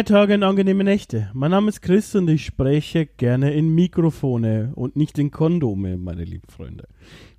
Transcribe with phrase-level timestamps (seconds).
[0.00, 1.30] Lange Tage und angenehme Nächte.
[1.34, 6.24] Mein Name ist Chris und ich spreche gerne in Mikrofone und nicht in Kondome, meine
[6.24, 6.88] lieben Freunde.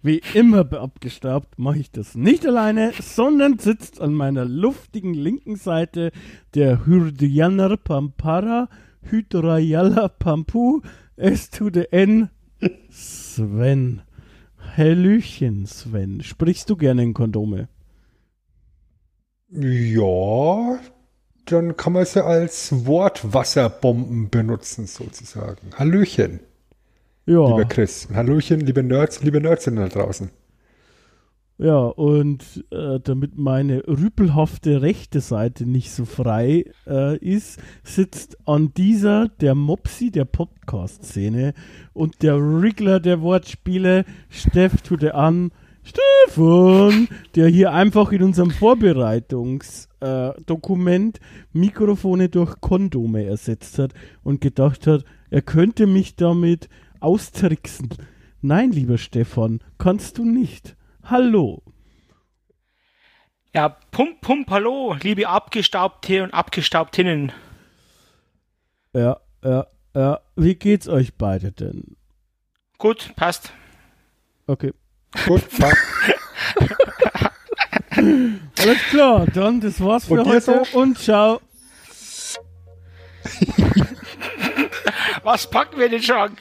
[0.03, 6.11] Wie immer abgestaubt mache ich das nicht alleine, sondern sitzt an meiner luftigen linken Seite
[6.53, 8.69] der Hyrdianer Pampara
[9.09, 10.81] Hydrayala Pampu
[11.15, 12.29] S to the N
[12.91, 14.03] Sven.
[14.77, 16.21] Hallöchen, Sven.
[16.21, 17.69] Sprichst du gerne in Kondome?
[19.49, 20.79] Ja,
[21.51, 25.69] dann kann man sie als Wortwasserbomben benutzen, sozusagen.
[25.77, 26.39] Hallöchen,
[27.25, 27.47] Ja.
[27.47, 28.07] lieber Chris.
[28.13, 30.29] Hallöchen, liebe Nerds, liebe Nerds da draußen.
[31.57, 38.73] Ja, und äh, damit meine rüpelhafte rechte Seite nicht so frei äh, ist, sitzt an
[38.75, 41.53] dieser der Mopsi der Podcast-Szene
[41.93, 45.51] und der Wriggler der Wortspiele, Steff tut er an,
[45.83, 51.19] Stefan, der hier einfach in unserem Vorbereitungsdokument äh, Dokument
[51.53, 57.89] Mikrofone durch Kondome ersetzt hat und gedacht hat, er könnte mich damit austricksen.
[58.41, 60.75] Nein, lieber Stefan, kannst du nicht.
[61.03, 61.63] Hallo.
[63.53, 67.31] Ja, pump, pump, hallo, liebe Abgestaubte und Abgestaubtinnen.
[68.93, 70.19] Ja, ja, ja.
[70.35, 71.97] Wie geht's euch beide denn?
[72.77, 73.53] Gut, passt.
[74.47, 74.73] Okay.
[75.27, 75.77] Gut, passt.
[77.91, 80.79] Alles klar, dann das war's für Und heute so?
[80.79, 81.41] und ciao.
[85.23, 86.37] Was packen wir in den Schrank?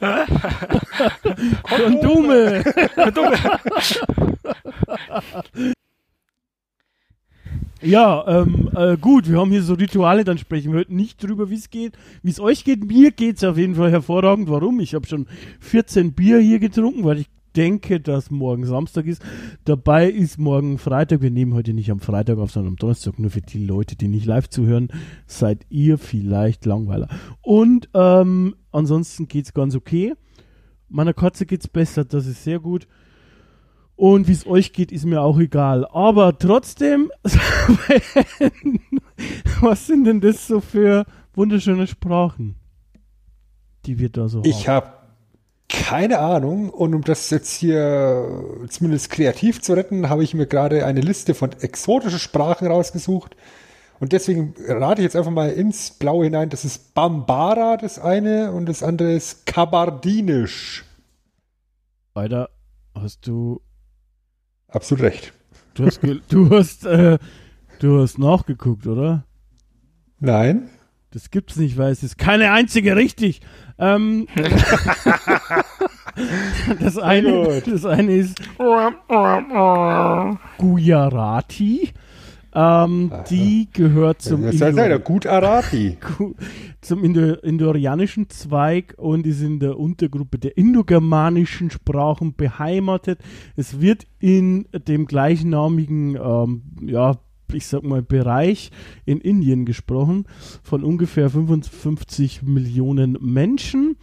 [1.62, 2.64] Kondome.
[7.82, 11.50] Ja, ähm, äh, gut, wir haben hier so Rituale, dann sprechen wir heute nicht drüber,
[11.50, 11.92] wie es geht.
[12.22, 14.48] Wie es euch geht, mir geht's auf jeden Fall hervorragend.
[14.48, 14.80] Warum?
[14.80, 15.26] Ich habe schon
[15.60, 17.26] 14 Bier hier getrunken, weil ich
[17.56, 19.22] denke, dass morgen Samstag ist.
[19.64, 21.22] Dabei ist morgen Freitag.
[21.22, 23.18] Wir nehmen heute nicht am Freitag auf, sondern am Donnerstag.
[23.18, 24.88] Nur für die Leute, die nicht live zuhören,
[25.26, 27.08] seid ihr vielleicht Langweiler.
[27.42, 30.14] Und ähm, ansonsten geht's ganz okay.
[30.88, 32.86] Meiner Katze geht's besser, das ist sehr gut.
[33.96, 35.86] Und wie es euch geht, ist mir auch egal.
[35.86, 37.10] Aber trotzdem,
[39.60, 42.56] was sind denn das so für wunderschöne Sprachen,
[43.86, 44.86] die wir da so Ich haben?
[44.86, 45.03] habe
[45.82, 50.86] keine Ahnung und um das jetzt hier zumindest kreativ zu retten, habe ich mir gerade
[50.86, 53.36] eine Liste von exotischen Sprachen rausgesucht.
[54.00, 56.50] Und deswegen rate ich jetzt einfach mal ins Blaue hinein.
[56.50, 60.84] Das ist Bambara, das eine, und das andere ist Kabardinisch.
[62.14, 62.50] Alter,
[62.94, 63.60] hast du,
[64.68, 65.32] Absolut recht.
[65.74, 67.18] du hast, du hast, äh,
[67.80, 69.24] du hast nachgeguckt, oder?
[70.18, 70.70] Nein?
[71.10, 73.40] Das gibt's nicht, weil es ist keine einzige richtig.
[73.78, 74.26] Ähm,
[76.80, 78.40] das eine, das eine ist
[80.58, 81.92] Gujarati.
[82.56, 85.98] Ähm, die gehört zum das gut Arati.
[86.80, 93.18] Zum Indo indorianischen Zweig und ist in der Untergruppe der indogermanischen Sprachen beheimatet.
[93.56, 97.16] Es wird in dem gleichnamigen, ähm, ja,
[97.52, 98.70] ich sag mal, Bereich
[99.04, 100.26] in Indien gesprochen
[100.62, 103.96] von ungefähr 55 Millionen Menschen.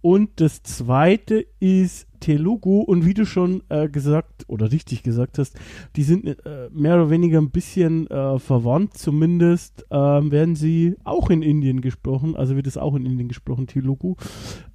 [0.00, 2.80] Und das zweite ist Telugu.
[2.80, 5.58] Und wie du schon äh, gesagt oder richtig gesagt hast,
[5.96, 8.94] die sind äh, mehr oder weniger ein bisschen äh, verwandt.
[8.94, 12.36] Zumindest ähm, werden sie auch in Indien gesprochen.
[12.36, 14.14] Also wird es auch in Indien gesprochen, Telugu.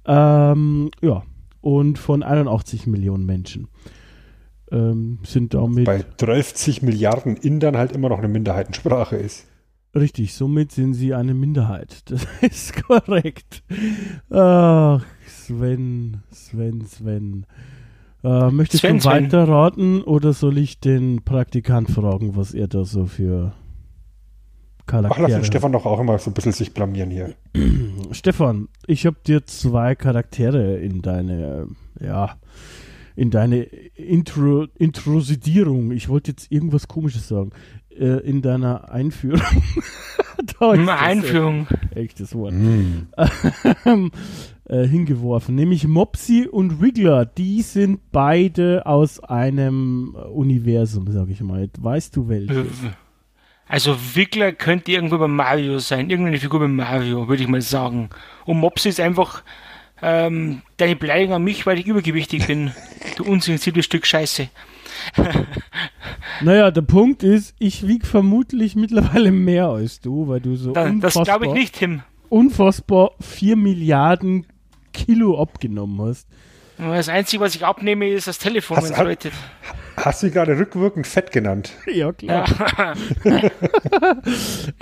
[0.04, 1.22] Ähm, ja.
[1.60, 3.68] Und von 81 Millionen Menschen
[4.70, 5.84] ähm, sind damit.
[5.84, 9.46] Bei 30 Milliarden Indern halt immer noch eine Minderheitensprache ist.
[9.94, 12.02] Richtig, somit sind sie eine Minderheit.
[12.10, 13.62] Das ist korrekt.
[14.30, 17.46] Ach, Sven, Sven, Sven.
[18.24, 19.12] Äh, möchtest Sven, du Sven.
[19.12, 23.52] weiter raten oder soll ich den Praktikant fragen, was er da so für
[24.80, 25.46] Ach, Charaktere lass den hat?
[25.46, 27.34] Stefan doch auch immer so ein bisschen sich blamieren hier.
[28.10, 31.68] Stefan, ich habe dir zwei Charaktere in deine,
[32.00, 32.36] ja,
[33.16, 37.50] in deine Intro, Introsidierung, ich wollte jetzt irgendwas komisches sagen,
[37.90, 39.42] äh, in deiner Einführung.
[40.58, 41.66] Da ist das Einführung.
[41.94, 42.52] Echtes Wort.
[44.68, 45.54] äh, hingeworfen.
[45.54, 47.24] Nämlich Mopsy und Wriggler.
[47.24, 51.70] Die sind beide aus einem äh, Universum, sag ich mal.
[51.78, 52.66] Weißt du welches?
[53.66, 58.10] Also Wickler könnte irgendwo bei Mario sein, irgendeine Figur bei Mario, würde ich mal sagen.
[58.44, 59.42] Und Mops ist einfach
[60.02, 62.72] ähm, deine Beleidigung an mich, weil ich übergewichtig bin.
[63.16, 64.48] Du unsensibles Stück Scheiße.
[66.40, 70.84] Naja, der Punkt ist, ich wiege vermutlich mittlerweile mehr als du, weil du so Da,
[70.84, 72.02] das unfassbar, glaube ich nicht, Tim.
[72.28, 74.46] unfassbar 4 Milliarden
[74.92, 76.26] Kilo abgenommen hast.
[76.78, 79.32] Das Einzige, was ich abnehme, ist das Telefon, wenn es läutet.
[79.96, 81.72] Hast du gerade rückwirkend fett genannt?
[81.92, 82.46] Ja, klar.
[83.24, 83.42] Ja.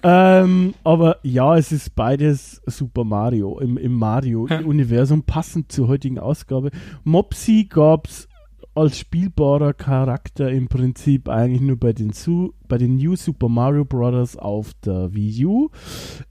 [0.03, 6.71] Ähm, aber ja, es ist beides Super Mario im, im Mario-Universum, passend zur heutigen Ausgabe.
[7.05, 8.29] Mopsy gab's
[8.75, 13.85] als spielbarer Charakter im Prinzip eigentlich nur bei den, Su bei den New Super Mario
[13.85, 14.37] Bros.
[14.37, 15.69] auf der Wii U,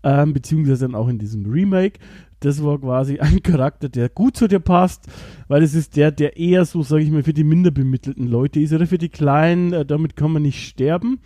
[0.03, 1.99] ähm, beziehungsweise dann auch in diesem Remake.
[2.41, 5.05] Das war quasi ein Charakter, der gut zu dir passt,
[5.47, 8.59] weil es ist der, der eher so, sage ich mal, für die minder bemittelten Leute
[8.59, 11.21] ist oder für die Kleinen, äh, damit kann man nicht sterben.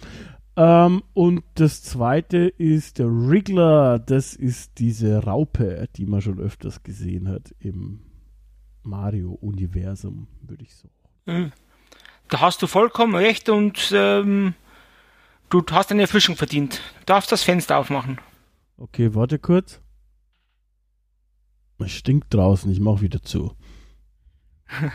[0.57, 6.83] Ähm, und das zweite ist der Wriggler, das ist diese Raupe, die man schon öfters
[6.83, 8.01] gesehen hat im
[8.83, 11.53] Mario-Universum, würde ich sagen.
[12.27, 14.53] Da hast du vollkommen recht und ähm,
[15.49, 16.81] du hast eine Erfrischung verdient.
[16.99, 18.19] Du darfst das Fenster aufmachen.
[18.77, 19.81] Okay, warte kurz.
[21.79, 23.53] Es stinkt draußen, ich mach wieder zu.
[24.67, 24.91] Das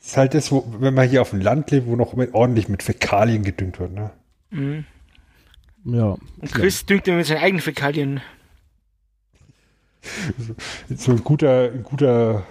[0.00, 2.68] ist halt das, wo, wenn man hier auf dem Land lebt, wo noch mit, ordentlich
[2.68, 3.92] mit Fäkalien gedüngt wird.
[3.92, 4.10] Ne?
[4.50, 4.84] Mhm.
[5.84, 6.16] Ja.
[6.40, 8.20] Und Chris düngt immer mit seinen eigenen Fäkalien.
[10.94, 12.46] So ein guter, ein guter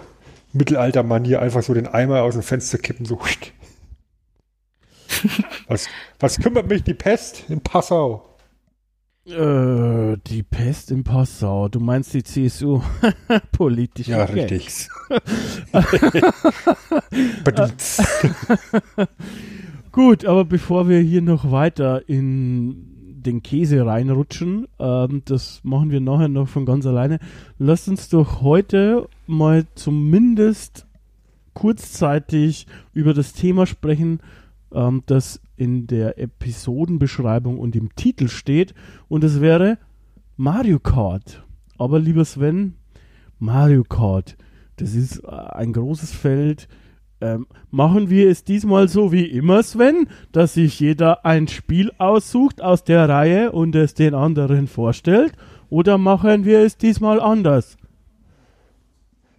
[0.52, 3.20] Mittelalter-Manier, einfach so den Eimer aus dem Fenster kippen, so.
[5.66, 5.88] Was,
[6.20, 8.27] was kümmert mich die Pest in Passau?
[9.28, 11.68] Äh, die Pest in Passau.
[11.68, 12.80] Du meinst die CSU?
[13.52, 14.88] Politische Ja, richtig.
[19.92, 26.00] Gut, aber bevor wir hier noch weiter in den Käse reinrutschen, ähm, das machen wir
[26.00, 27.18] nachher noch von ganz alleine,
[27.58, 30.86] lasst uns doch heute mal zumindest
[31.52, 34.20] kurzzeitig über das Thema sprechen,
[34.72, 38.74] ähm, das in der Episodenbeschreibung und im Titel steht.
[39.08, 39.78] Und es wäre
[40.36, 41.44] Mario Kart.
[41.78, 42.74] Aber lieber Sven,
[43.38, 44.36] Mario Kart,
[44.76, 46.68] das ist äh, ein großes Feld.
[47.20, 52.62] Ähm, machen wir es diesmal so wie immer, Sven, dass sich jeder ein Spiel aussucht
[52.62, 55.32] aus der Reihe und es den anderen vorstellt?
[55.70, 57.76] Oder machen wir es diesmal anders?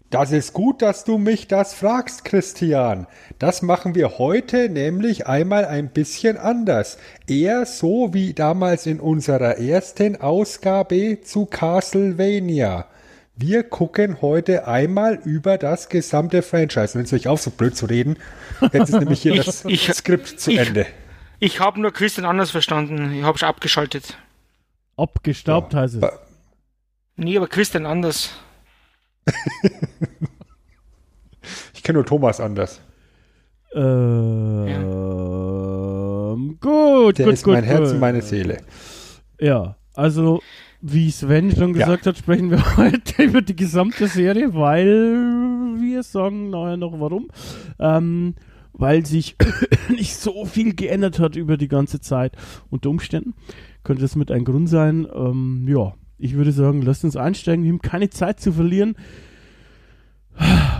[0.09, 3.05] Das ist gut, dass du mich das fragst, Christian.
[3.37, 6.97] Das machen wir heute nämlich einmal ein bisschen anders.
[7.27, 12.87] Eher so wie damals in unserer ersten Ausgabe zu Castlevania.
[13.35, 16.95] Wir gucken heute einmal über das gesamte Franchise.
[16.97, 18.17] Wenn es euch auch so blöd zu reden,
[18.73, 20.87] jetzt ist nämlich hier Ich- das ich- Skript zu ich- Ende.
[21.41, 23.13] Ich habe nur Christian anders verstanden.
[23.13, 24.17] Ich habe schon abgeschaltet.
[24.97, 26.03] Abgestaubt heißt es.
[27.15, 28.31] Nee, aber Christian anders.
[31.73, 32.81] Ich kenne nur Thomas anders.
[36.39, 37.93] Ähm, gut, Der gut, ist gut, mein Herz gut.
[37.93, 38.57] und meine Seele.
[39.39, 40.41] Ja, also
[40.81, 41.85] wie Sven schon Ja.
[41.85, 44.85] gesagt hat, sprechen wir heute über die gesamte Serie, weil
[45.79, 47.29] wir sagen nachher noch warum.
[47.79, 48.35] Ähm,
[48.73, 49.35] weil sich
[49.89, 52.35] nicht so viel geändert hat über die ganze Zeit.
[52.69, 53.33] Unter Umständen
[53.83, 55.07] könnte das mit ein Grund sein.
[55.13, 57.63] Ähm, ja, ich würde sagen, lasst uns einsteigen.
[57.63, 58.95] Wir haben keine Zeit zu verlieren.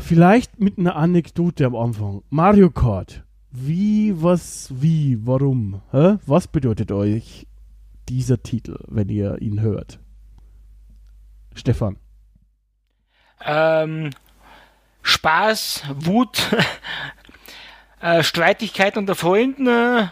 [0.02, 2.24] Vielleicht mit einer Anekdote am Anfang.
[2.30, 3.24] Mario Kart.
[3.52, 5.82] Wie, was, wie, warum?
[5.92, 6.18] Hä?
[6.26, 7.48] Was bedeutet euch
[8.10, 10.00] dieser Titel, wenn ihr ihn hört?
[11.56, 11.98] Stefan.
[13.44, 14.12] Ähm,
[15.02, 16.42] Spaß, Wut,
[18.02, 20.08] äh, Streitigkeit unter Freunden äh,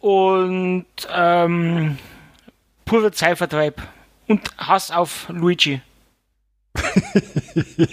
[0.00, 1.98] und ähm,
[2.84, 3.82] purer Zeitvertreib
[4.28, 5.80] und Hass auf Luigi.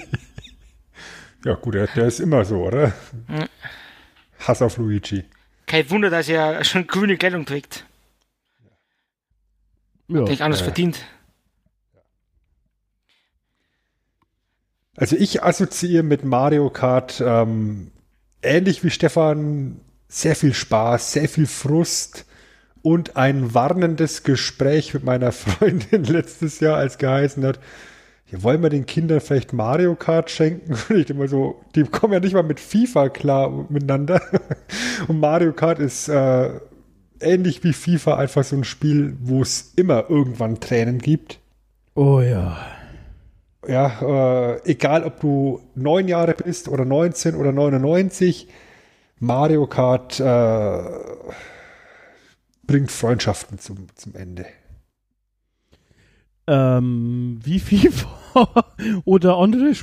[1.46, 2.92] Ja, gut, der, der ist immer so, oder?
[3.30, 3.48] Ja.
[4.39, 5.25] Hass auf Luigi.
[5.68, 7.86] Kein Wunder, dass er schon grüne Kleidung trägt.
[10.08, 10.22] Ja.
[10.22, 10.63] Nicht anders äh.
[10.63, 11.06] verdient.
[14.98, 17.92] Also ich assoziiere mit Mario Kart ähm,
[18.42, 22.25] ähnlich wie Stefan sehr viel Spaß, sehr viel Frust
[22.86, 27.60] und ein warnendes Gespräch mit meiner Freundin letztes Jahr, als geheißen hat,
[28.27, 30.75] ja, wollen wir den Kindern vielleicht Mario Kart schenken?
[30.89, 34.22] Und ich immer so, die kommen ja nicht mal mit FIFA klar miteinander.
[35.08, 36.60] Und Mario Kart ist äh,
[37.20, 41.39] ähnlich wie FIFA einfach so ein Spiel, wo es immer irgendwann Tränen gibt.
[41.96, 42.56] Oh ja.
[43.68, 48.48] Ja, äh, egal ob du neun Jahre bist oder 19 oder 99,
[49.20, 50.84] Mario Kart, äh,
[52.67, 54.45] bringt Freundschaften zum, zum Ende.
[56.48, 58.74] Ähm, wie FIFA
[59.05, 59.74] oder andere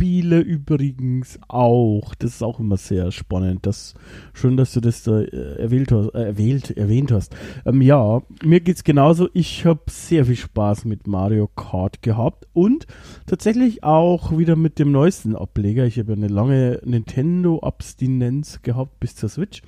[0.00, 2.14] Sportspiele übrigens auch.
[2.14, 3.66] Das ist auch immer sehr spannend.
[3.66, 3.94] Das,
[4.32, 6.14] schön, dass du das da äh, erwähnt hast.
[6.14, 7.36] Äh, erwähnt hast.
[7.66, 9.28] Ähm, ja, mir geht's genauso.
[9.34, 12.86] Ich habe sehr viel Spaß mit Mario Kart gehabt und
[13.26, 15.84] tatsächlich auch wieder mit dem neuesten Ableger.
[15.84, 19.60] Ich habe eine lange Nintendo-Abstinenz gehabt bis zur Switch.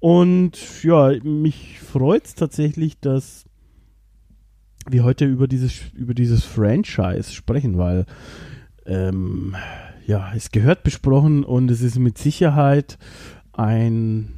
[0.00, 3.44] Und ja, mich freut's tatsächlich, dass
[4.88, 8.06] wir heute über dieses, über dieses Franchise sprechen, weil
[8.90, 9.54] ähm,
[10.06, 12.98] ja, es gehört besprochen und es ist mit Sicherheit
[13.52, 14.32] ein,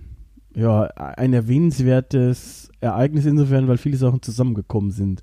[0.55, 5.23] ja, ein erwähnenswertes Ereignis insofern, weil viele Sachen zusammengekommen sind.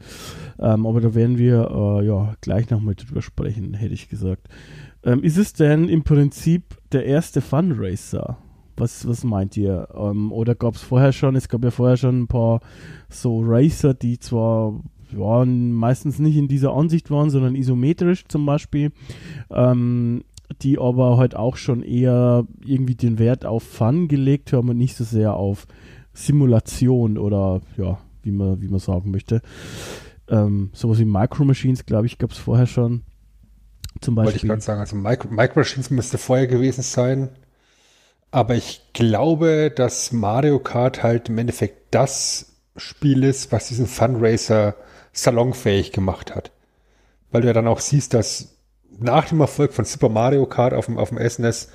[0.58, 4.48] Ähm, aber da werden wir äh, ja gleich nochmal drüber sprechen, hätte ich gesagt.
[5.04, 8.38] Ähm, ist es denn im Prinzip der erste Fundraiser?
[8.78, 9.90] Was, was meint ihr?
[9.94, 12.62] Ähm, oder gab es vorher schon, es gab ja vorher schon ein paar
[13.10, 18.92] so Racer, die zwar ja, meistens nicht in dieser Ansicht waren, sondern isometrisch zum Beispiel,
[19.50, 20.24] ähm,
[20.62, 24.96] die aber halt auch schon eher irgendwie den Wert auf Fun gelegt haben und nicht
[24.96, 25.68] so sehr auf
[26.14, 29.42] Simulation oder ja, wie man, wie man sagen möchte.
[30.28, 33.04] Ähm, sowas wie Micro Machines, glaube ich, gab es vorher schon.
[34.02, 34.34] Zum Beispiel.
[34.34, 37.30] Wollte ich gerade sagen, also Micro, Micro Machines müsste vorher gewesen sein.
[38.32, 44.76] Aber ich glaube, dass Mario Kart halt im Endeffekt das Spiel ist, was diesen Fundraiser
[45.14, 46.52] salonfähig gemacht hat.
[47.32, 48.56] Weil du ja dann auch siehst, dass
[48.98, 51.70] nach dem Erfolg von Super Mario Kart auf dem, auf dem SNES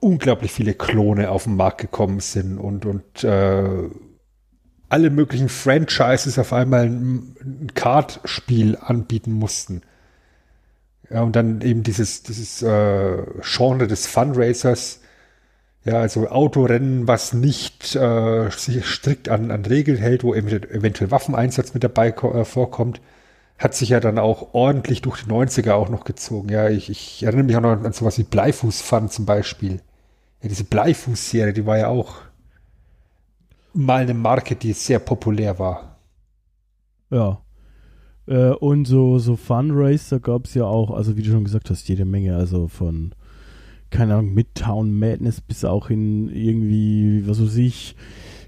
[0.00, 3.88] unglaublich viele Klone auf den Markt gekommen sind und, und äh,
[4.88, 9.82] alle möglichen Franchises auf einmal ein, ein Kart-Spiel anbieten mussten.
[11.08, 15.01] Ja, und dann eben dieses, dieses äh, Genre des Fundraisers,
[15.84, 21.74] ja, also Autorennen, was nicht äh, sich strikt an, an Regeln hält, wo eventuell Waffeneinsatz
[21.74, 23.00] mit dabei äh, vorkommt,
[23.58, 26.48] hat sich ja dann auch ordentlich durch die 90er auch noch gezogen.
[26.50, 29.80] Ja, ich, ich erinnere mich auch noch an sowas wie Bleifuß-Fun zum Beispiel.
[30.42, 32.16] Ja, diese Bleifuß-Serie, die war ja auch
[33.72, 35.96] mal eine Marke, die sehr populär war.
[37.10, 37.40] Ja.
[38.26, 41.88] Äh, und so, so Funracer gab es ja auch, also wie du schon gesagt hast,
[41.88, 43.14] jede Menge, also von
[43.92, 47.94] keine Ahnung, Midtown Madness bis auch in irgendwie, was weiß ich,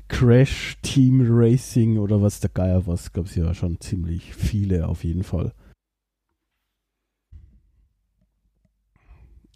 [0.08, 5.04] Crash Team Racing oder was der Geier was, gab es ja schon ziemlich viele auf
[5.04, 5.52] jeden Fall.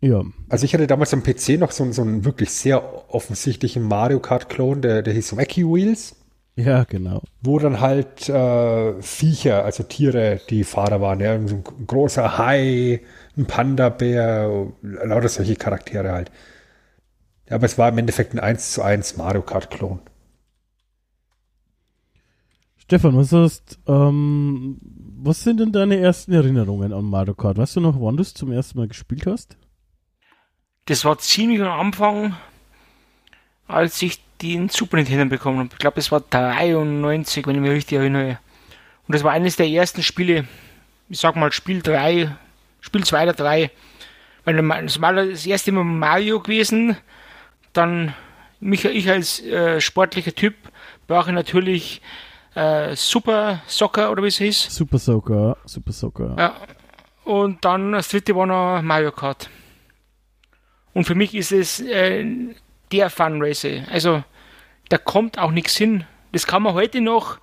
[0.00, 0.22] Ja.
[0.48, 4.82] Also ich hatte damals am PC noch so, so einen wirklich sehr offensichtlichen Mario Kart-Klon,
[4.82, 6.14] der, der hieß Wacky Wheels.
[6.58, 7.22] Ja, genau.
[7.40, 11.20] Wo dann halt äh, Viecher, also Tiere, die Fahrer waren.
[11.20, 13.00] Ja, so ein großer Hai,
[13.38, 16.30] ein Panda-Bär, lauter solche Charaktere halt.
[17.48, 20.00] Aber es war im Endeffekt ein 1 zu 1 Mario Kart-Klon.
[22.76, 27.58] Stefan, was hast, ähm, was sind denn deine ersten Erinnerungen an Mario Kart?
[27.58, 29.56] Weißt du noch, wann du es zum ersten Mal gespielt hast?
[30.86, 32.34] Das war ziemlich am Anfang,
[33.66, 35.68] als ich den Super Nintendo bekommen habe.
[35.72, 38.38] Ich glaube, es war 93, wenn ich mich richtig erinnere.
[39.06, 40.46] Und das war eines der ersten Spiele,
[41.08, 42.34] ich sag mal Spiel 3,
[42.80, 43.70] Spiel 2 oder 3.
[44.44, 46.96] Weil das war das erste Mal Mario gewesen.
[47.72, 48.14] Dann
[48.60, 50.54] mich, ich als äh, sportlicher Typ
[51.06, 52.00] brauche natürlich
[52.54, 54.74] äh, Super Soccer oder wie es hieß.
[54.74, 56.34] Super Soccer, Super Soccer.
[56.38, 56.56] Ja.
[57.24, 59.50] Und dann das dritte war noch Mario Kart.
[60.94, 62.24] Und für mich ist es äh,
[62.90, 63.84] der Funracer.
[63.90, 64.24] Also
[64.88, 66.04] da kommt auch nichts hin.
[66.32, 67.38] Das kann man heute noch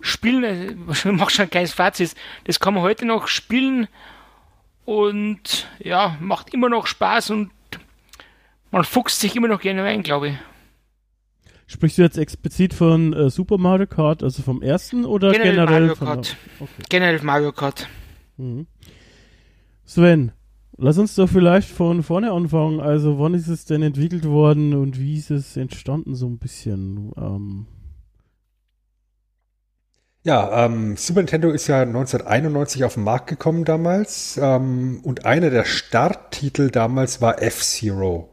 [0.00, 0.86] spielen.
[0.90, 2.14] Ich mache schon ein kleines Fazit.
[2.44, 3.88] Das kann man heute noch spielen
[4.90, 7.52] und ja, macht immer noch Spaß und
[8.72, 10.34] man fuchst sich immer noch gerne rein, glaube ich.
[11.68, 15.80] Sprichst du jetzt explizit von äh, Super Mario Kart, also vom ersten oder generell, generell
[15.86, 16.36] Mario Kart?
[16.58, 16.82] Okay.
[16.88, 17.88] Generell Mario Kart.
[18.36, 18.66] Mhm.
[19.84, 20.32] Sven,
[20.76, 22.80] lass uns doch vielleicht von vorne anfangen.
[22.80, 27.12] Also, wann ist es denn entwickelt worden und wie ist es entstanden, so ein bisschen?
[27.16, 27.66] Ähm,
[30.22, 35.50] ja, ähm, Super Nintendo ist ja 1991 auf den Markt gekommen damals ähm, und einer
[35.50, 38.28] der Starttitel damals war F-Zero.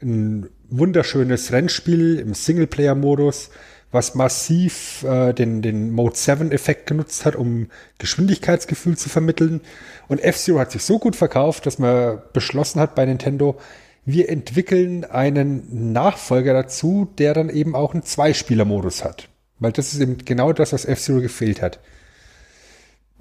[0.00, 3.50] Ein wunderschönes Rennspiel im Singleplayer-Modus,
[3.90, 7.68] was massiv äh, den, den Mode 7-Effekt genutzt hat, um
[7.98, 9.62] Geschwindigkeitsgefühl zu vermitteln.
[10.06, 13.58] Und F-Zero hat sich so gut verkauft, dass man beschlossen hat bei Nintendo,
[14.04, 19.28] wir entwickeln einen Nachfolger dazu, der dann eben auch einen Zweispieler-Modus hat.
[19.58, 21.80] Weil das ist eben genau das, was F-Zero gefehlt hat.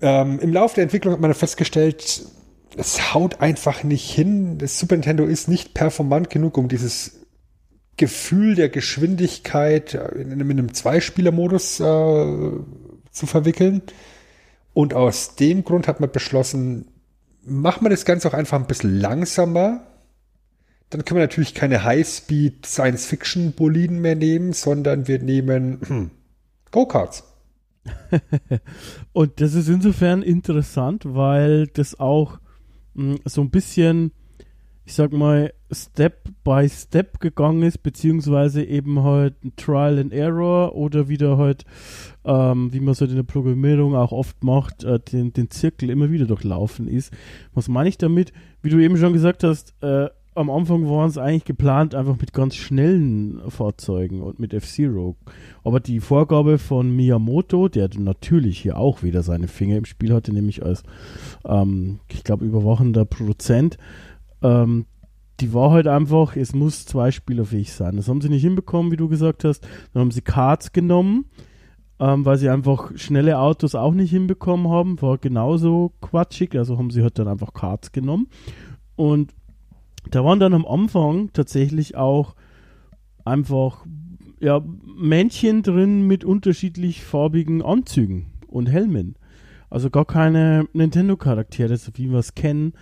[0.01, 2.25] Ähm, Im Laufe der Entwicklung hat man festgestellt,
[2.77, 4.57] es haut einfach nicht hin.
[4.57, 7.25] Das Super Nintendo ist nicht performant genug, um dieses
[7.97, 13.81] Gefühl der Geschwindigkeit in, in einem Zweispieler-Modus äh, zu verwickeln.
[14.73, 16.87] Und aus dem Grund hat man beschlossen,
[17.45, 19.87] machen wir das Ganze auch einfach ein bisschen langsamer.
[20.89, 26.11] Dann können wir natürlich keine High-Speed Science-Fiction-Boliden mehr nehmen, sondern wir nehmen hm,
[26.75, 27.23] Go-Karts.
[29.13, 32.39] und das ist insofern interessant, weil das auch
[32.95, 34.11] mh, hm, so ein bisschen,
[34.83, 41.07] ich sag mal, Step by Step gegangen ist, beziehungsweise eben halt Trial and Error oder
[41.07, 41.63] wieder halt,
[42.25, 46.11] ähm, wie man so in der Programmierung auch oft macht, äh, den, den Zirkel immer
[46.11, 47.13] wieder durchlaufen ist.
[47.53, 48.33] Was meine ich damit?
[48.61, 52.33] Wie du eben schon gesagt hast, äh, am Anfang waren es eigentlich geplant, einfach mit
[52.33, 55.15] ganz schnellen Fahrzeugen und mit F-Zero.
[55.63, 60.33] Aber die Vorgabe von Miyamoto, der natürlich hier auch wieder seine Finger im Spiel hatte,
[60.33, 60.83] nämlich als,
[61.45, 63.77] ähm, ich glaube, überwachender Produzent,
[64.41, 64.85] ähm,
[65.39, 67.95] die war halt einfach, es muss zweispielerfähig sein.
[67.95, 69.65] Das haben sie nicht hinbekommen, wie du gesagt hast.
[69.93, 71.25] Dann haben sie Karts genommen,
[71.99, 75.01] ähm, weil sie einfach schnelle Autos auch nicht hinbekommen haben.
[75.01, 78.27] War genauso quatschig, also haben sie halt dann einfach Karts genommen.
[78.95, 79.33] Und
[80.11, 82.35] da waren dann am Anfang tatsächlich auch
[83.23, 83.85] einfach
[84.39, 89.15] ja, Männchen drin mit unterschiedlich farbigen Anzügen und Helmen.
[89.69, 92.73] Also gar keine Nintendo-Charaktere, so wie wir es kennen.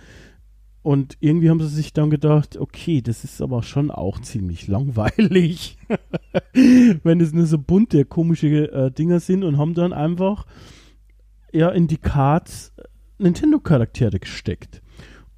[0.82, 5.78] Und irgendwie haben sie sich dann gedacht, okay, das ist aber schon auch ziemlich langweilig,
[6.52, 10.44] wenn es nur so bunte, komische äh, Dinger sind und haben dann einfach
[11.52, 12.74] ja in die Cards
[13.18, 14.82] Nintendo-Charaktere gesteckt.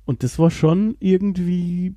[0.07, 1.95] Und das war schon irgendwie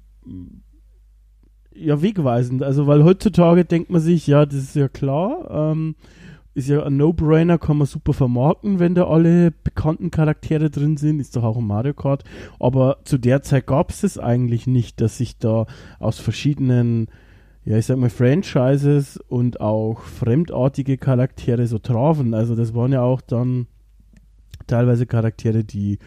[1.73, 2.63] ja wegweisend.
[2.63, 5.95] Also, weil heutzutage denkt man sich, ja, das ist ja klar, ähm,
[6.55, 11.19] ist ja ein No-Brainer, kann man super vermarkten, wenn da alle bekannten Charaktere drin sind,
[11.19, 12.23] ist doch auch ein Mario Kart.
[12.59, 15.67] Aber zu der Zeit gab es es eigentlich nicht, dass sich da
[15.99, 17.07] aus verschiedenen,
[17.63, 22.33] ja, ich sag mal, Franchises und auch fremdartige Charaktere so trafen.
[22.33, 23.67] Also, das waren ja auch dann
[24.67, 25.99] teilweise Charaktere, die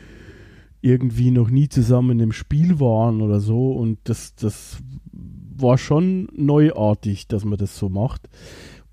[0.83, 3.73] irgendwie noch nie zusammen im Spiel waren oder so.
[3.73, 4.79] Und das, das
[5.13, 8.29] war schon neuartig, dass man das so macht.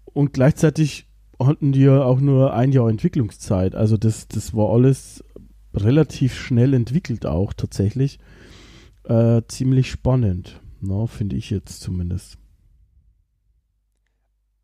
[0.05, 1.07] Und gleichzeitig
[1.41, 3.75] hatten die ja auch nur ein Jahr Entwicklungszeit.
[3.75, 5.23] Also das, das war alles
[5.73, 8.19] relativ schnell entwickelt auch tatsächlich.
[9.05, 10.61] Äh, ziemlich spannend,
[11.07, 12.37] finde ich jetzt zumindest.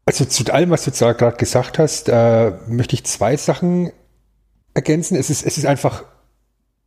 [0.06, 3.92] Also zu allem, was du gerade gesagt hast, äh, möchte ich zwei Sachen
[4.76, 5.16] ergänzen.
[5.16, 6.04] Es ist, es ist einfach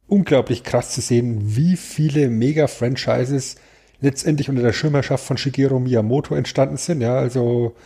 [0.09, 3.57] unglaublich krass zu sehen, wie viele Mega-Franchises
[4.01, 7.01] letztendlich unter der Schirmherrschaft von Shigeru Miyamoto entstanden sind.
[7.01, 7.77] Ja, also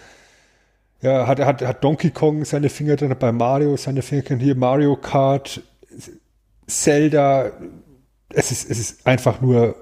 [1.00, 4.54] ja, hat, hat, hat Donkey Kong seine Finger drin, bei Mario seine Finger drin, hier
[4.54, 5.62] Mario Kart,
[6.66, 7.52] Zelda.
[8.28, 9.74] Es ist, es ist einfach nur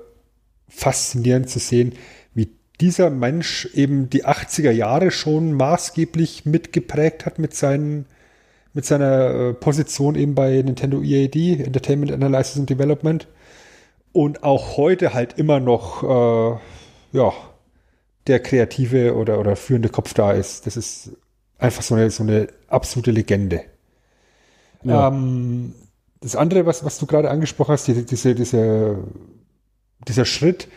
[0.69, 1.93] faszinierend zu sehen,
[2.33, 2.51] wie
[2.81, 8.07] dieser Mensch eben die 80er Jahre schon maßgeblich mitgeprägt hat mit seinen
[8.73, 13.27] mit seiner äh, Position eben bei Nintendo EAD, Entertainment Analysis and Development.
[14.13, 16.59] Und auch heute halt immer noch, äh,
[17.13, 17.33] ja,
[18.27, 20.67] der kreative oder, oder führende Kopf da ist.
[20.67, 21.11] Das ist
[21.59, 23.63] einfach so eine, so eine absolute Legende.
[24.83, 25.09] Ja.
[25.09, 25.75] Ähm,
[26.21, 28.99] das andere, was, was du gerade angesprochen hast, diese, diese, diese,
[30.07, 30.69] dieser Schritt,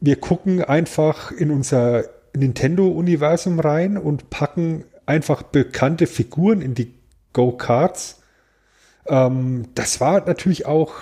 [0.00, 6.94] wir gucken einfach in unser Nintendo-Universum rein und packen einfach bekannte Figuren in die
[7.32, 8.22] Go-Karts.
[9.06, 10.94] Ähm, das war natürlich auch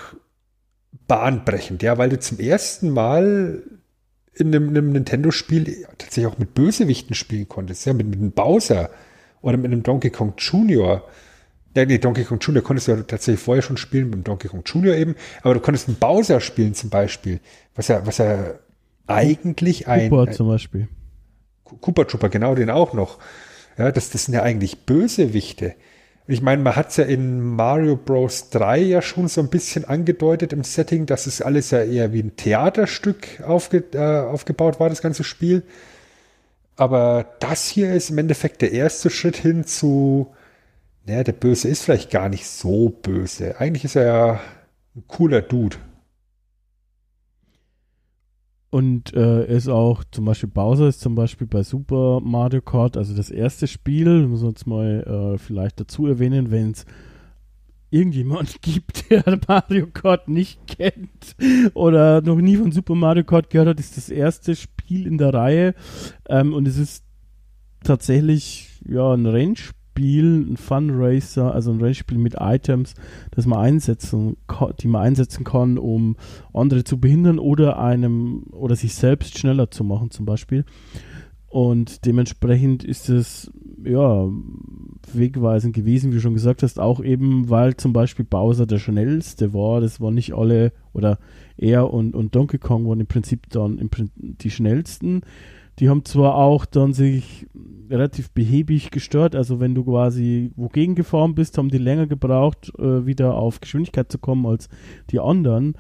[1.07, 3.63] bahnbrechend, ja, weil du zum ersten Mal
[4.35, 8.91] in einem, einem Nintendo-Spiel tatsächlich auch mit Bösewichten spielen konntest, ja, mit, mit einem Bowser
[9.41, 11.09] oder mit einem Donkey Kong Junior.
[11.77, 14.49] Ja, nee, Donkey Kong Junior konntest du ja tatsächlich vorher schon spielen, mit dem Donkey
[14.49, 17.41] Kong Junior eben, aber du konntest einen Bowser spielen zum Beispiel,
[17.75, 18.55] was ja, was ja
[19.07, 20.11] eigentlich ein.
[20.11, 20.89] Cooper zum Beispiel.
[21.65, 23.19] Cooper Trooper, genau, den auch noch.
[23.77, 25.75] Ja, das, das sind ja eigentlich Bösewichte.
[26.31, 28.51] Ich meine, man hat es ja in Mario Bros.
[28.51, 32.23] 3 ja schon so ein bisschen angedeutet im Setting, dass es alles ja eher wie
[32.23, 35.63] ein Theaterstück aufge, äh, aufgebaut war, das ganze Spiel.
[36.77, 40.29] Aber das hier ist im Endeffekt der erste Schritt hin zu,
[41.07, 43.59] naja, der Böse ist vielleicht gar nicht so böse.
[43.59, 44.41] Eigentlich ist er ja
[44.97, 45.79] ein cooler Dude.
[48.71, 53.17] Und äh, ist auch, zum Beispiel Bowser ist zum Beispiel bei Super Mario Kart, also
[53.17, 56.85] das erste Spiel, muss uns mal äh, vielleicht dazu erwähnen, wenn es
[57.91, 61.35] irgendjemand gibt, der Mario Kart nicht kennt
[61.73, 65.33] oder noch nie von Super Mario Kart gehört hat, ist das erste Spiel in der
[65.33, 65.75] Reihe.
[66.29, 67.05] Ähm, und es ist
[67.85, 72.95] tatsächlich ja ein Rennspiel Spiel, ein Fun Racer, also ein Rennspiel mit Items,
[73.33, 74.37] das man einsetzen,
[74.81, 76.15] die man einsetzen kann, um
[76.55, 80.65] andere zu behindern oder einem oder sich selbst schneller zu machen, zum Beispiel.
[81.49, 83.51] Und dementsprechend ist es
[83.83, 84.29] ja
[85.13, 89.53] wegweisend gewesen, wie du schon gesagt hast, auch eben, weil zum Beispiel Bowser der schnellste
[89.53, 89.81] war.
[89.81, 91.19] Das waren nicht alle oder
[91.57, 95.23] er und, und Donkey Kong waren im Prinzip dann im die schnellsten.
[95.79, 97.47] Die haben zwar auch dann sich
[97.89, 103.07] relativ behäbig gestört, also wenn du quasi wogegen gefahren bist, haben die länger gebraucht, äh,
[103.07, 104.69] wieder auf Geschwindigkeit zu kommen als
[105.11, 105.77] die anderen.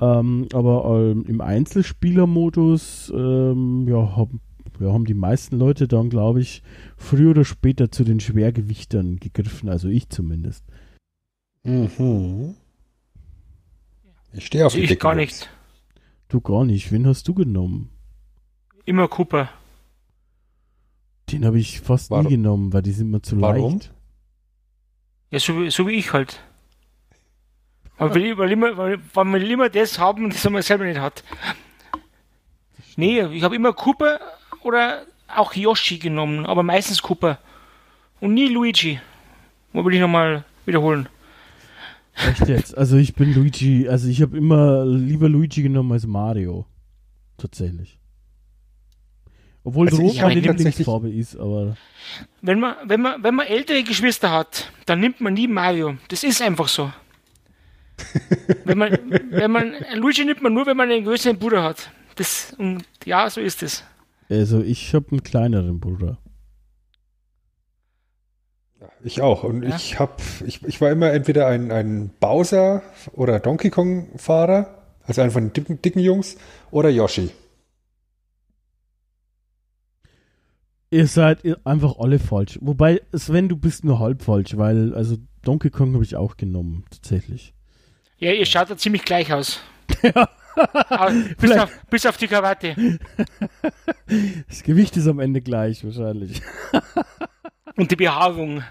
[0.00, 4.40] Ähm, aber ähm, im Einzelspielermodus ähm, ja, haben,
[4.80, 6.62] ja, haben die meisten Leute dann, glaube ich,
[6.96, 10.64] früher oder später zu den Schwergewichtern gegriffen, also ich zumindest.
[11.64, 12.54] Mhm.
[14.32, 15.48] Ich stehe auf Also die ich dicken gar nicht.
[16.28, 16.92] Du gar nicht.
[16.92, 17.90] Wen hast du genommen?
[18.88, 19.50] Immer Cooper.
[21.30, 22.24] Den habe ich fast Warum?
[22.24, 23.74] nie genommen, weil die sind mir zu Warum?
[23.74, 23.92] leicht.
[25.30, 26.40] Ja, so, wie- so wie ich halt.
[27.98, 31.22] Weil, wir- weil, immer, weil, weil wir immer das haben, das man selber nicht hat.
[32.96, 34.20] Nee, ich habe immer Cooper
[34.62, 35.02] oder
[35.36, 37.38] auch Yoshi genommen, aber meistens Cooper.
[38.20, 39.00] Und nie Luigi.
[39.74, 41.10] Wo will ich nochmal wiederholen?
[42.14, 42.76] Echt jetzt?
[42.76, 46.64] Also ich bin Luigi, also ich habe immer lieber Luigi genommen als Mario.
[47.36, 47.98] Tatsächlich.
[49.68, 51.76] Obwohl Also Rot meine Lieblingsfarbe ist, aber
[52.40, 55.98] Wenn man, wenn man, wenn man ältere Geschwister hat, dann nimmt man nie Mario.
[56.08, 56.90] Das ist einfach so.
[58.64, 58.98] wenn man,
[59.30, 61.90] wenn man, Luigi nimmt man nur, wenn man einen größeren Bruder hat.
[62.16, 63.84] Das, und ja, so ist es.
[64.30, 66.16] also ich habe einen kleineren Bruder.
[69.04, 69.44] Ich auch.
[69.44, 69.76] Und Ja.
[69.76, 75.20] ich hab, ich, ich war immer entweder ein, ein Bowser oder Donkey Kong Fahrer, also
[75.20, 76.38] einer von den dicken, dicken Jungs,
[76.70, 77.28] oder Yoshi.
[80.90, 82.58] Ihr seid einfach alle falsch.
[82.62, 86.84] Wobei, Sven, du bist nur halb falsch, weil, also Donkey Kong habe ich auch genommen,
[86.90, 87.52] tatsächlich.
[88.18, 89.60] Ja, ihr schaut da ziemlich gleich aus.
[90.02, 90.28] Ja.
[91.40, 92.74] Bis, auf, bis auf die Krawatte.
[94.48, 96.40] Das Gewicht ist am Ende gleich, wahrscheinlich.
[97.76, 98.62] Und die Behaarung.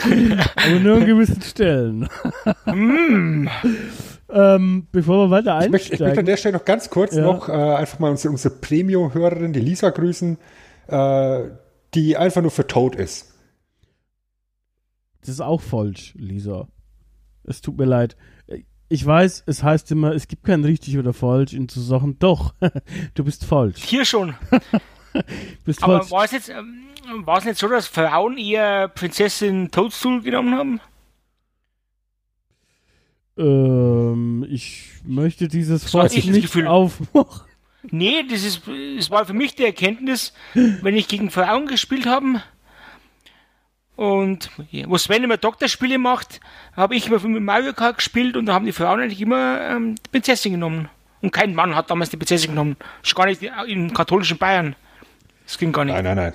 [0.00, 2.08] Aber nur an gewissen Stellen.
[2.66, 3.48] Mm.
[4.32, 6.26] ähm, bevor wir weiter Ich möchte, ich möchte an einsteigen.
[6.26, 7.22] der Stelle noch ganz kurz Ja.
[7.22, 10.38] noch äh, einfach mal unsere, unsere Premium-Hörerin, die Lisa, grüßen,
[10.88, 11.50] äh,
[11.94, 13.32] die einfach nur für Toad ist.
[15.20, 16.68] Das ist auch falsch, Lisa.
[17.44, 18.16] Es tut mir leid.
[18.88, 22.18] Ich weiß, es heißt immer, es gibt kein richtig oder falsch in so Sachen.
[22.18, 22.54] Doch,
[23.14, 23.82] du bist falsch.
[23.84, 24.34] Hier schon.
[24.50, 25.20] Du
[25.64, 26.10] bist Aber falsch.
[26.10, 26.88] war es jetzt, ähm,
[27.24, 30.80] war es nicht so, dass Frauen eher Prinzessin Toadstool genommen haben?
[33.38, 36.66] Ähm, ich möchte dieses Fass nicht Gefühl.
[36.66, 37.46] aufmachen.
[37.90, 42.42] Nee, das ist, es war für mich die Erkenntnis, wenn ich gegen Frauen gespielt habe
[43.96, 44.50] und
[44.86, 46.40] wo Sven immer Doktorspiele macht,
[46.74, 49.96] habe ich immer mit Mario Kart gespielt und da haben die Frauen eigentlich immer ähm,
[49.96, 50.88] die Prinzessin genommen.
[51.20, 52.76] Und kein Mann hat damals die Prinzessin genommen.
[53.02, 54.74] Schon gar nicht im katholischen Bayern.
[55.44, 55.94] Das ging gar nicht.
[55.94, 56.32] Nein, nein, nein.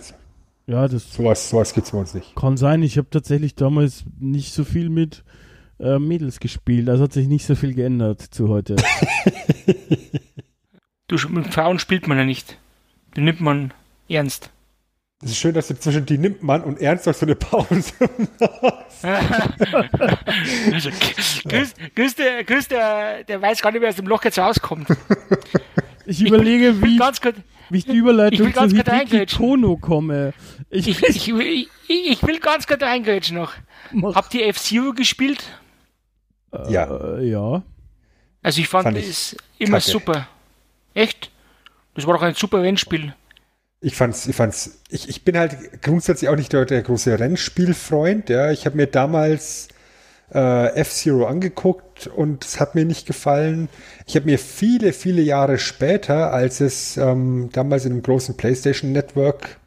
[0.67, 2.35] Ja, das Sowas, sowas gibt's bei uns nicht.
[2.35, 2.83] kann sein.
[2.83, 5.23] Ich habe tatsächlich damals nicht so viel mit
[5.79, 6.89] äh, Mädels gespielt.
[6.89, 8.75] Also hat sich nicht so viel geändert zu heute.
[11.07, 12.57] Du, mit Frauen spielt man ja nicht.
[13.15, 13.73] Die nimmt man
[14.09, 14.49] ernst.
[15.23, 17.91] Es ist schön, dass du zwischen die nimmt man und ernst noch so eine Pause.
[20.73, 20.89] Also,
[21.47, 24.87] Chris, Chris, der, Chris der, der weiß gar nicht, wer aus dem Loch jetzt rauskommt.
[26.05, 27.35] Ich überlege, Ich will wie, ganz kurz,
[27.69, 29.37] wie ich die ich Überleitung will zu Hideki.
[29.37, 30.33] Kono komme.
[30.69, 33.53] Ich, ich, ich, ich, ich will ganz kurz reingrätschen noch.
[33.91, 35.43] mach, Habt ihr F-Zero gespielt?
[36.69, 37.17] ja.
[37.17, 37.63] äh, ja.
[38.43, 39.91] Also ich fand, Fand es ich immer kacke.
[39.91, 40.27] super.
[40.97, 41.31] Echt?
[41.93, 43.13] Das war doch ein super Rennspiel.
[43.81, 48.29] Ich fand's, ich fand's, ich, ich bin halt grundsätzlich auch nicht der, der große Rennspielfreund,
[48.29, 48.49] ja.
[48.49, 49.67] Ich habe mir damals
[50.33, 53.69] äh, F-Zero angeguckt und es hat mir nicht gefallen.
[54.07, 58.91] Ich habe mir viele, viele Jahre später, als es ähm, damals in einem großen PlayStation
[58.91, 59.59] Network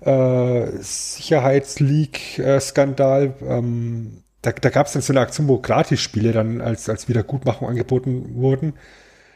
[0.00, 6.88] äh, Sicherheitsleak-Skandal, ähm, da, da gab es dann so eine Aktion, wo Gratis-Spiele dann als,
[6.88, 8.74] als Wiedergutmachung angeboten wurden.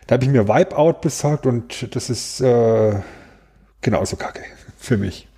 [0.07, 3.01] Da habe ich mir Wipeout besorgt und das ist äh,
[3.81, 4.43] genauso kacke
[4.77, 5.29] für mich.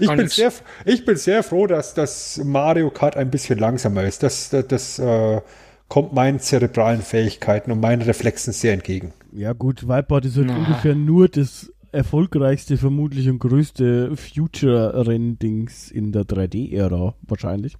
[0.00, 0.52] Ich bin, sehr,
[0.84, 4.22] ich bin sehr froh, dass das Mario Kart ein bisschen langsamer ist.
[4.22, 5.40] Das, das, das äh,
[5.88, 9.14] kommt meinen zerebralen Fähigkeiten und meinen Reflexen sehr entgegen.
[9.32, 16.22] Ja gut, Wipeout ist halt ungefähr nur das erfolgreichste, vermutlich und größte Future-Renndings in der
[16.22, 17.76] 3D-Ära wahrscheinlich.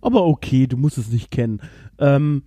[0.00, 1.60] Aber okay, du musst es nicht kennen.
[1.98, 2.44] Ähm,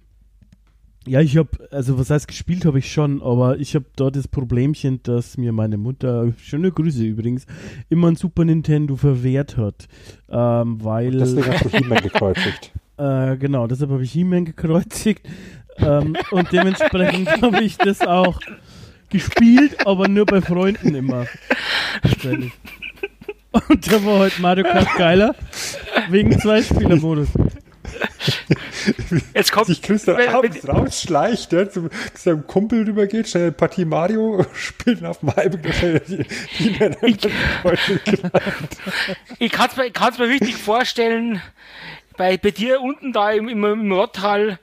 [1.08, 4.28] ja, ich habe, also was heißt gespielt habe ich schon, aber ich habe dort das
[4.28, 7.48] Problemchen, dass mir meine Mutter, schöne Grüße übrigens,
[7.90, 9.88] immer ein Super Nintendo verwehrt hat.
[10.30, 11.12] Ähm, weil...
[11.12, 12.72] Deswegen hast du He-Man gekreuzigt.
[12.98, 15.28] Äh, genau, deshalb habe ich He-Man gekreuzigt.
[15.78, 18.40] ähm, und dementsprechend habe ich das auch
[19.10, 21.26] gespielt, aber nur bei Freunden immer.
[23.70, 25.34] Und da war halt Mario Kart geiler,
[26.10, 27.30] wegen Zwei-Spieler-Modus.
[29.34, 33.52] Jetzt kommt sich Chris dann abends rausschleicht, ja, zu, zu seinem Kumpel rübergeht, schnell eine
[33.52, 36.26] Partie Mario spielt auf dem halben die,
[36.60, 37.18] die Ich,
[39.40, 41.42] ich kann es mir, kann's mir richtig vorstellen,
[42.18, 44.60] bei, bei dir unten da im, im, im Rotthal,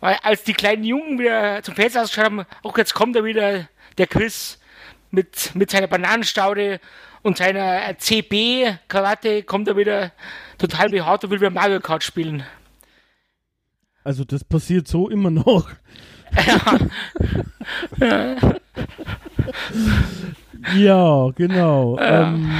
[0.00, 3.68] weil als die kleinen Jungen wieder zum Fenster ausgeschaut haben, auch jetzt kommt da wieder
[3.98, 4.58] der Chris
[5.10, 6.80] mit, mit seiner Bananenstaude
[7.22, 10.12] und seiner CB-Krawatte, kommt er wieder
[10.58, 12.42] total behaart und will wieder Mario Kart spielen.
[14.04, 15.70] Also das passiert so immer noch.
[16.46, 16.78] Ja,
[20.76, 21.98] ja genau.
[22.00, 22.50] Ähm,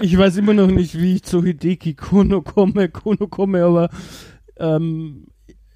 [0.00, 3.88] ich weiß immer noch nicht, wie ich zu Hideki Kono komme, Kono komme, aber
[4.58, 5.26] ähm,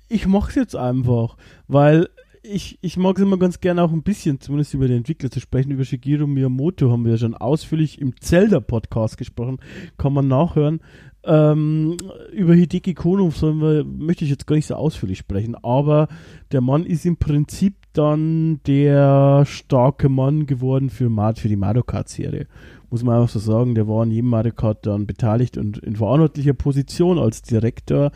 [0.09, 1.37] ich mach's jetzt einfach,
[1.69, 2.09] weil
[2.43, 5.41] ich, ich mag es immer ganz gerne auch ein bisschen, zumindest über den Entwickler zu
[5.41, 5.71] sprechen.
[5.71, 9.59] Über Shigeru Miyamoto haben wir ja schon ausführlich im Zelda-Podcast gesprochen.
[9.97, 10.81] Kann man nachhören.
[11.25, 11.97] Ähm,
[12.33, 16.09] über Hideki Kono sollen wir, möchte ich jetzt gar nicht so ausführlich sprechen, aber
[16.51, 22.49] der Mann ist im Prinzip dann der starke Mann geworden für, für die Mario Kart-Serie.
[22.91, 25.95] Muss man einfach so sagen, der war an jedem Mario Kart dann beteiligt und in
[25.97, 28.11] verantwortlicher Position als Direktor.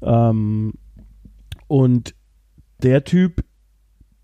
[0.00, 0.74] Ähm,
[1.66, 2.14] und
[2.82, 3.42] der Typ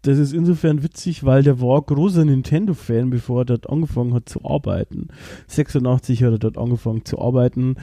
[0.02, 4.44] das ist insofern witzig, weil der war großer Nintendo-Fan, bevor er dort angefangen hat zu
[4.44, 5.08] arbeiten.
[5.46, 7.76] 86 hat er dort angefangen zu arbeiten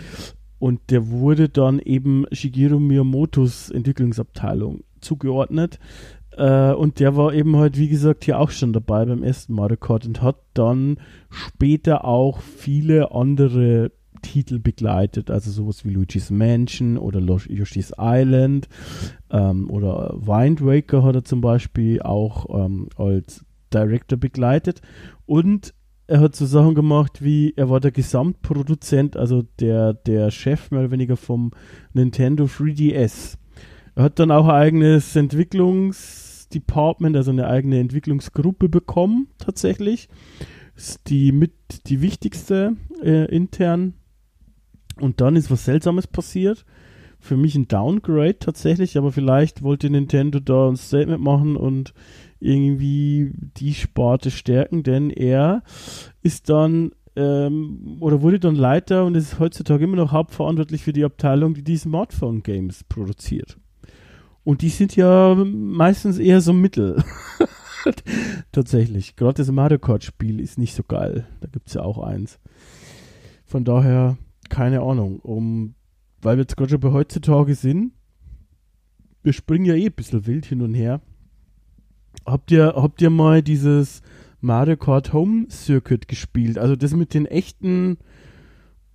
[0.60, 5.80] und der wurde dann eben Shigeru Miyamotos Entwicklungsabteilung zugeordnet.
[6.36, 9.78] Äh, und der war eben halt, wie gesagt, hier auch schon dabei beim ersten Mario
[9.78, 10.98] Kart und hat dann
[11.30, 18.68] später auch viele andere Titel begleitet, also sowas wie Luigi's Mansion oder Yoshi's Island
[19.32, 24.82] ähm, oder Wind Waker hat er zum Beispiel auch ähm, als Director begleitet
[25.26, 25.74] und
[26.08, 30.80] er hat so Sachen gemacht wie, er war der Gesamtproduzent, also der, der Chef mehr
[30.80, 31.52] oder weniger vom
[31.94, 33.38] Nintendo 3DS.
[33.96, 40.08] Er hat dann auch ein eigenes Entwicklungsdepartment, also eine eigene Entwicklungsgruppe bekommen, tatsächlich.
[40.76, 41.52] Ist die mit
[41.88, 43.96] die wichtigste äh, intern
[45.02, 46.66] und dann ist was Seltsames passiert.
[47.20, 51.94] Für mich ein Downgrade tatsächlich, aber vielleicht wollte Nintendo da ein Statement machen und
[52.40, 55.64] irgendwie die Sparte stärken, denn er
[56.22, 61.04] ist dann ähm, oder wurde dann Leiter und ist heutzutage immer noch hauptverantwortlich für die
[61.04, 63.58] Abteilung, die die Smartphone-Games produziert.
[64.44, 67.04] Und die sind ja meistens eher so mittel.
[68.52, 69.16] Tatsächlich.
[69.16, 71.26] Gerade das Mario Kart-Spiel ist nicht so geil.
[71.42, 72.40] Da gibt es ja auch eins.
[73.46, 74.18] Von daher
[74.50, 75.76] keine Ahnung, um,
[76.22, 77.94] weil wir jetzt gerade schon bei heutzutage sind,
[79.24, 81.02] wir springen ja eh ein bisschen wild hin und her.
[82.26, 84.02] Habt ihr, habt ihr mal dieses
[84.40, 86.58] Mario Kart Home Circuit gespielt?
[86.58, 87.98] Also das mit den echten,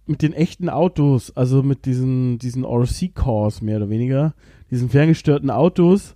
[0.06, 4.34] mit den echten Autos, also mit diesen, diesen RC-Cars mehr oder weniger,
[4.70, 6.14] diesen ferngestörten Autos.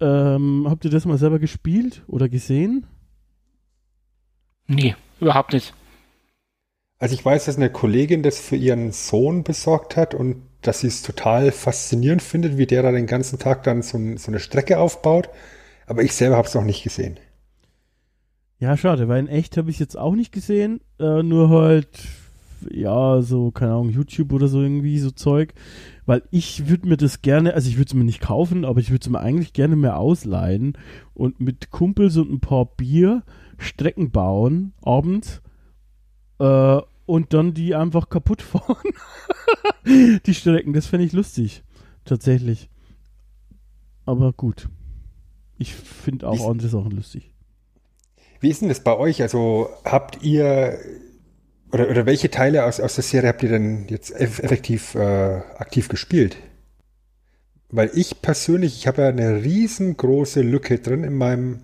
[0.00, 2.86] Ähm, habt ihr das mal selber gespielt oder gesehen?
[4.66, 5.74] Nee, überhaupt nicht.
[6.98, 10.88] Also ich weiß, dass eine Kollegin das für ihren Sohn besorgt hat und dass sie
[10.88, 14.78] es total faszinierend findet, wie der da den ganzen Tag dann so, so eine Strecke
[14.78, 15.28] aufbaut.
[15.86, 17.18] Aber ich selber habe es noch nicht gesehen.
[18.58, 20.80] Ja, schade, weil in echt habe ich es jetzt auch nicht gesehen.
[20.98, 21.88] Äh, nur halt,
[22.68, 25.54] ja, so, keine Ahnung, YouTube oder so irgendwie, so Zeug.
[26.04, 28.90] Weil ich würde mir das gerne, also ich würde es mir nicht kaufen, aber ich
[28.90, 30.76] würde es mir eigentlich gerne mehr ausleihen
[31.14, 33.22] und mit Kumpels und ein paar Bier
[33.58, 35.40] Strecken bauen, abends
[36.38, 38.90] äh, und dann die einfach kaputt fahren.
[40.26, 41.62] die Strecken, das fände ich lustig.
[42.04, 42.68] Tatsächlich.
[44.04, 44.68] Aber gut.
[45.58, 47.34] Ich finde auch andere Sachen lustig.
[48.40, 49.20] Wie ist denn das bei euch?
[49.22, 50.78] Also habt ihr
[51.72, 55.88] oder, oder welche Teile aus, aus der Serie habt ihr denn jetzt effektiv äh, aktiv
[55.88, 56.36] gespielt?
[57.70, 61.60] Weil ich persönlich, ich habe ja eine riesengroße Lücke drin in meinem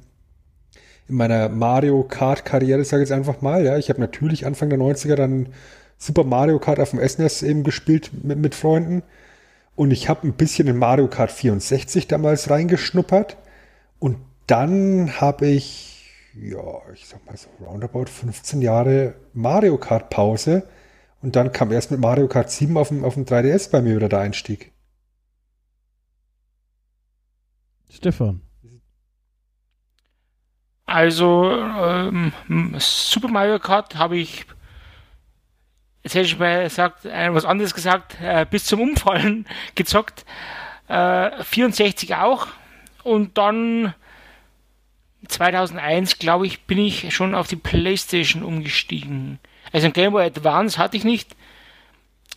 [1.08, 3.64] in meiner Mario Kart Karriere, sage ich jetzt einfach mal.
[3.64, 5.48] Ja, ich habe natürlich Anfang der 90er dann
[5.98, 9.02] Super Mario Kart auf dem SNES e eben gespielt mit, mit Freunden.
[9.76, 13.36] Und ich habe ein bisschen in Mario Kart 64 damals reingeschnuppert.
[13.98, 20.64] Und dann habe ich, ja, ich sag mal so roundabout 15 Jahre Mario Kart Pause.
[21.22, 23.96] Und dann kam erst mit Mario Kart 7 auf dem, auf dem 3DS bei mir
[23.96, 24.72] wieder der Einstieg.
[27.90, 28.40] Stefan.
[30.94, 32.32] Also ähm,
[32.78, 34.46] Super Mario Kart habe ich,
[36.04, 40.24] jetzt hätte ich mal gesagt, äh, was anderes gesagt, äh, bis zum Umfallen gezockt.
[40.86, 42.46] Äh, 64 auch.
[43.02, 43.92] Und dann
[45.26, 49.40] 2001, glaube ich, bin ich schon auf die Playstation umgestiegen.
[49.72, 51.34] Also ein Game Boy Advance hatte ich nicht.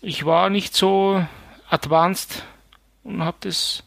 [0.02, 1.24] Ich war nicht so
[1.70, 2.44] advanced
[3.04, 3.84] und habe das.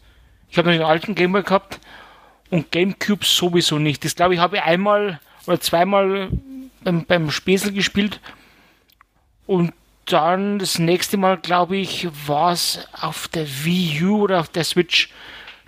[0.48, 1.80] Ich habe noch den alten Game Boy gehabt
[2.50, 4.04] und Gamecube sowieso nicht.
[4.04, 6.30] Das glaube ich habe ich einmal oder zweimal
[6.82, 8.20] beim, beim Späßel gespielt
[9.46, 9.72] und
[10.06, 14.64] dann das nächste Mal, glaube ich, war es auf der Wii U oder auf der
[14.64, 15.10] Switch,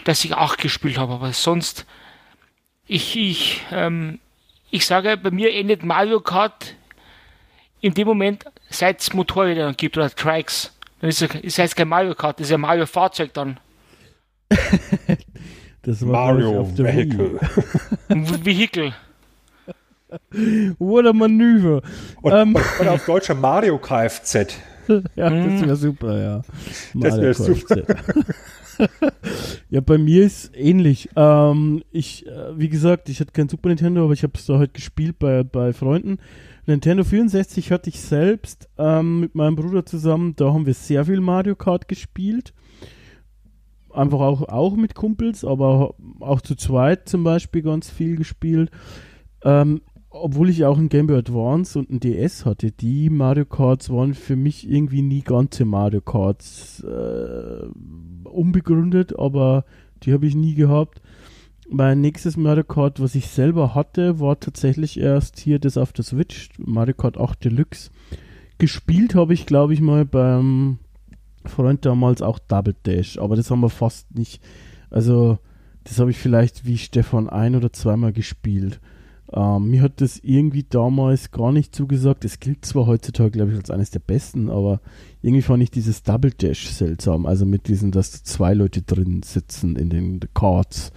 [0.05, 1.15] dass ich auch gespielt habe.
[1.15, 1.87] Aber sonst,
[2.87, 4.19] ich, ich, ähm,
[4.71, 6.75] ich sage, bei mir endet Mario Kart
[7.81, 10.73] in dem Moment, seit es Motorräder gibt oder Trikes.
[11.01, 13.61] Dann ist es kein Mario Kart, das ist ja Mario Fahrzeug dann.
[15.83, 17.41] das war Mario auf der Vehicle.
[18.09, 18.93] Vehikel.
[20.79, 21.83] Oder Manöver.
[22.21, 22.55] Und, Ähm.
[22.55, 24.35] und, und auf Deutscher Mario Kfz.
[25.15, 26.43] Ja, das wäre super, ja.
[26.93, 27.77] Das Mario wär Kart, super.
[28.79, 28.89] ja.
[29.71, 31.09] ja, bei mir ist ähnlich.
[31.15, 34.59] Ähm, ich, äh, wie gesagt, ich hatte kein Super Nintendo, aber ich habe es da
[34.59, 36.19] halt gespielt bei, bei Freunden.
[36.67, 40.35] Nintendo 64 hatte ich selbst ähm, mit meinem Bruder zusammen.
[40.37, 42.53] Da haben wir sehr viel Mario Kart gespielt.
[43.93, 48.71] Einfach auch, auch mit Kumpels, aber auch zu zweit zum Beispiel ganz viel gespielt.
[49.45, 53.91] Ähm, obwohl ich auch ein Game Boy Advance und ein DS hatte, die Mario Karts
[53.91, 57.67] waren für mich irgendwie nie ganze Mario Karts äh,
[58.29, 59.65] unbegründet, aber
[60.03, 61.01] die habe ich nie gehabt.
[61.69, 66.05] Mein nächstes Mario Kart, was ich selber hatte, war tatsächlich erst hier das auf der
[66.05, 67.91] Switch, Mario Kart 8 Deluxe.
[68.59, 70.79] Gespielt habe ich, glaube ich, mal beim
[71.45, 74.43] Freund damals auch Double Dash, aber das haben wir fast nicht.
[74.91, 75.39] Also,
[75.85, 78.81] das habe ich vielleicht wie Stefan ein- oder zweimal gespielt.
[79.35, 82.25] Ähm, mir hat das irgendwie damals gar nicht zugesagt.
[82.25, 84.81] Es gilt zwar heutzutage, glaube ich, als eines der besten, aber
[85.23, 87.25] irgendwie fand ich dieses Double Dash seltsam.
[87.25, 90.93] Also mit diesen, dass zwei Leute drin sitzen in den Cards.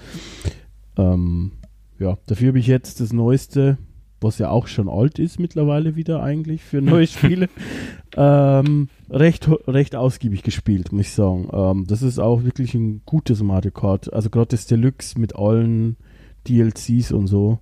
[0.98, 1.54] Ähm,
[1.98, 3.78] ja, dafür habe ich jetzt das Neueste,
[4.26, 7.48] was ja auch schon alt ist mittlerweile wieder eigentlich für neue Spiele,
[8.18, 11.48] ähm, recht, recht ausgiebig gespielt, muss ich sagen.
[11.54, 14.12] Ähm, das ist auch wirklich ein gutes Mario Kart.
[14.12, 15.96] Also gerade das Deluxe mit allen
[16.48, 17.60] DLCs und so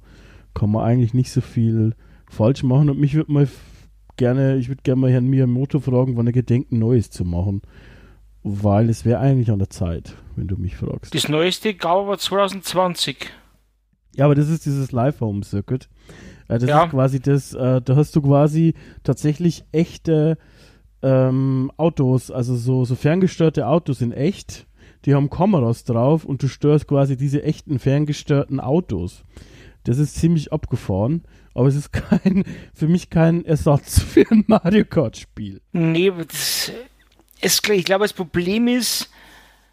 [0.54, 1.96] kann man eigentlich nicht so viel
[2.30, 2.90] falsch machen.
[2.90, 3.48] Und mich würde mal
[4.18, 7.62] gerne, ich würde gerne mal Herrn Miyamoto fragen, wann er gedenkt, ein Neues zu machen.
[8.44, 11.16] Weil es wäre eigentlich an der Zeit, wenn du mich fragst.
[11.16, 13.30] Das neueste gab aber 2020.
[14.16, 15.86] Ja, aber das ist dieses Live-Home-Circuit.
[15.86, 15.93] Äh,
[16.48, 16.84] das Ja.
[16.86, 20.38] ist quasi das, äh, da hast du quasi tatsächlich echte
[21.02, 24.68] ähm, Autos, also so, so ferngesteuerte Autos in echt.
[25.06, 29.24] Die haben Kameras drauf und du störst quasi diese echten ferngesteuerten Autos.
[29.84, 34.86] Das ist ziemlich abgefahren, aber es ist kein, für mich kein Ersatz für ein Mario
[34.86, 35.60] Kart-Spiel.
[35.74, 36.72] Nee, aber das,
[37.42, 39.10] es, ich glaube, das Problem ist,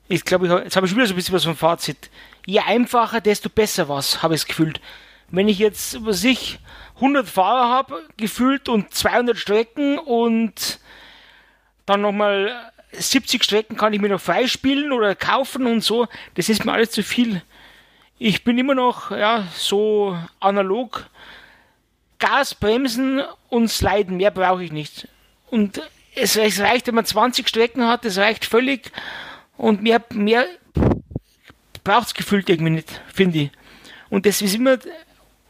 [0.08, 2.10] ich glaube, ich, jetzt habe ich schon wieder so ein bisschen was vom Fazit.
[2.44, 4.80] Je einfacher, desto besser was, habe ich es gefühlt.
[5.30, 6.58] Wenn ich jetzt, was ich,
[6.96, 10.80] 100 Fahrer habe, gefühlt und 200 Strecken und
[11.86, 16.64] dann nochmal 70 Strecken kann ich mir noch freispielen oder kaufen und so, das ist
[16.64, 17.42] mir alles zu viel.
[18.18, 21.08] Ich bin immer noch, ja, so analog.
[22.18, 25.08] Gas, Bremsen und Sliden, mehr brauche ich nicht.
[25.50, 25.80] Und
[26.14, 28.92] es, es reicht, wenn man 20 Strecken hat, das reicht völlig.
[29.56, 30.46] Und mehr, mehr
[31.82, 33.50] braucht es gefühlt irgendwie nicht, finde ich.
[34.10, 34.76] Und das ist immer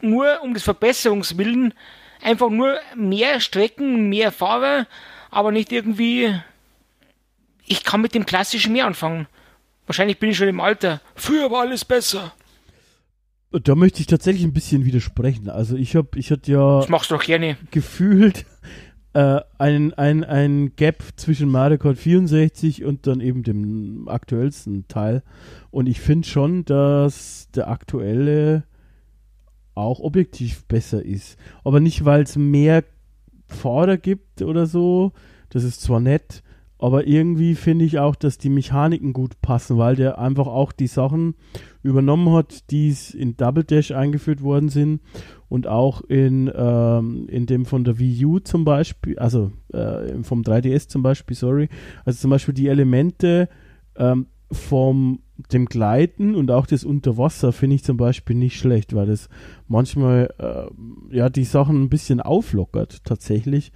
[0.03, 1.73] nur um des Verbesserungswillen
[2.21, 4.87] einfach nur mehr Strecken, mehr Fahrer,
[5.29, 6.33] aber nicht irgendwie.
[7.65, 9.27] Ich kann mit dem Klassischen mehr anfangen.
[9.85, 11.01] Wahrscheinlich bin ich schon im Alter.
[11.15, 12.33] Früher war alles besser.
[13.51, 15.49] Da möchte ich tatsächlich ein bisschen widersprechen.
[15.49, 17.57] Also ich habe, ich hatte ja machst du doch gerne.
[17.71, 18.45] gefühlt
[19.13, 25.23] äh, ein, ein, ein Gap zwischen Mario Kart 64 und dann eben dem aktuellsten Teil.
[25.69, 28.63] Und ich finde schon, dass der aktuelle
[29.81, 31.37] auch objektiv besser ist.
[31.63, 32.83] Aber nicht, weil es mehr
[33.47, 35.11] Fahrer gibt oder so.
[35.49, 36.43] Das ist zwar nett,
[36.81, 40.87] aber irgendwie finde ich auch, dass die Mechaniken gut passen, weil der einfach auch die
[40.87, 41.35] Sachen
[41.83, 45.01] übernommen hat, die in Double Dash eingeführt worden sind
[45.47, 50.41] und auch in, ähm, in dem von der Wii U zum Beispiel, also äh, vom
[50.41, 51.69] 3DS zum Beispiel, sorry,
[52.03, 53.47] also zum Beispiel die Elemente
[53.95, 55.19] ähm, vom
[55.51, 59.29] dem Gleiten und auch das Unterwasser finde ich zum Beispiel nicht schlecht, weil das
[59.67, 63.71] manchmal äh, ja die Sachen ein bisschen auflockert tatsächlich.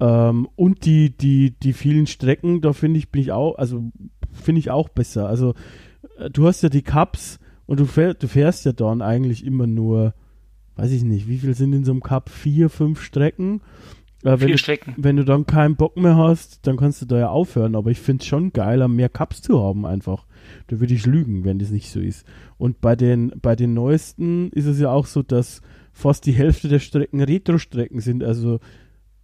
[0.00, 3.90] Ähm, und die, die, die vielen Strecken, da finde ich, bin ich auch, also
[4.32, 5.28] finde ich auch besser.
[5.28, 5.54] Also
[6.18, 9.66] äh, du hast ja die Cups und du, fähr, du fährst ja dann eigentlich immer
[9.66, 10.14] nur,
[10.76, 12.28] weiß ich nicht, wie viel sind in so einem Cup?
[12.28, 13.62] Vier, fünf Strecken.
[14.24, 14.94] Ja, wenn, du, Strecken.
[14.96, 17.76] wenn du dann keinen Bock mehr hast, dann kannst du da ja aufhören.
[17.76, 20.26] Aber ich finde es schon geiler, mehr Cups zu haben einfach.
[20.68, 22.26] Da würde ich lügen, wenn das nicht so ist.
[22.58, 25.60] Und bei den, bei den neuesten ist es ja auch so, dass
[25.92, 28.24] fast die Hälfte der Strecken Retro-Strecken sind.
[28.24, 28.60] Also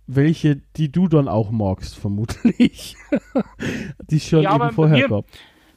[0.07, 2.97] welche, die du dann auch magst, vermutlich.
[4.11, 5.25] die es schon Ja, eben aber bei vorher mir- gab.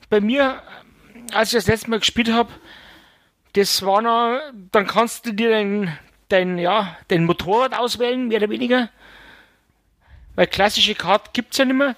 [0.10, 0.62] Bei mir,
[1.34, 2.50] als ich das letzte Mal gespielt habe,
[3.54, 4.40] das war noch,
[4.72, 5.90] dann kannst du dir dein,
[6.30, 8.90] dein, ja, dein Motorrad auswählen, mehr oder weniger.
[10.36, 11.96] Weil klassische Kart gibt es ja nicht mehr.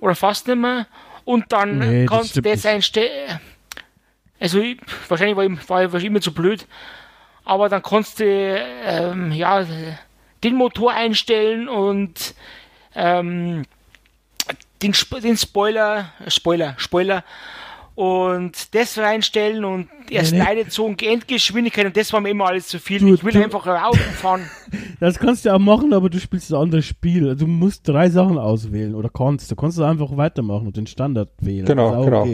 [0.00, 0.86] Oder fast nicht mehr.
[1.26, 2.66] Und dann Nee, das kannst du das nicht.
[2.66, 3.40] einstellen.
[4.40, 6.66] Also, ich, wahrscheinlich war ich, war ich immer zu blöd.
[7.44, 9.66] Aber dann kannst du, ähm, ja,
[10.42, 12.34] den Motor einstellen und,
[12.94, 13.64] ähm,
[14.82, 17.24] den, den Spoiler, Spoiler, Spoiler
[17.96, 20.44] und das reinstellen und erst Nee, nee.
[20.44, 23.00] Leidezone, Endgeschwindigkeit und das war mir immer alles zu viel.
[23.00, 24.42] Du- ich will du- einfach Auto fahren.
[25.00, 27.28] Das kannst du auch machen, aber du spielst ein anderes Spiel.
[27.28, 29.50] Also Du musst drei Sachen auswählen oder kannst.
[29.50, 31.66] Du kannst einfach weitermachen und den Standard wählen.
[31.66, 32.26] Genau, genau.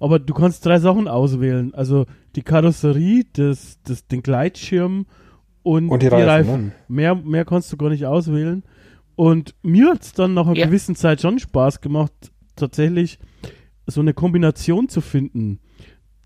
[0.00, 1.72] Aber du kannst drei Sachen auswählen.
[1.74, 5.06] Also die Karosserie, das, das, den Gleitschirm
[5.62, 6.72] und, Und die Reifen, ne?
[6.88, 8.64] Mehr, mehr kannst du gar nicht auswählen.
[9.14, 10.66] Und mir hat es dann nach einer Ja.
[10.66, 12.12] gewissen Zeit schon Spaß gemacht,
[12.56, 13.18] tatsächlich
[13.90, 15.60] so eine Kombination zu finden,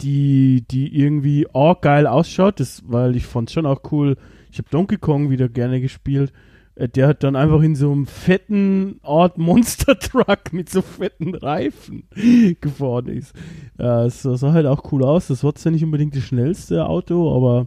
[0.00, 4.16] die, die irgendwie auch geil ausschaut, das, weil ich fand schon auch cool.
[4.50, 6.32] Ich habe Donkey Kong wieder gerne gespielt.
[6.74, 11.34] Äh, Der hat dann einfach in so einem fetten Art Monster Truck mit so fetten
[11.34, 12.08] Reifen
[12.60, 13.34] gefahren ist.
[13.78, 15.28] Äh, es sah halt auch cool aus.
[15.28, 17.66] Das war zwar nicht unbedingt das schnellste Auto, aber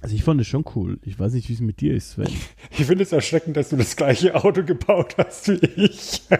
[0.00, 0.98] also ich fand es schon cool.
[1.04, 2.26] Ich weiß nicht, wie es mit dir ist, Sven.
[2.78, 6.22] Ich finde es erschreckend, dass du das gleiche Auto gebaut hast wie ich.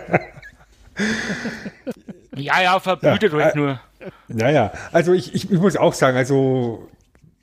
[2.37, 3.81] Ja, ja, verblüht Ja, halt äh, nur.
[4.29, 6.89] Naja, also ich, ich, ich muss auch sagen, also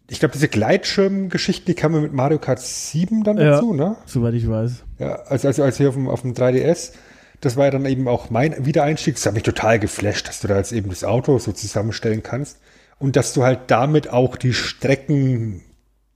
[0.10, 3.52] ich glaube, diese Gleitschirmgeschichten, die kamen mit Mario Kart 7 dann Ja.
[3.52, 3.96] dazu, ne?
[4.06, 4.84] Soweit ich weiß.
[4.98, 6.94] Ja, also, also als hier auf dem, auf dem 3DS,
[7.42, 9.16] das war ja dann eben auch mein Wiedereinstieg.
[9.16, 12.60] Das hat mich total geflasht, dass du da jetzt eben das Auto so zusammenstellen kannst
[12.98, 15.62] und dass du halt damit auch die Strecken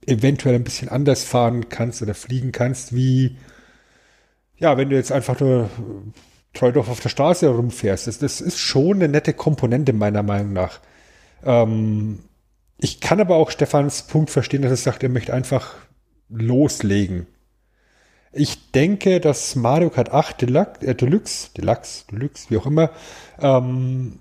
[0.06, 3.36] eventuell ein bisschen anders fahren kannst oder fliegen kannst, wie
[4.58, 5.70] ja, wenn du jetzt einfach nur
[6.54, 8.06] treu doch auf der Straße rumfährst.
[8.06, 10.80] Das, das ist schon eine nette Komponente meiner Meinung nach.
[11.44, 12.20] Ähm,
[12.78, 15.74] ich kann aber auch Stefans Punkt verstehen, dass er sagt, er möchte einfach
[16.28, 17.26] loslegen.
[18.32, 22.90] Ich denke, dass Mario Kart 8 Deluxe, äh, Deluxe, Deluxe, Deluxe, wie auch immer,
[23.40, 24.18] ähm,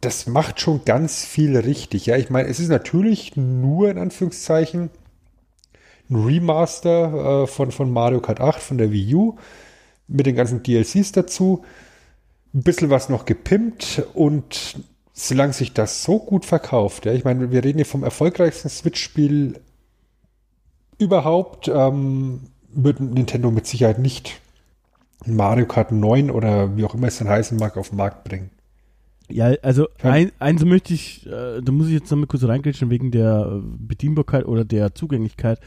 [0.00, 2.06] das macht schon ganz viel richtig.
[2.06, 4.90] Ja, ich meine, es ist natürlich nur in Anführungszeichen
[6.10, 9.38] ein Remaster äh, von, von Mario Kart 8 von der Wii U
[10.08, 11.64] mit den ganzen DLCs dazu.
[12.52, 14.76] Ein bisschen was noch gepimpt und
[15.12, 19.60] solange sich das so gut verkauft, ja, ich meine, wir reden hier vom erfolgreichsten Switch-Spiel
[20.98, 24.40] überhaupt, ähm, wird Nintendo mit Sicherheit nicht
[25.26, 28.50] Mario Kart 9 oder wie auch immer es dann heißen mag, auf den Markt bringen.
[29.30, 33.10] Ja, also ein, eins möchte ich, äh, da muss ich jetzt nochmal kurz reingrätschen wegen
[33.10, 35.60] der Bedienbarkeit oder der Zugänglichkeit,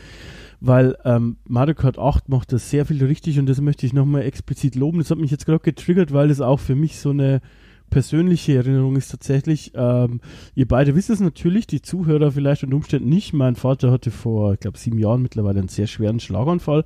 [0.60, 4.24] weil ähm, Mario Kart 8 macht das sehr viel richtig und das möchte ich nochmal
[4.24, 5.00] explizit loben.
[5.00, 7.42] Das hat mich jetzt gerade getriggert, weil das auch für mich so eine
[7.90, 9.72] persönliche Erinnerung ist tatsächlich.
[9.76, 10.20] Ähm,
[10.56, 13.34] ihr beide wisst es natürlich, die Zuhörer vielleicht unter Umständen nicht.
[13.34, 16.84] Mein Vater hatte vor, ich glaube, sieben Jahren mittlerweile einen sehr schweren Schlaganfall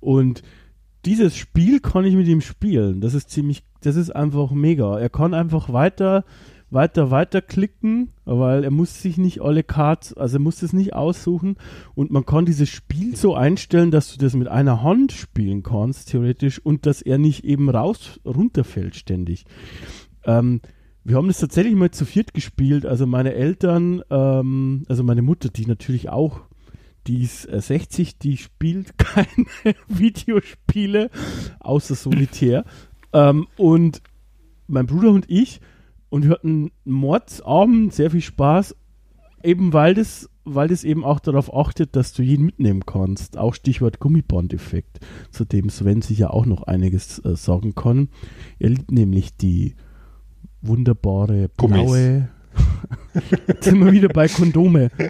[0.00, 0.42] und
[1.04, 3.00] dieses Spiel kann ich mit ihm spielen.
[3.00, 4.98] Das ist ziemlich, das ist einfach mega.
[4.98, 6.24] Er kann einfach weiter,
[6.72, 10.94] weiter, weiter klicken, weil er muss sich nicht alle Cards, also er muss es nicht
[10.94, 11.56] aussuchen
[11.94, 16.10] und man kann dieses Spiel so einstellen, dass du das mit einer Hand spielen kannst,
[16.10, 19.44] theoretisch, und dass er nicht eben raus, runterfällt ständig.
[20.24, 20.60] Ähm,
[21.04, 25.48] wir haben das tatsächlich mal zu viert gespielt, also meine Eltern, ähm, also meine Mutter,
[25.48, 26.42] die natürlich auch
[27.06, 29.46] die ist äh, 60, die spielt keine
[29.88, 31.10] Videospiele
[31.60, 32.64] außer Solitär.
[33.12, 34.02] ähm, und
[34.68, 35.60] mein Bruder und ich,
[36.12, 38.76] und wir hatten Mordsabend sehr viel Spaß,
[39.42, 43.38] eben weil das, weil das eben auch darauf achtet, dass du jeden mitnehmen kannst.
[43.38, 45.00] Auch Stichwort Gummiband-Effekt,
[45.30, 48.10] zu dem Sven sicher auch noch einiges äh, sagen kann.
[48.58, 49.74] Er liebt nämlich die
[50.60, 52.28] wunderbare blaue.
[53.48, 54.90] Jetzt sind wir wieder bei Kondome.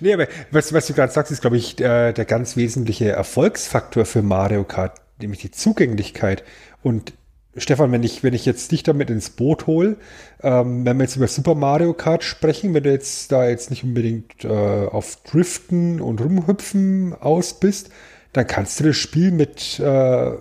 [0.00, 4.04] Nee, aber was, was du gerade sagst, ist, glaube ich, der, der ganz wesentliche Erfolgsfaktor
[4.04, 6.44] für Mario Kart, nämlich die Zugänglichkeit.
[6.84, 7.14] Und
[7.60, 9.96] Stefan, wenn ich, wenn ich jetzt dich damit ins Boot hole,
[10.42, 13.84] ähm, wenn wir jetzt über Super Mario Kart sprechen, wenn du jetzt da jetzt nicht
[13.84, 17.90] unbedingt äh, auf Driften und Rumhüpfen aus bist,
[18.32, 20.32] dann kannst du das Spiel mit äh,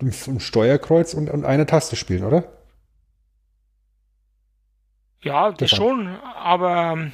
[0.00, 2.44] dem, Steuerkreuz und, und einer Taste spielen, oder?
[5.22, 5.86] Ja, das Stefan.
[5.86, 7.12] schon, aber ähm,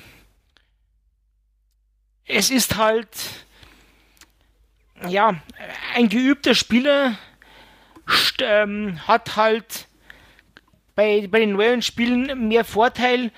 [2.27, 3.09] es ist halt,
[5.07, 5.41] ja,
[5.95, 7.19] ein geübter Spieler
[8.41, 9.87] ähm, hat halt
[10.95, 13.31] bei, bei den neuen Spielen mehr Vorteil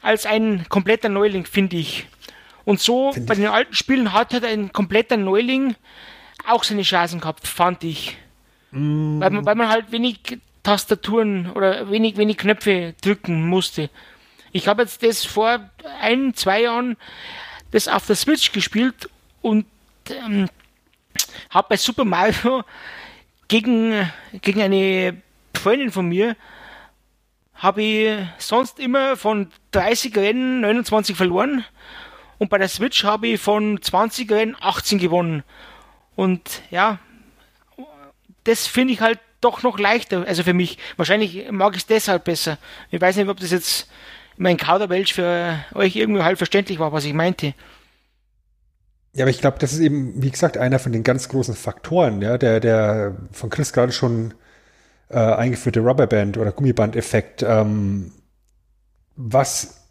[0.00, 2.06] als ein kompletter Neuling, finde ich.
[2.64, 5.74] Und so find bei den alten Spielen hat halt ein kompletter Neuling
[6.46, 8.16] auch seine Chancen gehabt, fand ich.
[8.70, 9.20] Mm.
[9.20, 13.90] Weil, man, weil man halt wenig Tastaturen oder wenig, wenig Knöpfe drücken musste.
[14.52, 16.96] Ich habe jetzt das vor ein, zwei Jahren
[17.70, 19.10] das auf der Switch gespielt
[19.42, 19.66] und
[20.08, 20.48] ähm,
[21.50, 22.62] habe bei Super Mario
[23.48, 24.10] gegen,
[24.42, 25.22] gegen eine
[25.54, 26.36] Freundin von mir
[27.54, 31.64] habe ich sonst immer von 30 Rennen 29 verloren
[32.38, 35.44] und bei der Switch habe ich von 20 Rennen 18 gewonnen.
[36.16, 36.98] Und ja,
[38.44, 40.78] das finde ich halt doch noch leichter, also für mich.
[40.96, 42.58] Wahrscheinlich mag ich es deshalb besser.
[42.90, 43.90] Ich weiß nicht, ob das jetzt
[44.36, 47.54] mein Kauderwelsch für euch irgendwie halb verständlich war, was ich meinte.
[49.14, 52.20] Ja, aber ich glaube, das ist eben, wie gesagt, einer von den ganz großen Faktoren,
[52.20, 54.34] ja, der, der von Chris gerade schon
[55.08, 58.10] äh, eingeführte Rubberband oder Gummiband-Effekt, ähm,
[59.16, 59.84] was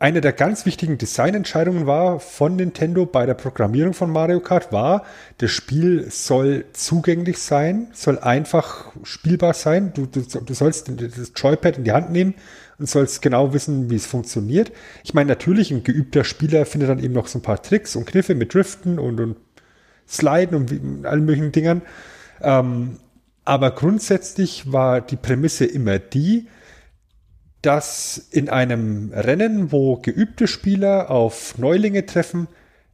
[0.00, 5.04] eine der ganz wichtigen Designentscheidungen war von Nintendo bei der Programmierung von Mario Kart war,
[5.38, 9.92] das Spiel soll zugänglich sein, soll einfach spielbar sein.
[9.94, 12.34] Du, du, du sollst das Joypad in die Hand nehmen
[12.78, 14.72] und sollst genau wissen, wie es funktioniert.
[15.04, 18.06] Ich meine, natürlich, ein geübter Spieler findet dann eben noch so ein paar Tricks und
[18.06, 19.36] Kniffe mit Driften und, und
[20.08, 21.82] Sliden und, allen möglichen Dingern.
[22.40, 22.98] Ähm,
[23.44, 26.48] aber grundsätzlich war die Prämisse immer die,
[27.62, 32.46] dass in einem Rennen, wo geübte Spieler auf Neulinge treffen,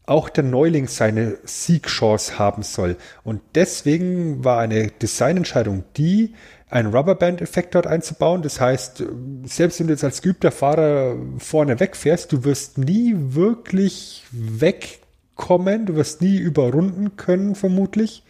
[0.06, 2.96] auch der Neuling seine Siegchance haben soll.
[3.24, 6.34] Und deswegen war eine Designentscheidung die,
[6.74, 8.42] einen Rubberband-Effekt dort einzubauen.
[8.42, 9.04] Das heißt,
[9.44, 15.94] selbst wenn du jetzt als geübter Fahrer vorne wegfährst, du wirst nie wirklich wegkommen, du
[15.94, 18.24] wirst nie überrunden können, vermutlich,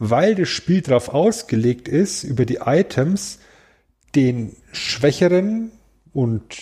[0.00, 3.38] weil das Spiel darauf ausgelegt ist, über die Items
[4.16, 5.70] den schwächeren
[6.12, 6.56] und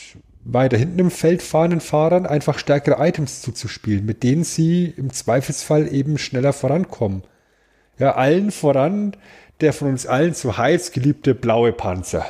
[0.45, 5.91] weiter hinten im Feld fahrenden Fahrern einfach stärkere Items zuzuspielen, mit denen sie im Zweifelsfall
[5.91, 7.23] eben schneller vorankommen.
[7.99, 9.17] Ja, allen voran
[9.61, 12.25] der von uns allen so heiß geliebte blaue Panzer,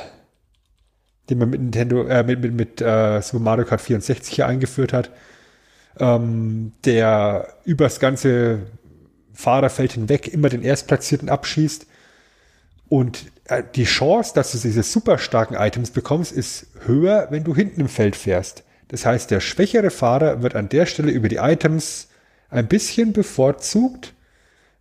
[1.29, 4.93] den man mit Nintendo, äh, mit, mit, mit äh, Super Mario Kart 64 hier eingeführt
[4.93, 5.11] hat,
[5.99, 8.63] ähm, der übers ganze
[9.33, 11.85] Fahrerfeld hinweg immer den Erstplatzierten abschießt
[12.89, 17.55] und äh, die Chance, dass du diese super starken Items bekommst, ist höher, wenn du
[17.55, 18.63] hinten im Feld fährst.
[18.89, 22.07] Das heißt, der schwächere Fahrer wird an der Stelle über die Items
[22.49, 24.13] ein bisschen bevorzugt,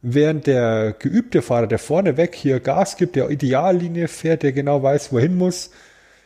[0.03, 4.82] während der geübte Fahrer, der vorne weg hier Gas gibt, der Ideallinie fährt, der genau
[4.82, 5.70] weiß, wohin muss,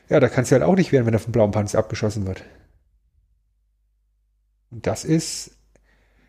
[0.09, 2.45] ja, da kannst du halt auch nicht werden, wenn er vom blauen Panzer abgeschossen wird.
[4.71, 5.53] Und das ist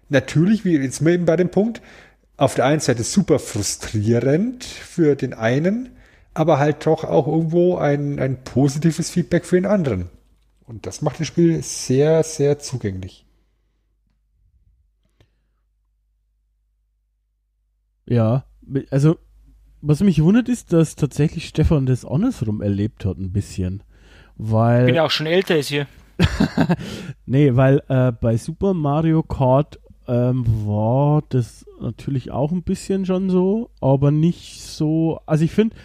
[0.10, 1.82] natürlich, wie jetzt eben bei dem Punkt,
[2.38, 5.90] auf der einen Seite super frustrierend für den einen,
[6.34, 10.10] aber halt doch auch irgendwo ein, ein positives Feedback für den anderen.
[10.66, 13.23] Und das macht das Spiel sehr, sehr zugänglich.
[18.06, 18.46] Ja,
[18.90, 19.18] also
[19.82, 23.84] was mich wundert ist, dass tatsächlich Stefan das andersrum erlebt hat ein bisschen.
[24.36, 24.82] Weil.
[24.82, 25.88] Ich bin ja auch schon älter als hier.
[27.26, 33.30] nee, weil äh, bei Super Mario Kart ähm, war das natürlich auch ein bisschen schon
[33.30, 35.20] so, aber nicht so.
[35.26, 35.76] Also ich finde,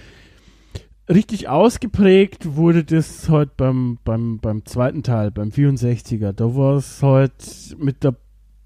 [1.08, 6.32] richtig ausgeprägt wurde das halt beim, beim, beim zweiten Teil, beim 64er.
[6.32, 8.14] Da war es halt mit der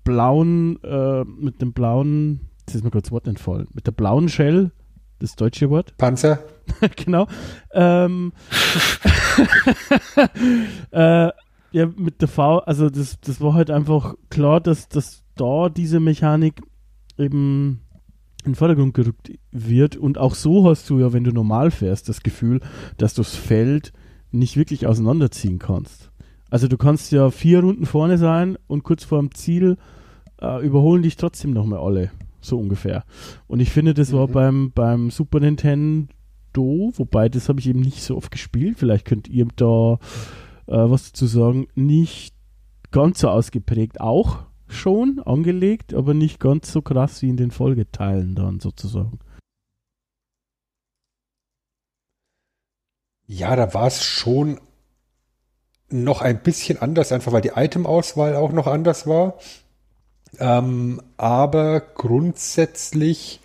[0.05, 4.29] blauen, äh, mit dem blauen, jetzt ist mir kurz das Wort entfallen, mit der blauen
[4.29, 4.73] Shell,
[5.19, 5.97] das deutsche Wort.
[5.99, 6.41] Panzer.
[6.97, 7.27] genau.
[7.73, 8.33] Ähm,
[10.91, 11.29] äh,
[11.73, 16.01] ja, mit der V, also das, das war halt einfach klar, dass, dass da diese
[16.01, 16.61] Mechanik
[17.19, 17.81] eben
[18.45, 19.97] in den Vordergrund gerückt wird.
[19.97, 22.61] Und auch so hast du ja, wenn du normal fährst, das Gefühl,
[22.99, 23.93] dass du das Feld
[24.31, 26.11] nicht wirklich auseinanderziehen kannst.
[26.51, 29.79] Also du kannst ja vier Runden vorne sein und kurz vor dem Ziel
[30.41, 32.11] äh, überholen dich trotzdem nochmal alle.
[32.43, 33.05] So ungefähr.
[33.47, 34.17] Und ich finde, das mhm.
[34.17, 36.09] war beim, beim Super Nintendo,
[36.95, 38.79] wobei das habe ich eben nicht so oft gespielt.
[38.79, 39.99] Vielleicht könnt ihr da
[40.67, 42.35] äh, was zu sagen, nicht
[42.91, 44.01] ganz so ausgeprägt.
[44.01, 49.19] Auch schon angelegt, aber nicht ganz so krass wie in den Folgeteilen dann sozusagen.
[53.27, 54.61] Ja, da war es schon
[55.89, 59.39] noch ein bisschen anders, einfach weil die Itemauswahl auch noch anders war.
[60.39, 63.41] Ähm, aber grundsätzlich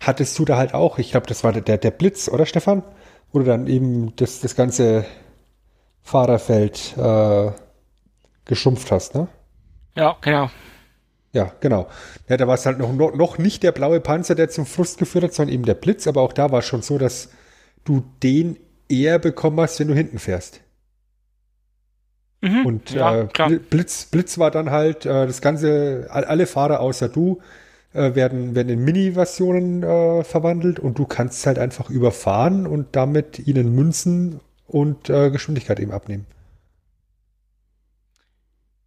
[0.00, 2.82] hattest du da halt auch, ich glaube, das war der, der Blitz, oder Stefan?
[3.32, 5.04] Wo du dann eben das, das ganze
[6.02, 7.50] Fahrerfeld äh,
[8.44, 9.28] geschumpft hast, ne?
[9.96, 10.50] Ja, genau.
[11.32, 11.88] Ja, genau.
[12.28, 14.98] Ja, da war es halt noch, noch, noch nicht der blaue Panzer, der zum Frust
[14.98, 16.06] geführt hat, sondern eben der Blitz.
[16.06, 17.30] Aber auch da war es schon so, dass
[17.84, 18.56] du den
[18.88, 20.60] eher bekommen hast, wenn du hinten fährst.
[22.42, 23.28] Mhm, Und ja, äh,
[23.70, 27.40] Blitz, Blitz war dann halt äh, das Ganze, all- alle Fahrer außer du
[27.94, 33.46] äh, werden, werden in Mini-Versionen äh, verwandelt und du kannst halt einfach überfahren und damit
[33.46, 36.26] ihnen Münzen und äh, Geschwindigkeit eben abnehmen.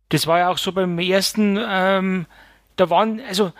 [0.09, 2.25] Das war ja auch so beim ersten, ähm,
[2.77, 3.51] da waren, also,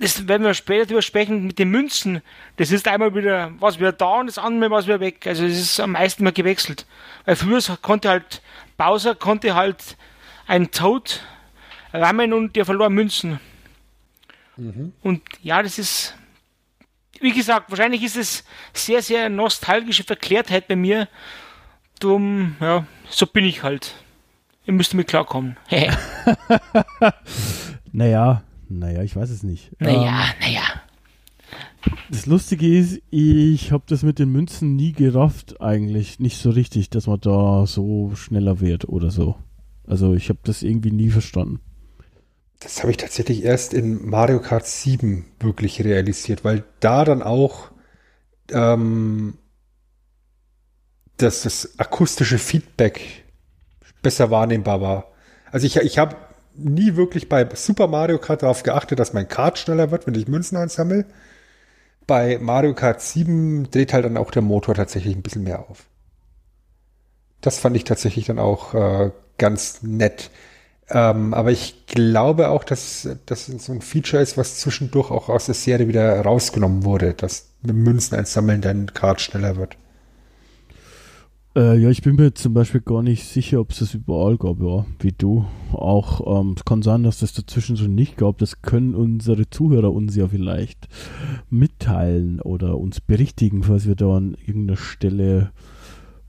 [0.00, 2.22] das werden wir später drüber sprechen mit den Münzen.
[2.56, 5.26] Das ist einmal wieder was wieder da und das andere was wieder weg.
[5.26, 6.86] Also es ist am meisten mal gewechselt.
[7.24, 8.42] Weil früher konnte halt,
[8.76, 9.96] Bowser konnte halt
[10.46, 11.20] ein Toad
[11.92, 13.40] rammen und der verlor Münzen.
[15.02, 16.14] Und ja, das ist,
[17.20, 21.08] wie gesagt, wahrscheinlich ist es sehr, sehr nostalgische Verklärtheit bei mir.
[22.00, 23.94] Drum, ja, so bin ich halt.
[24.66, 25.56] Ihr müsst mit klarkommen.
[27.90, 29.70] Naja, naja, ich weiß es nicht.
[29.80, 30.62] naja, naja.
[32.10, 36.90] Das Lustige ist, ich habe das mit den Münzen nie gerafft, eigentlich nicht so richtig,
[36.90, 39.36] dass man da so schneller wird oder so.
[39.86, 41.60] Also ich habe das irgendwie nie verstanden.
[42.60, 47.70] Das habe ich tatsächlich erst in Mario Kart 7 wirklich realisiert, weil da dann auch
[48.50, 49.38] ähm,
[51.18, 53.24] dass das akustische Feedback
[54.02, 55.12] besser wahrnehmbar war.
[55.50, 56.16] Also ich, ich habe
[56.58, 60.28] nie wirklich bei Super Mario Kart darauf geachtet, dass mein Kart schneller wird, wenn ich
[60.28, 61.06] Münzen einsammle.
[62.06, 65.84] Bei Mario Kart 7 dreht halt dann auch der Motor tatsächlich ein bisschen mehr auf.
[67.40, 70.30] Das fand ich tatsächlich dann auch äh, ganz nett.
[70.90, 75.46] Ähm, aber ich glaube auch, dass das so ein Feature ist, was zwischendurch auch aus
[75.46, 79.76] der Serie wieder rausgenommen wurde, dass mit Münzen einsammeln dein Kart schneller wird.
[81.56, 84.60] Äh, ja, ich bin mir zum Beispiel gar nicht sicher, ob es das überall gab,
[84.60, 85.46] ja, wie du.
[85.72, 88.38] Auch, ähm, es kann sein, dass das dazwischen so nicht gab.
[88.38, 90.88] Das können unsere Zuhörer uns ja vielleicht
[91.50, 95.52] mitteilen oder uns berichtigen, falls wir da an irgendeiner Stelle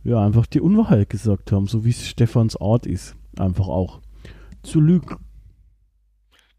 [0.03, 3.15] ja einfach die Unwahrheit gesagt haben, so wie es Stefans Art ist.
[3.37, 3.99] Einfach auch
[4.63, 5.17] zu lügen.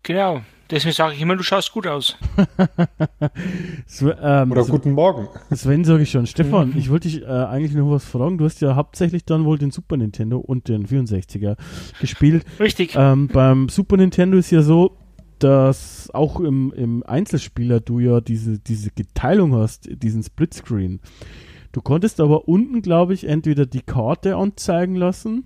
[0.03, 0.43] Genau.
[0.71, 2.17] Deswegen sage ich immer, du schaust gut aus.
[3.87, 5.29] Sven, ähm, Oder guten Morgen.
[5.53, 6.27] Sven sage ich schon.
[6.27, 8.39] Stefan, ich wollte dich äh, eigentlich noch was fragen.
[8.39, 11.57] Du hast ja hauptsächlich dann wohl den Super Nintendo und den 64er
[12.01, 12.45] gespielt.
[12.61, 12.95] Richtig.
[12.97, 14.97] Ähm, beim Super Nintendo ist ja so,
[15.41, 21.01] dass auch im, im Einzelspieler du ja diese, diese Geteilung hast, diesen Splitscreen.
[21.73, 25.45] Du konntest aber unten, glaube ich, entweder die Karte anzeigen lassen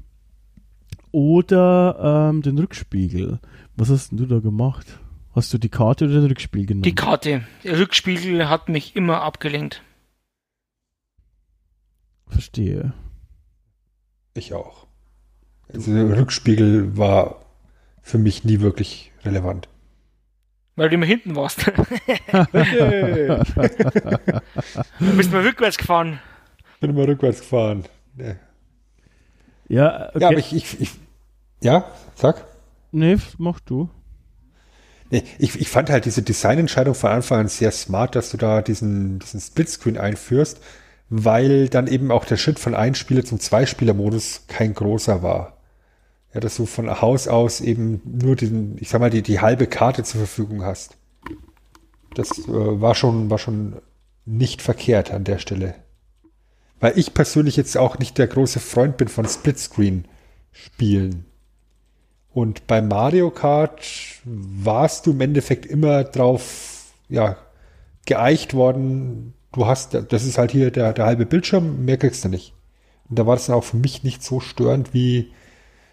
[1.12, 3.40] oder ähm, den Rückspiegel.
[3.76, 4.98] Was hast denn du da gemacht?
[5.34, 6.82] Hast du die Karte oder den Rückspiegel genommen?
[6.84, 7.42] Die Karte.
[7.64, 9.82] Der Rückspiegel hat mich immer abgelenkt.
[12.28, 12.92] Verstehe.
[14.34, 14.86] Ich auch.
[15.72, 17.44] Also der Rückspiegel war
[18.00, 19.68] für mich nie wirklich relevant.
[20.76, 21.66] Weil du immer hinten warst.
[21.66, 21.72] du
[25.16, 26.20] bist mal rückwärts gefahren.
[26.80, 27.84] Bin immer rückwärts gefahren.
[28.16, 28.36] Ja,
[29.68, 30.20] Ja, okay.
[30.20, 30.90] ja aber ich, ich, ich,
[31.60, 32.44] ja, sag.
[32.92, 33.88] nee, mach du.
[35.38, 39.18] Ich, ich fand halt diese Designentscheidung von Anfang an sehr smart, dass du da diesen,
[39.18, 40.60] diesen Splitscreen einführst,
[41.08, 45.58] weil dann eben auch der Schritt von Einspieler zum Zweispieler-Modus kein großer war.
[46.32, 49.66] Ja, dass du von Haus aus eben nur den, ich sag mal, die, die halbe
[49.68, 50.96] Karte zur Verfügung hast.
[52.14, 53.76] Das äh, war schon, war schon
[54.24, 55.74] nicht verkehrt an der Stelle.
[56.80, 61.24] Weil ich persönlich jetzt auch nicht der große Freund bin von Splitscreen-Spielen.
[62.34, 63.80] Und bei Mario Kart
[64.24, 67.36] warst du im Endeffekt immer drauf, ja,
[68.06, 69.34] geeicht worden.
[69.52, 72.52] Du hast, das ist halt hier der, der halbe Bildschirm, mehr kriegst du nicht.
[73.08, 75.32] Und da war das dann auch für mich nicht so störend wie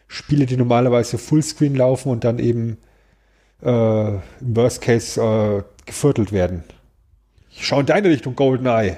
[0.08, 2.78] Spiele, die normalerweise Fullscreen laufen und dann eben
[3.62, 6.64] äh, im Worst Case äh, geviertelt werden.
[7.52, 8.98] Ich schau in deine Richtung, GoldenEye.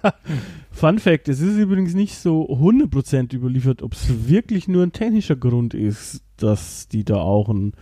[0.72, 5.36] Fun Fact, es ist übrigens nicht so 100% überliefert, ob es wirklich nur ein technischer
[5.36, 7.74] Grund ist, dass die da auch ein,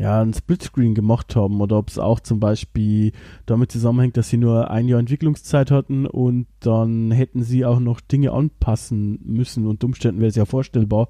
[0.00, 3.12] ja, ein Splitscreen gemacht haben oder ob es auch zum Beispiel
[3.44, 8.00] damit zusammenhängt, dass sie nur ein Jahr Entwicklungszeit hatten und dann hätten sie auch noch
[8.00, 9.66] Dinge anpassen müssen.
[9.66, 11.08] Unter Umständen wäre es ja vorstellbar,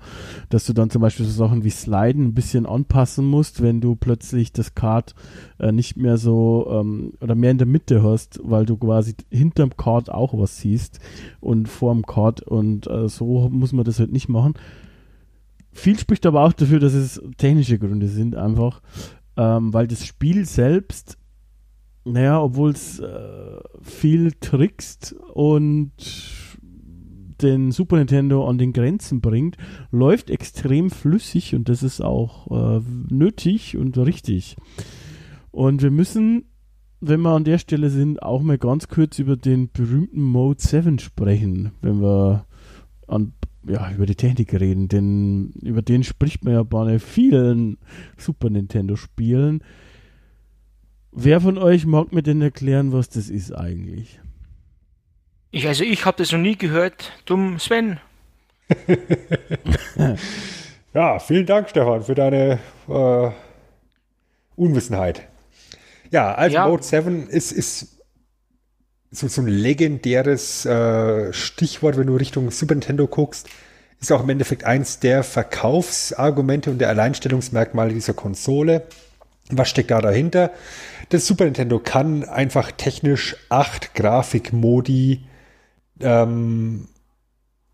[0.49, 3.95] dass du dann zum Beispiel so Sachen wie Sliden ein bisschen anpassen musst, wenn du
[3.95, 5.15] plötzlich das Kart
[5.59, 9.77] äh, nicht mehr so ähm, oder mehr in der Mitte hast, weil du quasi hinterm
[9.77, 10.99] Kart auch was siehst
[11.41, 14.55] und vorm Kart und äh, so muss man das halt nicht machen.
[15.73, 18.83] Viel spricht aber auch dafür, dass es technische Gründe sind, einfach,
[19.37, 21.17] ähm, weil das Spiel selbst,
[22.05, 25.93] naja, obwohl es äh, viel trickst und
[27.43, 29.57] den Super Nintendo an den Grenzen bringt,
[29.91, 34.57] läuft extrem flüssig und das ist auch äh, nötig und richtig.
[35.51, 36.45] Und wir müssen,
[37.01, 40.99] wenn wir an der Stelle sind, auch mal ganz kurz über den berühmten Mode 7
[40.99, 42.47] sprechen, wenn wir
[43.07, 43.33] an,
[43.67, 47.79] ja, über die Technik reden, denn über den spricht man ja bei vielen
[48.17, 49.63] Super Nintendo Spielen.
[51.13, 54.21] Wer von euch mag mir denn erklären, was das ist eigentlich?
[55.51, 57.13] Ich, also ich habe das noch nie gehört.
[57.25, 57.99] Dumm Sven.
[60.95, 63.31] ja, vielen Dank, Stefan, für deine äh,
[64.55, 65.27] Unwissenheit.
[66.11, 66.69] Ja, also ja.
[66.69, 68.00] Mode 7 ist, ist
[69.11, 73.49] so, so ein legendäres äh, Stichwort, wenn du Richtung Super Nintendo guckst.
[74.01, 78.87] Ist auch im Endeffekt eins der Verkaufsargumente und der Alleinstellungsmerkmale dieser Konsole.
[79.51, 80.53] Was steckt da dahinter?
[81.11, 85.25] Das Super Nintendo kann einfach technisch acht Grafikmodi
[86.01, 86.89] ähm,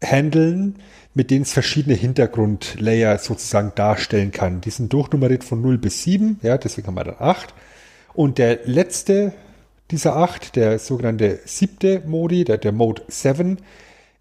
[0.03, 0.77] handeln,
[1.15, 4.63] mit denen es verschiedene Hintergrundlayer sozusagen darstellen kann.
[4.63, 7.55] Die sind durchnummeriert von 0 bis 7, ja, deswegen haben wir dann 8.
[8.15, 9.33] Und der letzte
[9.91, 13.59] dieser 8, der sogenannte siebte Modi, der, der Mode 7,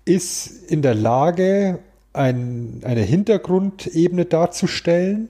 [0.06, 1.80] ist in der Lage,
[2.14, 5.30] ein, eine Hintergrundebene darzustellen,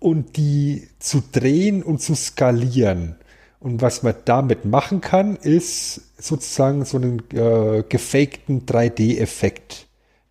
[0.00, 3.16] und die zu drehen und zu skalieren.
[3.60, 9.86] Und was man damit machen kann, ist sozusagen so einen äh, gefakten 3D-Effekt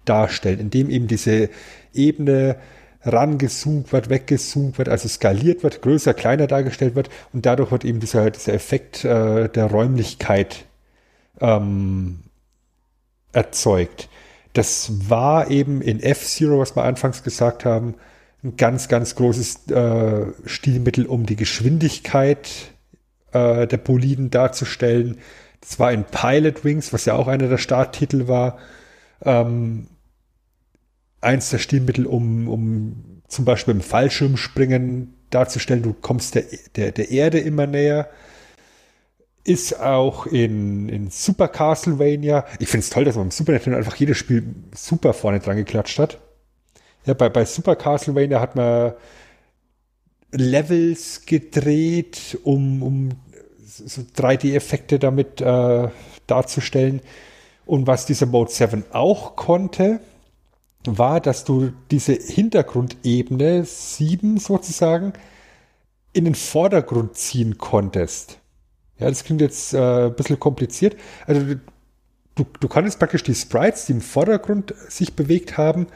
[0.05, 1.49] darstellen, indem eben diese
[1.93, 2.55] Ebene
[3.03, 7.99] rangezoomt wird, weggezoomt wird, also skaliert wird, größer, kleiner dargestellt wird und dadurch wird eben
[7.99, 10.65] dieser, dieser Effekt äh, der Räumlichkeit
[11.39, 12.19] ähm,
[13.31, 14.09] erzeugt.
[14.53, 17.95] Das war eben in F-Zero, was wir anfangs gesagt haben,
[18.43, 22.71] ein ganz, ganz großes äh, Stilmittel, um die Geschwindigkeit
[23.31, 25.17] äh, der Boliden darzustellen.
[25.61, 28.57] Das war in Pilot Wings, was ja auch einer der Starttitel war.
[29.23, 29.87] Ähm,
[31.21, 36.45] eins der Stilmittel, um, um zum Beispiel im Fallschirmspringen darzustellen, du kommst der,
[36.75, 38.09] der, der Erde immer näher.
[39.43, 42.45] Ist auch in, in Super Castlevania.
[42.59, 44.43] Ich finde es toll, dass man im Super Nintendo einfach jedes Spiel
[44.75, 46.19] super vorne dran geklatscht hat.
[47.05, 48.93] Ja, bei, bei Super Castlevania hat man
[50.31, 53.09] Levels gedreht, um, um
[53.65, 55.87] so 3D-Effekte damit äh,
[56.27, 57.01] darzustellen.
[57.65, 59.99] Und was dieser Mode 7 auch konnte,
[60.85, 65.13] war, dass du diese Hintergrundebene 7 sozusagen
[66.13, 68.39] in den Vordergrund ziehen konntest.
[68.97, 70.97] Ja, das klingt jetzt äh, ein bisschen kompliziert.
[71.25, 71.55] Also
[72.35, 75.87] du, du kannst praktisch die Sprites, die im Vordergrund sich bewegt haben,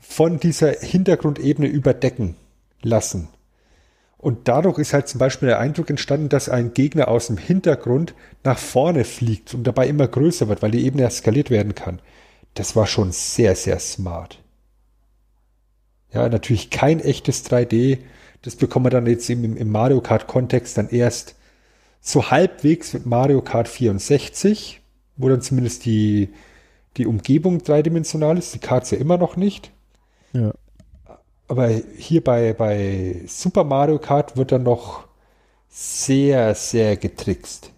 [0.00, 2.36] von dieser Hintergrundebene überdecken
[2.82, 3.28] lassen.
[4.18, 8.14] Und dadurch ist halt zum Beispiel der Eindruck entstanden, dass ein Gegner aus dem Hintergrund
[8.42, 12.00] nach vorne fliegt und dabei immer größer wird, weil die Ebene skaliert werden kann.
[12.54, 14.38] Das war schon sehr, sehr smart.
[16.12, 17.98] Ja, natürlich kein echtes 3D.
[18.42, 21.34] Das bekommen wir dann jetzt im, im Mario Kart-Kontext dann erst
[22.00, 24.80] so halbwegs mit Mario Kart 64,
[25.16, 26.28] wo dann zumindest die,
[26.96, 28.54] die Umgebung dreidimensional ist.
[28.54, 29.72] Die Karts ja immer noch nicht.
[30.32, 30.52] Ja.
[31.48, 35.08] Aber hier bei, bei Super Mario Kart wird dann noch
[35.68, 37.72] sehr, sehr getrickst.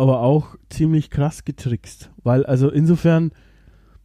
[0.00, 2.10] Aber auch ziemlich krass getrickst.
[2.22, 3.32] Weil, also insofern,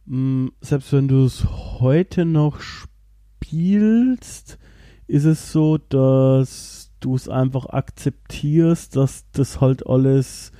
[0.04, 1.46] mh, hm, selbst wenn du es
[1.80, 4.58] heute noch spielst,
[5.06, 10.52] ist es so, dass du es einfach akzeptierst, dass das halt alles,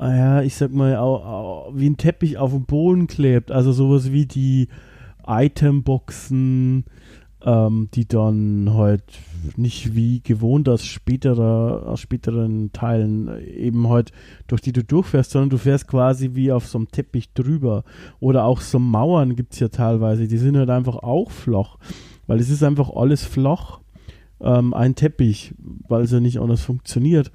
[0.00, 3.52] ja, ich sag mal, auch, auch, wie ein Teppich auf dem Boden klebt.
[3.52, 4.68] Also sowas wie die
[5.26, 6.86] Itemboxen,
[7.44, 9.04] ähm, die dann halt
[9.56, 14.12] nicht wie gewohnt aus, späterer, aus späteren Teilen eben halt
[14.46, 17.84] durch die du durchfährst, sondern du fährst quasi wie auf so einem Teppich drüber.
[18.20, 21.78] Oder auch so Mauern gibt es ja teilweise, die sind halt einfach auch flach,
[22.26, 23.80] weil es ist einfach alles flach,
[24.40, 25.54] ähm, ein Teppich,
[25.88, 27.32] weil es ja nicht anders funktioniert.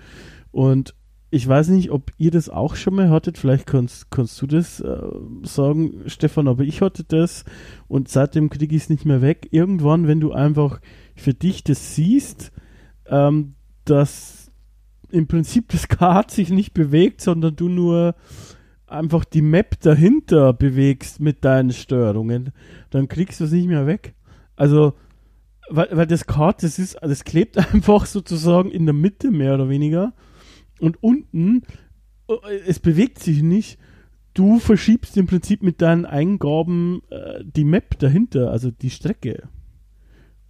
[0.52, 0.96] Und
[1.32, 3.38] ich weiß nicht, ob ihr das auch schon mal hattet.
[3.38, 5.02] Vielleicht kannst, kannst du das äh,
[5.44, 7.46] sagen, Stefan, aber ich hatte das
[7.88, 9.48] und seitdem kriege ich es nicht mehr weg.
[9.52, 10.80] Irgendwann, wenn du einfach
[11.16, 12.52] für dich das siehst,
[13.08, 13.56] ähm,
[13.86, 14.52] dass
[15.10, 18.16] im Prinzip das Kart sich nicht bewegt, sondern du nur
[18.88, 22.52] einfach die Map dahinter bewegst mit deinen Steuerungen,
[22.92, 24.14] dann kriegst du es nicht mehr weg.
[24.56, 24.94] Also,
[25.70, 29.70] weil, weil das Kart, das ist, das klebt einfach sozusagen in der Mitte mehr oder
[29.70, 30.14] weniger
[30.80, 31.64] und unten,
[32.28, 33.80] äh, es bewegt sich nicht.
[34.34, 39.48] Du verschiebst im Prinzip mit deinen Eingaben äh, die Map dahinter, also die Strecke.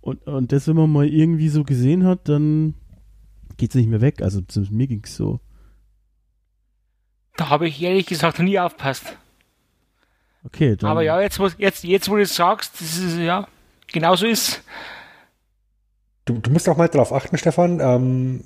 [0.01, 2.75] Und, und das, wenn man mal irgendwie so gesehen hat, dann
[3.57, 4.21] geht es nicht mehr weg.
[4.21, 5.39] Also zumindest mir ging es so.
[7.37, 9.17] Da habe ich ehrlich gesagt nie aufpasst.
[10.43, 10.89] Okay, dann.
[10.91, 13.47] Aber ja, jetzt, wo- jetzt, jetzt wo du es sagst, das ist, ja,
[13.91, 14.63] genau so ist.
[16.25, 18.43] Du, du musst auch mal drauf achten, Stefan, ähm,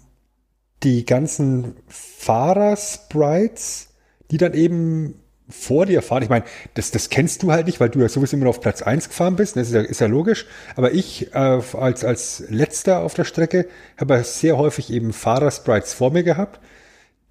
[0.83, 3.89] die ganzen Fahrer-Sprites,
[4.31, 5.15] die dann eben
[5.49, 6.23] vor dir fahren.
[6.23, 8.81] Ich meine, das, das kennst du halt nicht, weil du ja sowieso immer auf Platz
[8.81, 9.55] 1 gefahren bist.
[9.55, 10.45] Das ist ja, ist ja logisch.
[10.75, 13.67] Aber ich äh, als, als letzter auf der Strecke
[13.97, 16.59] habe sehr häufig eben Fahrer-Sprites vor mir gehabt.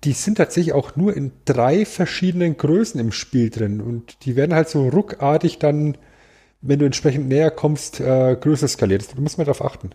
[0.04, 3.80] Die sind tatsächlich auch nur in drei verschiedenen Größen im Spiel drin.
[3.80, 5.96] Und die werden halt so ruckartig dann,
[6.60, 9.16] wenn du entsprechend näher kommst, äh, größer skaliert.
[9.16, 9.90] Du musst mal drauf achten.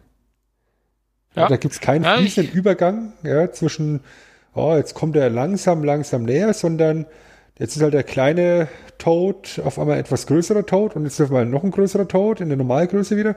[1.36, 1.47] Ja.
[1.47, 4.01] Da gibt's keinen Ja, fließenden Übergang ja, zwischen,
[4.53, 7.05] oh, jetzt kommt er langsam, langsam näher, sondern
[7.57, 8.67] jetzt ist halt der kleine
[8.99, 12.49] Toad auf einmal etwas größerer Toad und jetzt auf einmal noch ein größerer Toad in
[12.49, 13.36] der Normalgröße wieder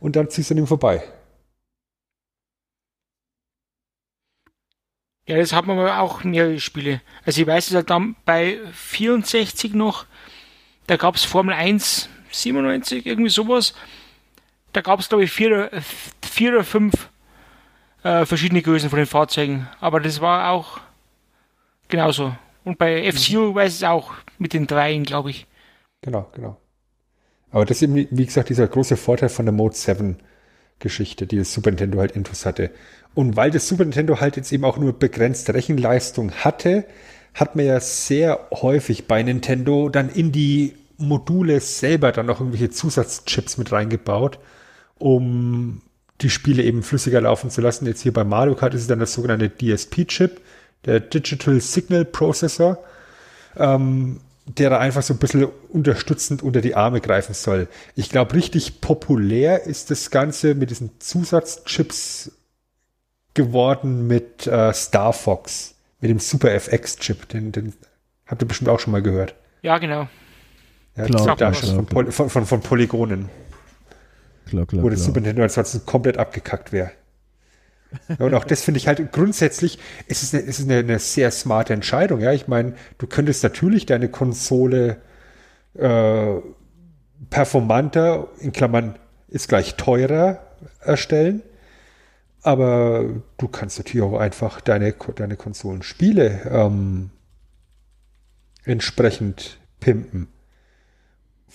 [0.00, 1.02] und dann ziehst du an ihm vorbei.
[5.28, 7.00] Ja, das hat man aber auch mehrere Spiele.
[7.24, 10.06] Also ich weiß es halt dann bei 64 noch,
[10.86, 13.74] da gab es Formel 1 97, irgendwie sowas.
[14.72, 15.70] Da gab es, glaube ich, vier,
[16.22, 17.08] vier oder fünf
[18.06, 19.68] äh, verschiedene Größen von den Fahrzeugen.
[19.80, 20.78] Aber das war auch
[21.88, 22.34] genauso.
[22.64, 25.46] Und bei F-Zero weiß es auch mit den dreien, glaube ich.
[26.02, 26.56] Genau, genau.
[27.50, 30.18] Aber das ist eben, wie gesagt, dieser große Vorteil von der Mode 7
[30.78, 32.70] Geschichte, die das Super Nintendo halt intus hatte.
[33.14, 36.84] Und weil das Super Nintendo halt jetzt eben auch nur begrenzt Rechenleistung hatte,
[37.34, 42.70] hat man ja sehr häufig bei Nintendo dann in die Module selber dann noch irgendwelche
[42.70, 44.38] Zusatzchips mit reingebaut,
[44.98, 45.82] um
[46.20, 47.86] die Spiele eben flüssiger laufen zu lassen.
[47.86, 50.40] Jetzt hier bei Mario Kart ist es dann das sogenannte DSP-Chip,
[50.84, 52.78] der Digital Signal Processor
[53.56, 57.68] ähm, der da einfach so ein bisschen unterstützend unter die Arme greifen soll.
[57.96, 62.30] Ich glaube, richtig populär ist das Ganze mit diesen Zusatzchips
[63.34, 67.28] geworden mit äh, Star Fox, mit dem Super FX-Chip.
[67.28, 67.72] Den, den
[68.26, 69.34] habt ihr bestimmt auch schon mal gehört.
[69.62, 70.08] Ja, genau.
[70.96, 71.74] Ja, Klar, Darstellung klar.
[71.74, 73.28] von, Poly von, von, von Polygonen,
[74.46, 75.06] klar, klar, wo das klar.
[75.06, 76.92] Super Nintendo ansonsten komplett abgekackt wäre.
[78.18, 79.78] Ja, und auch das finde ich halt grundsätzlich,
[80.08, 82.20] es ist, eine, es ist eine, eine sehr smarte Entscheidung.
[82.20, 84.98] Ja, ich meine, du könntest natürlich deine Konsole
[85.74, 86.34] äh,
[87.30, 90.40] performanter, in Klammern ist gleich teurer
[90.80, 91.42] erstellen,
[92.42, 93.04] aber
[93.38, 97.10] du kannst natürlich auch einfach deine, deine Konsolenspiele ähm,
[98.64, 100.28] entsprechend pimpen.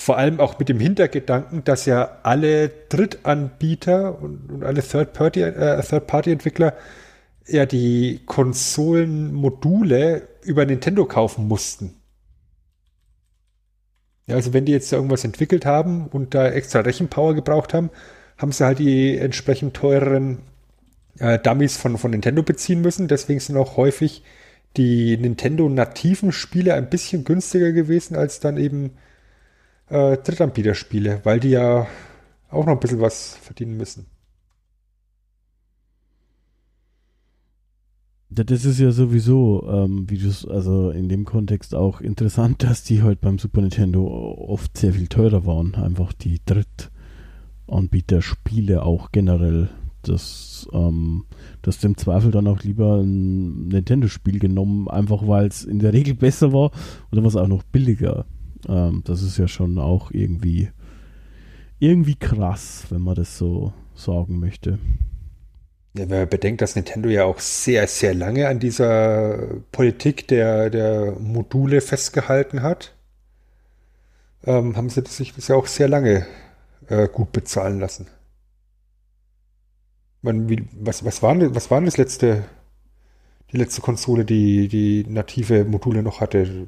[0.02, 5.80] Vor allem auch mit dem Hintergedanken, dass ja alle Drittanbieter und, und alle Third-Party, äh,
[5.84, 6.74] Third-Party-Entwickler
[7.46, 12.02] ja die Konsolenmodule über Nintendo kaufen mussten.
[14.26, 17.92] Ja, also wenn die jetzt irgendwas entwickelt haben und da extra Rechenpower gebraucht haben,
[18.40, 20.40] haben sie halt die entsprechend teureren
[21.20, 23.08] äh, Dummies von, von Nintendo beziehen müssen.
[23.08, 24.24] Deswegen sind auch häufig
[24.78, 28.94] die Nintendo-nativen Spiele ein bisschen günstiger gewesen als dann eben
[29.92, 31.88] äh, Drittanbieterspiele, weil die ja
[32.50, 34.08] auch noch ein bisschen was verdienen müssen.
[38.34, 42.86] Das ist ja sowieso, ähm, wie du es, also in dem Kontext auch interessant, dass
[42.86, 45.76] die halt beim Super Nintendo oft sehr viel teurer waren.
[45.76, 49.68] Einfach die Drittanbieter-Spiele auch generell.
[50.04, 51.26] Das, ähm,
[51.62, 55.92] dass du im Zweifel dann auch lieber ein Nintendo-Spiel genommen, einfach weil es in der
[55.92, 56.72] Regel besser war
[57.12, 58.26] oder was auch noch billiger.
[58.68, 60.70] Ähm, das ist ja schon auch irgendwie,
[61.80, 64.80] irgendwie krass, wenn man das so sagen möchte.
[65.94, 69.38] Ja, wenn man bedenkt, dass Nintendo ja auch sehr, sehr lange an dieser
[69.72, 72.96] Politik der, der Module festgehalten hat,
[74.46, 76.26] ähm, haben sie sich ja auch sehr lange
[76.88, 78.08] äh, gut bezahlen lassen.
[80.22, 82.46] Man, wie, was, was, war denn, was war denn das letzte,
[83.52, 86.68] die letzte Konsole, die die native Module noch hatte?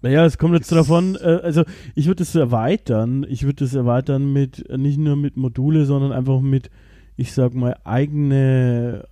[0.00, 3.26] Naja, es kommt jetzt davon, äh, also ich würde es erweitern.
[3.28, 6.70] Ich würde es erweitern mit, äh, nicht nur mit Module, sondern einfach mit,
[7.16, 9.06] ich sag mal, eigene,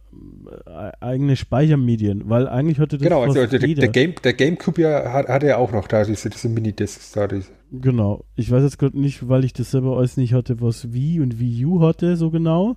[0.66, 5.12] äh, eigene Speichermedien, weil eigentlich hatte das Genau, also der, der, Game, der Gamecube ja,
[5.12, 7.26] hat, hatte ja auch noch da diese, diese Minidiscs da.
[7.26, 8.24] Die, Genau.
[8.37, 11.41] Ich weiß jetzt gerade nicht, weil ich das selber alles nicht hatte, was Wii und
[11.41, 12.76] Wii U hatte, so genau.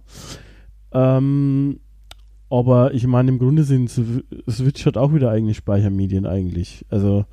[0.92, 1.80] Ähm,
[2.50, 6.86] aber ich meine, im Grunde sind Sw- Switch hat auch wieder eigene Speichermedien eigentlich.
[6.90, 7.26] Also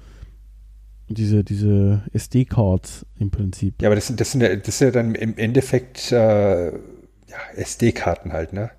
[1.08, 3.80] diese, diese SD-Cards im Prinzip.
[3.80, 6.78] ja, aber das, sind- das, sind ja, das ist ja dann im Endeffekt äh, ja,
[7.54, 8.70] SD-Karten halt, ne?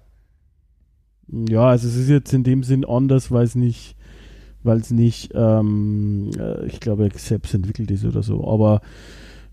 [1.27, 3.95] Ja, also es ist jetzt in dem Sinn anders, weil es nicht,
[4.63, 8.47] weil es nicht, ähm, äh, ich glaube, selbst entwickelt ist oder so.
[8.47, 8.81] Aber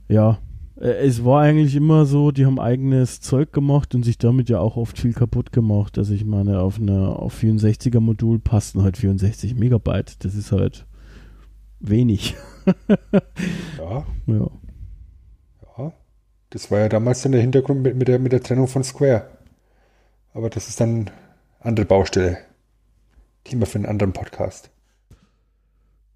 [0.08, 0.38] ja,
[0.80, 4.60] äh, es war eigentlich immer so, die haben eigenes Zeug gemacht und sich damit ja
[4.60, 5.98] auch oft viel kaputt gemacht.
[5.98, 10.24] Also ich meine, auf einer auf 64er Modul passten halt 64 Megabyte.
[10.24, 10.86] Das ist halt
[11.88, 12.34] wenig.
[13.78, 14.50] Ja, Ja.
[15.76, 15.92] ja.
[16.48, 19.28] Das war ja damals dann der Hintergrund mit, mit, der, mit der Trennung von Square.
[20.32, 21.10] Aber das ist dann
[21.60, 22.38] andere Baustelle.
[23.44, 24.70] Thema für einen anderen Podcast.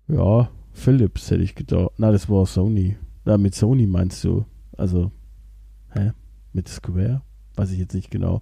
[0.08, 1.90] Ja, Philips hätte ich gedacht.
[1.98, 2.96] Na, das war Sony.
[3.26, 4.46] Na, mit Sony meinst du?
[4.76, 5.12] Also,
[5.92, 6.12] hä?
[6.54, 7.20] Mit Square?
[7.56, 8.40] Weiß ich jetzt nicht genau.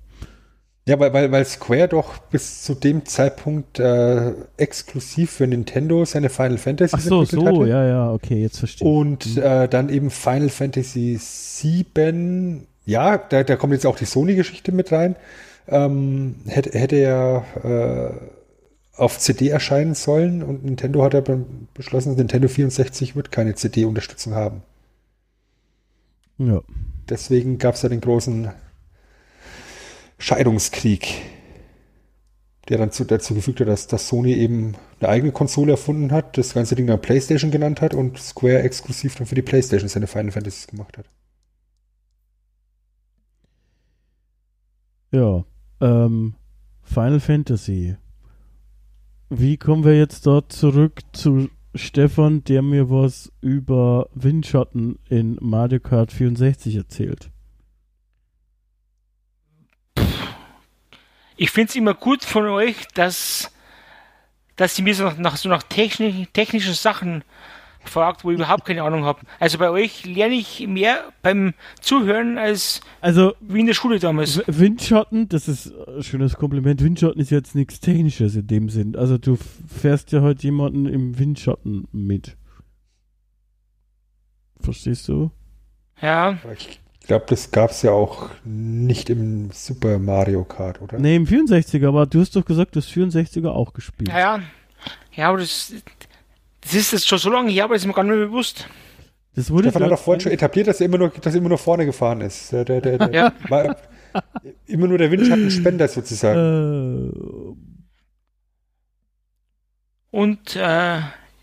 [0.89, 6.29] Ja, weil, weil, weil Square doch bis zu dem Zeitpunkt äh, exklusiv für Nintendo seine
[6.29, 7.71] Final Fantasy Ach so, entwickelt so, hatte.
[7.71, 8.95] ja, ja, okay, jetzt verstehe ich.
[8.95, 12.69] Und äh, dann eben Final Fantasy VII.
[12.85, 15.17] Ja, da, da kommt jetzt auch die Sony-Geschichte mit rein.
[15.67, 18.11] Ähm, hätte, hätte ja äh,
[18.97, 21.41] auf CD erscheinen sollen und Nintendo hat aber
[21.75, 24.63] beschlossen, Nintendo 64 wird keine CD-Unterstützung haben.
[26.39, 26.63] Ja.
[27.09, 28.51] Deswegen gab es ja den großen
[30.19, 31.23] Scheidungskrieg,
[32.69, 36.37] der dann zu, dazu gefügt hat, dass, dass Sony eben eine eigene Konsole erfunden hat,
[36.39, 40.07] das ganze Ding dann PlayStation genannt hat und Square exklusiv dann für die PlayStation seine
[40.07, 41.07] Final Fantasies gemacht hat.
[45.13, 45.45] Ja.
[45.81, 46.35] Ähm,
[46.83, 47.97] Final Fantasy.
[49.29, 55.81] Wie kommen wir jetzt dort zurück zu Stefan, der mir was über Windschatten in Mario
[55.81, 57.31] Kart 64 erzählt?
[61.37, 63.53] Ich finde es immer gut von euch, dass,
[64.57, 67.23] dass ihr mir so nach, nach, so nach technisch, technischen Sachen
[67.85, 69.21] fragt, wo ich überhaupt keine Ahnung habe.
[69.39, 74.43] Also bei euch lerne ich mehr beim Zuhören als Also, wie in der Schule damals.
[74.47, 76.83] Windschatten, das ist ein schönes Kompliment.
[76.83, 78.97] Windschatten ist jetzt nichts Technisches in dem Sinn.
[78.97, 82.37] Also, du fährst ja heute jemanden im Windschatten mit.
[84.61, 85.31] Verstehst du?
[86.01, 86.39] Ja,
[87.07, 90.99] ich glaube, das gab es ja auch nicht im Super Mario Kart, oder?
[90.99, 94.09] Nee, im 64er, aber du hast doch gesagt, du hast 64er auch gespielt.
[94.09, 94.41] ja, ja.
[95.13, 95.73] Ja, aber das,
[96.63, 98.69] das ist jetzt schon so lange her, aber das ist mir gar nicht mehr bewusst.
[99.37, 101.49] Das wurde Stefan hat auch vorhin schon etabliert, dass er immer nur, dass er immer
[101.51, 102.51] nur vorne gefahren ist.
[102.51, 103.33] Der, der, der, der Ja.
[103.49, 103.77] war
[104.67, 107.13] immer nur der Windschattenspender sozusagen.
[107.13, 107.57] äh,
[110.11, 110.99] Und äh,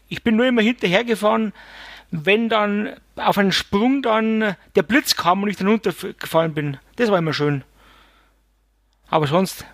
[0.10, 1.54] ich bin nur immer hinterhergefahren,
[2.16, 6.78] wenn dann auf einen Sprung dann der Blitz kam und ich dann runtergefallen bin.
[6.96, 7.64] Das war immer schön.
[9.10, 9.66] Aber sonst,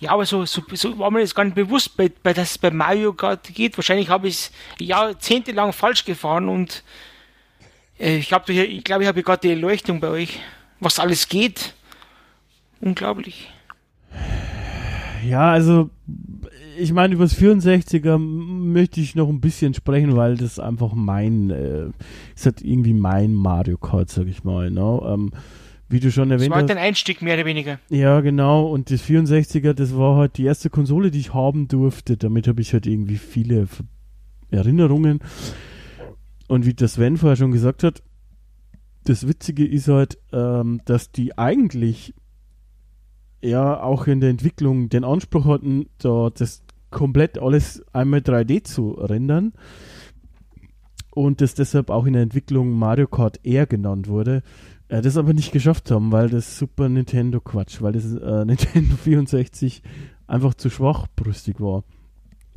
[0.00, 2.58] ja, aber so, so, so war mir das gar nicht bewusst, bei, bei dass es
[2.58, 3.78] bei Mario Kart geht.
[3.78, 6.82] Wahrscheinlich habe ich es jahrzehntelang falsch gefahren und
[8.00, 10.40] äh, ich glaube, ich, glaub, ich habe gerade die Erleuchtung bei euch,
[10.80, 11.74] was alles geht.
[12.80, 13.52] Unglaublich.
[15.24, 15.90] ja, also
[16.78, 20.94] ich meine, über das 64er m- möchte ich noch ein bisschen sprechen, weil das einfach
[20.94, 21.86] mein, äh,
[22.34, 24.70] ist halt irgendwie mein Mario Kart, sag ich mal.
[24.70, 25.00] Ne?
[25.04, 25.30] Ähm,
[25.88, 26.76] wie du schon Das erwähnt war halt hast.
[26.76, 27.78] ein Einstieg, mehr oder weniger.
[27.90, 28.66] Ja, genau.
[28.70, 32.16] Und das 64er, das war halt die erste Konsole, die ich haben durfte.
[32.16, 33.66] Damit habe ich halt irgendwie viele
[34.50, 35.20] Erinnerungen.
[36.48, 38.02] Und wie der Sven vorher schon gesagt hat,
[39.04, 42.14] das Witzige ist halt, ähm, dass die eigentlich
[43.42, 48.92] ja auch in der Entwicklung den Anspruch hatten, da das komplett alles einmal 3D zu
[48.92, 49.52] rendern.
[51.14, 54.42] Und das deshalb auch in der Entwicklung Mario Kart Air genannt wurde.
[54.88, 58.96] Äh, das aber nicht geschafft haben, weil das Super Nintendo Quatsch, weil das äh, Nintendo
[58.96, 59.82] 64
[60.26, 61.84] einfach zu schwachbrüstig war.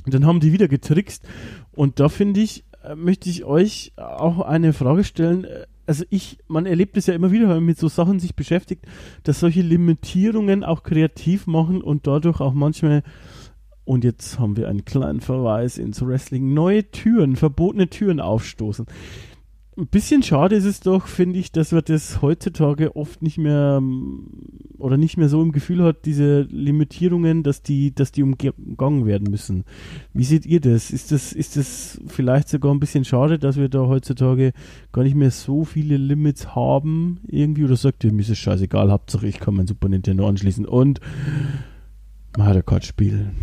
[0.06, 1.28] Und dann haben die wieder getrickst.
[1.72, 5.48] Und da finde ich, äh, möchte ich euch auch eine Frage stellen.
[5.86, 8.86] Also ich, man erlebt es ja immer wieder, wenn man mit so Sachen sich beschäftigt,
[9.24, 13.04] dass solche Limitierungen auch kreativ machen und dadurch auch manchmal,
[13.84, 18.88] und jetzt haben wir einen kleinen Verweis ins Wrestling, neue Türen, verbotene Türen aufstoßen.
[19.78, 23.76] Ein bisschen schade ist es doch, finde ich, dass wir das heutzutage oft nicht mehr
[23.80, 24.30] ähm,
[24.78, 29.30] oder nicht mehr so im Gefühl hat, diese Limitierungen, dass die, dass die umgangen werden
[29.30, 29.66] müssen.
[30.14, 30.92] Wie seht ihr das?
[30.92, 34.54] Ist das, ist das vielleicht sogar ein bisschen schade, dass wir da heutzutage
[34.94, 37.66] gar nicht mehr so viele Limits haben irgendwie?
[37.66, 41.02] Oder sagt ihr, mir ist es scheißegal, Hauptsache ich kann mein Super Nintendo anschließen und
[42.38, 43.36] Mario Kart spielen.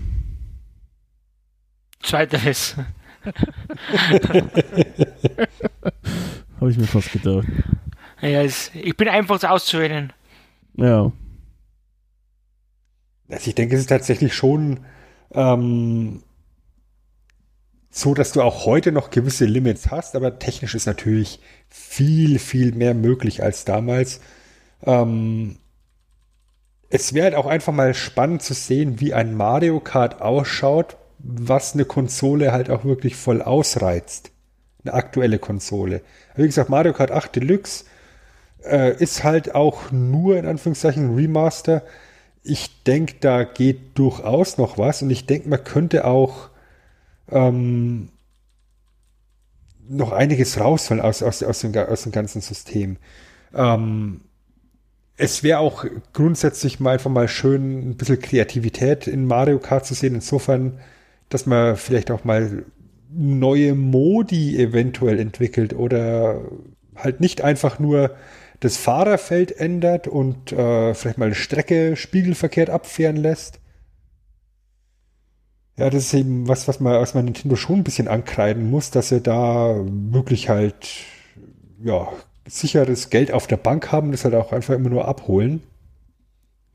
[2.01, 2.77] Zweiteres.
[6.61, 7.47] Habe ich mir fast gedacht.
[8.21, 10.13] Ja, es, ich bin einfach so auszuwählen.
[10.77, 11.13] Ja.
[13.29, 14.81] Also ich denke, es ist tatsächlich schon
[15.33, 16.23] ähm,
[17.91, 22.73] so, dass du auch heute noch gewisse Limits hast, aber technisch ist natürlich viel, viel
[22.73, 24.21] mehr möglich als damals.
[24.85, 25.57] Ähm,
[26.91, 31.75] es wäre halt auch einfach mal spannend zu sehen, wie ein Mario Kart ausschaut, was
[31.75, 34.32] eine Konsole halt auch wirklich voll ausreizt.
[34.85, 36.03] Eine aktuelle Konsole.
[36.35, 37.85] Wie gesagt, Mario Kart 8 Deluxe
[38.65, 41.83] äh, ist halt auch nur in Anführungszeichen ein Remaster.
[42.43, 46.51] Ich denke, da geht durchaus noch was und ich denke, man könnte auch
[47.31, 48.09] ähm,
[49.89, 52.97] noch einiges rausholen aus, aus, aus, dem, aus dem ganzen System.
[53.55, 54.23] Ähm,
[55.17, 59.95] es wäre auch grundsätzlich mal einfach mal schön, ein bisschen Kreativität in Mario Kart zu
[59.95, 60.15] sehen.
[60.15, 60.81] Insofern,
[61.29, 62.65] dass man vielleicht auch mal
[63.15, 66.43] neue Modi eventuell entwickelt oder
[66.97, 68.15] halt nicht einfach nur
[68.61, 73.59] das Fahrerfeld ändert und äh, vielleicht mal eine Strecke spiegelverkehrt abfahren lässt.
[75.77, 78.91] Ja, das ist eben was, was man, was man Nintendo schon ein bisschen ankreiden muss,
[78.91, 80.89] dass sie da wirklich halt,
[81.83, 82.09] ja,
[82.47, 85.63] sicheres Geld auf der Bank haben, das halt auch einfach immer nur abholen.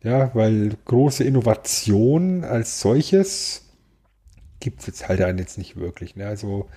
[0.03, 3.66] Ja, weil große Innovation als solches
[4.60, 6.16] gibt es halt einen jetzt nicht wirklich.
[6.16, 6.28] Ne?
[6.28, 6.68] Also,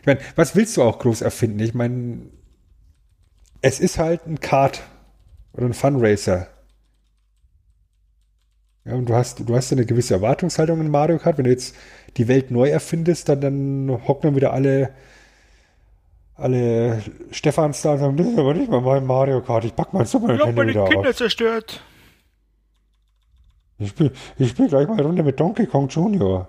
[0.00, 1.60] ich meine, was willst du auch groß erfinden?
[1.60, 2.22] Ich meine,
[3.62, 4.82] es ist halt ein Kart
[5.52, 6.48] oder ein Funracer.
[8.84, 11.36] Ja, und du hast, du hast eine gewisse Erwartungshaltung in Mario Kart.
[11.36, 11.76] Wenn du jetzt
[12.16, 14.94] die Welt neu erfindest, dann, dann hocken dann wieder alle,
[16.34, 19.92] alle Stefans da und sagen, das ist aber nicht mal mein Mario Kart, ich pack
[19.92, 21.16] mein Super Nintendo wieder Kinder auf.
[21.16, 21.82] zerstört.
[23.78, 26.48] Ich spiele ich spiel gleich mal eine Runde mit Donkey Kong Jr.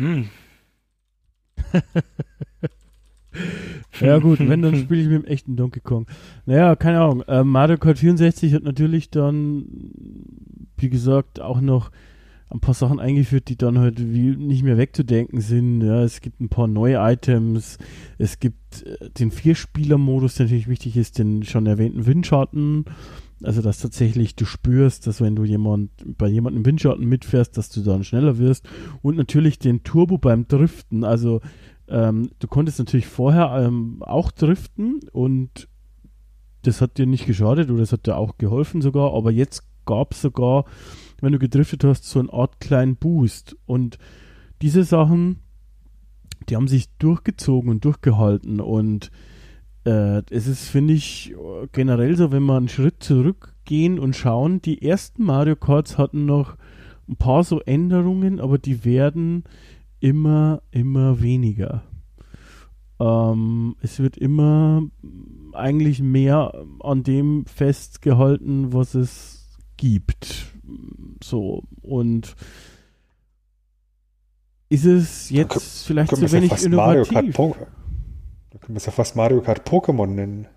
[0.00, 0.28] Hm.
[4.00, 6.06] ja gut, wenn, dann spiele ich mit dem echten Donkey Kong.
[6.46, 7.22] Naja, keine Ahnung.
[7.22, 9.66] Äh, Mario Kart 64 hat natürlich dann,
[10.78, 11.90] wie gesagt, auch noch
[12.48, 15.82] ein paar Sachen eingeführt, die dann halt nicht mehr wegzudenken sind.
[15.82, 17.76] Ja, es gibt ein paar neue Items.
[18.16, 22.86] Es gibt äh, den Vierspieler-Modus, der natürlich wichtig ist, den schon erwähnten Windschatten.
[23.42, 27.80] Also, dass tatsächlich du spürst, dass wenn du jemand, bei jemandem Windschatten mitfährst, dass du
[27.80, 28.68] dann schneller wirst.
[29.02, 31.04] Und natürlich den Turbo beim Driften.
[31.04, 31.40] Also,
[31.88, 35.68] ähm, du konntest natürlich vorher ähm, auch driften und
[36.62, 39.14] das hat dir nicht geschadet oder das hat dir auch geholfen sogar.
[39.14, 40.66] Aber jetzt gab es sogar,
[41.20, 43.56] wenn du gedriftet hast, so eine Art kleinen Boost.
[43.66, 43.98] Und
[44.62, 45.40] diese Sachen,
[46.48, 49.10] die haben sich durchgezogen und durchgehalten und
[49.84, 51.34] äh, es ist, finde ich,
[51.72, 56.56] generell so, wenn wir einen Schritt zurückgehen und schauen, die ersten Mario Karts hatten noch
[57.08, 59.44] ein paar so Änderungen, aber die werden
[60.00, 61.82] immer, immer weniger.
[63.00, 64.82] Ähm, es wird immer
[65.52, 70.54] eigentlich mehr an dem festgehalten, was es gibt.
[71.22, 72.36] So, und
[74.68, 77.12] ist es jetzt vielleicht zu wenig innovativ?
[77.12, 77.70] Mario Kart
[78.58, 80.48] können wir es ja fast Mario Kart Pokémon nennen.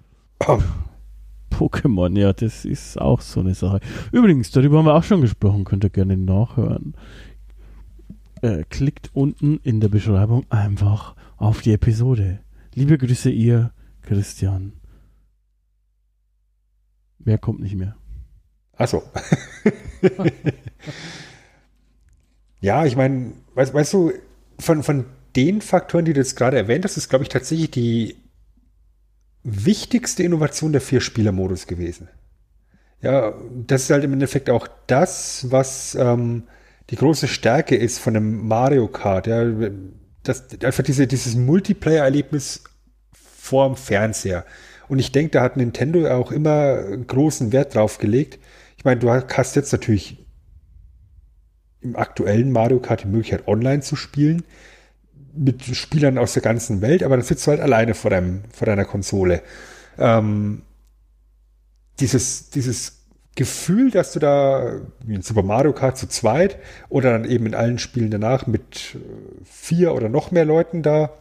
[1.52, 3.80] Pokémon, ja, das ist auch so eine Sache.
[4.12, 6.96] Übrigens, darüber haben wir auch schon gesprochen, könnt ihr gerne nachhören.
[8.42, 12.40] Äh, klickt unten in der Beschreibung einfach auf die Episode.
[12.74, 13.72] Liebe Grüße, ihr
[14.02, 14.74] Christian.
[17.20, 17.96] Wer kommt nicht mehr?
[18.76, 19.04] Achso.
[22.60, 24.12] ja, ich meine, weißt, weißt du,
[24.60, 25.06] von, von
[25.36, 28.18] den Faktoren, die du jetzt gerade erwähnt hast, ist, glaube ich, tatsächlich die
[29.44, 32.08] wichtigste Innovation der Vier-Spieler-Modus gewesen.
[33.02, 33.34] Ja,
[33.68, 36.44] das ist halt im Endeffekt auch das, was ähm,
[36.90, 39.28] die große Stärke ist von einem Mario Kart.
[39.28, 39.44] Ja,
[40.24, 42.64] das, einfach diese, dieses Multiplayer-Erlebnis
[43.12, 44.46] vorm Fernseher.
[44.88, 48.40] Und ich denke, da hat Nintendo auch immer großen Wert drauf gelegt.
[48.78, 50.26] Ich meine, du hast jetzt natürlich
[51.82, 54.44] im aktuellen Mario Kart die Möglichkeit, online zu spielen
[55.36, 58.66] mit Spielern aus der ganzen Welt, aber dann sitzt du halt alleine vor, deinem, vor
[58.66, 59.42] deiner Konsole.
[59.98, 60.62] Ähm,
[62.00, 63.04] dieses, dieses
[63.36, 66.60] Gefühl, dass du da wie in Super Mario Kart zu zweit
[66.90, 69.00] oder dann eben in allen Spielen danach mit äh,
[69.44, 71.12] vier oder noch mehr Leuten da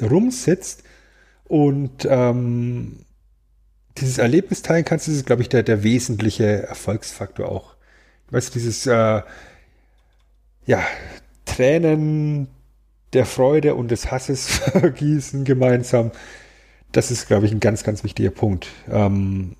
[0.00, 0.82] rumsitzt
[1.44, 3.00] und ähm,
[3.98, 7.76] dieses Erlebnis teilen kannst, das ist, glaube ich, der, der wesentliche Erfolgsfaktor auch.
[8.30, 9.22] Weißt du, dieses äh,
[10.66, 10.82] ja,
[11.44, 12.48] Tränen,
[13.16, 16.12] der Freude und des Hasses vergießen gemeinsam.
[16.92, 18.68] Das ist, glaube ich, ein ganz, ganz wichtiger Punkt.
[18.90, 19.56] Ähm,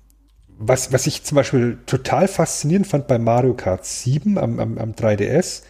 [0.59, 4.91] was, was ich zum Beispiel total faszinierend fand bei Mario Kart 7 am, am, am
[4.93, 5.63] 3DS,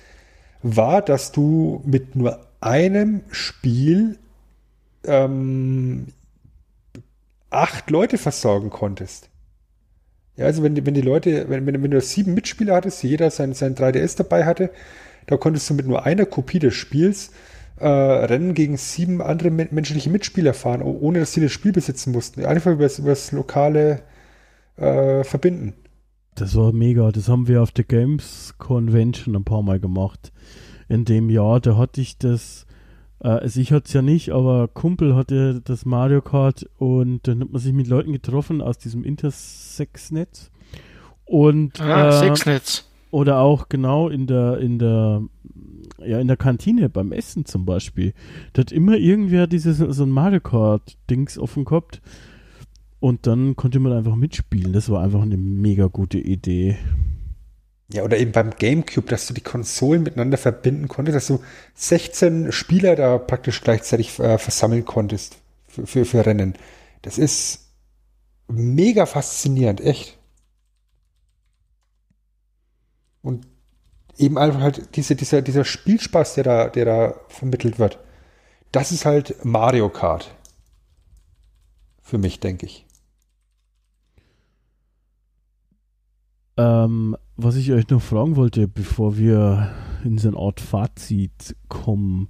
[0.64, 4.18] war, dass du mit nur einem Spiel
[5.05, 6.07] ähm,
[7.49, 9.30] acht Leute versorgen konntest.
[10.35, 13.53] Ja, also wenn, wenn die Leute, wenn, wenn, wenn du sieben Mitspieler hattest, jeder sein,
[13.53, 14.72] sein 3DS dabei hatte,
[15.26, 17.31] da konntest du mit nur einer Kopie des Spiels
[17.79, 22.45] äh, Rennen gegen sieben andere menschliche Mitspieler fahren, ohne dass sie das Spiel besitzen mussten.
[22.45, 24.01] Einfach über das lokale
[24.77, 25.73] äh, Verbinden.
[26.35, 27.11] Das war mega.
[27.11, 30.31] Das haben wir auf der Games Convention ein paar Mal gemacht.
[30.87, 32.65] In dem Jahr, da hatte ich das,
[33.21, 37.41] äh, also ich hatte es ja nicht, aber Kumpel hatte das Mario Kart und dann
[37.41, 40.51] hat man sich mit Leuten getroffen aus diesem Intersex-Netz.
[41.25, 42.89] Und ah, äh, Sexnetz.
[43.09, 45.23] Oder auch genau in der in der
[45.99, 48.13] ja, in der Kantine beim Essen zum Beispiel.
[48.53, 52.01] Da hat immer irgendwer dieses, so ein Mario Kart-Dings offen gehabt.
[52.99, 54.73] Und dann konnte man einfach mitspielen.
[54.73, 56.77] Das war einfach eine mega gute Idee.
[57.93, 61.39] Ja, oder eben beim GameCube, dass du die Konsolen miteinander verbinden konntest, dass du
[61.75, 65.37] 16 Spieler da praktisch gleichzeitig äh, versammeln konntest
[65.67, 66.55] für, für, für Rennen.
[67.03, 67.69] Das ist
[68.49, 70.17] mega faszinierend, echt.
[73.21, 73.47] Und
[74.18, 77.99] eben einfach halt diese, dieser, dieser Spielspaß, der da, der da vermittelt wird.
[78.72, 80.35] Das ist halt Mario Kart.
[82.02, 82.85] Für mich, denke ich.
[86.57, 89.72] Ähm, was ich euch noch fragen wollte, bevor wir
[90.03, 92.30] in so eine Art Fazit kommen,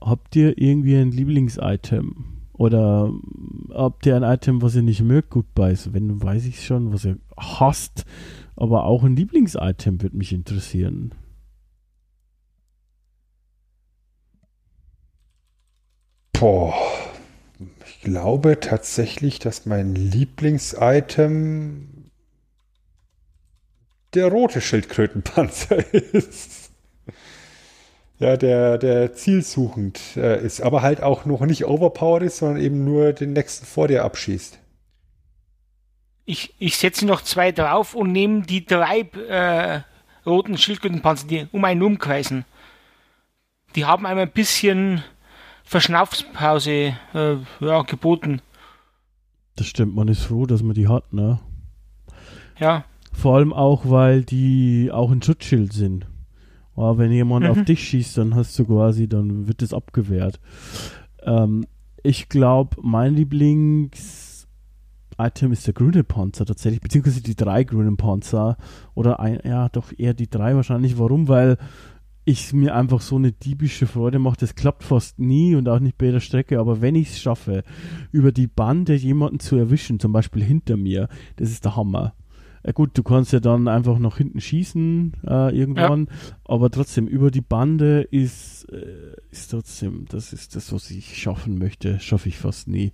[0.00, 2.36] habt ihr irgendwie ein Lieblingsitem?
[2.54, 3.12] Oder
[3.72, 5.30] habt ihr ein Item, was ihr nicht mögt?
[5.30, 8.04] Gut, bei wenn weiß ich schon, was ihr hasst.
[8.56, 11.14] Aber auch ein Lieblingsitem würde mich interessieren.
[16.32, 16.74] Boah.
[17.86, 22.10] Ich glaube tatsächlich, dass mein Lieblingsitem
[24.14, 26.70] der rote Schildkrötenpanzer ist.
[28.18, 32.84] ja, der, der zielsuchend äh, ist, aber halt auch noch nicht overpowered ist, sondern eben
[32.84, 34.58] nur den nächsten vor dir abschießt.
[36.26, 39.80] Ich, ich setze noch zwei drauf und nehme die drei äh,
[40.28, 42.44] roten Schildkrötenpanzer, die um einen umkreisen.
[43.76, 45.02] Die haben einem ein bisschen
[45.64, 48.42] Verschnaufspause äh, ja, geboten.
[49.54, 51.38] Das stimmt, man ist froh, dass man die hat, ne?
[52.58, 52.84] Ja.
[53.12, 56.06] Vor allem auch, weil die auch ein Schutzschild sind.
[56.74, 57.50] Aber wenn jemand mhm.
[57.50, 60.38] auf dich schießt, dann hast du quasi, dann wird es abgewehrt.
[61.22, 61.66] Ähm,
[62.02, 63.16] ich glaube, mein
[65.18, 68.56] Lieblings-Item ist der grüne Panzer tatsächlich, beziehungsweise die drei grünen Panzer.
[68.94, 70.98] Oder ein, ja, doch eher die drei wahrscheinlich.
[70.98, 71.28] Warum?
[71.28, 71.58] Weil
[72.24, 74.38] ich mir einfach so eine diebische Freude mache.
[74.40, 77.62] Das klappt fast nie und auch nicht bei jeder Strecke, aber wenn ich es schaffe,
[78.10, 82.14] über die Bande jemanden zu erwischen, zum Beispiel hinter mir, das ist der Hammer.
[82.64, 86.36] Ja gut, du kannst ja dann einfach nach hinten schießen äh, irgendwann, ja.
[86.46, 91.58] aber trotzdem über die Bande ist, äh, ist trotzdem, das ist das, was ich schaffen
[91.58, 92.90] möchte, schaffe ich fast nie.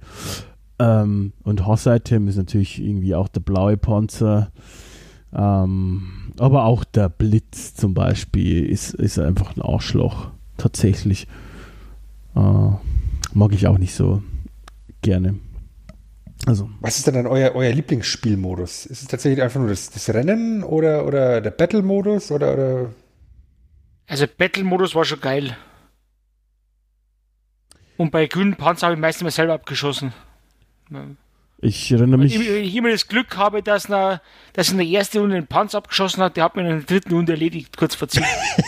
[0.79, 4.51] Ähm, und Hass-Item ist natürlich irgendwie auch der blaue Panzer.
[5.35, 10.31] Ähm, aber auch der Blitz zum Beispiel ist, ist einfach ein Arschloch.
[10.57, 11.27] Tatsächlich.
[12.35, 12.71] Äh,
[13.35, 14.23] mag ich auch nicht so
[15.03, 15.39] gerne.
[16.47, 16.69] Also.
[16.81, 18.87] Was ist denn dann euer, euer Lieblingsspielmodus?
[18.87, 22.91] Ist es tatsächlich einfach nur das, das Rennen oder, oder der Battle-Modus oder, oder?
[24.09, 25.57] Also Battle-Modus war schon geil.
[27.97, 30.13] Und bei grünen Panzer habe ich meistens mal selber abgeschossen.
[31.65, 32.35] Ich erinnere mich.
[32.35, 34.21] Ich, ich immer das Glück habe, dass, na,
[34.53, 37.15] dass in der ersten Runde einen Panzer abgeschossen hat, der hat mir in der dritten
[37.15, 38.25] Runde erledigt, kurz vor Ziel.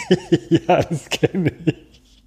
[0.49, 2.23] ja, das kenne ich.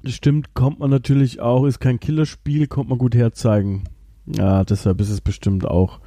[0.05, 3.85] stimmt, kommt man natürlich auch, ist kein Killerspiel, kommt man gut herzeigen.
[4.27, 5.99] Ja, deshalb ist es bestimmt auch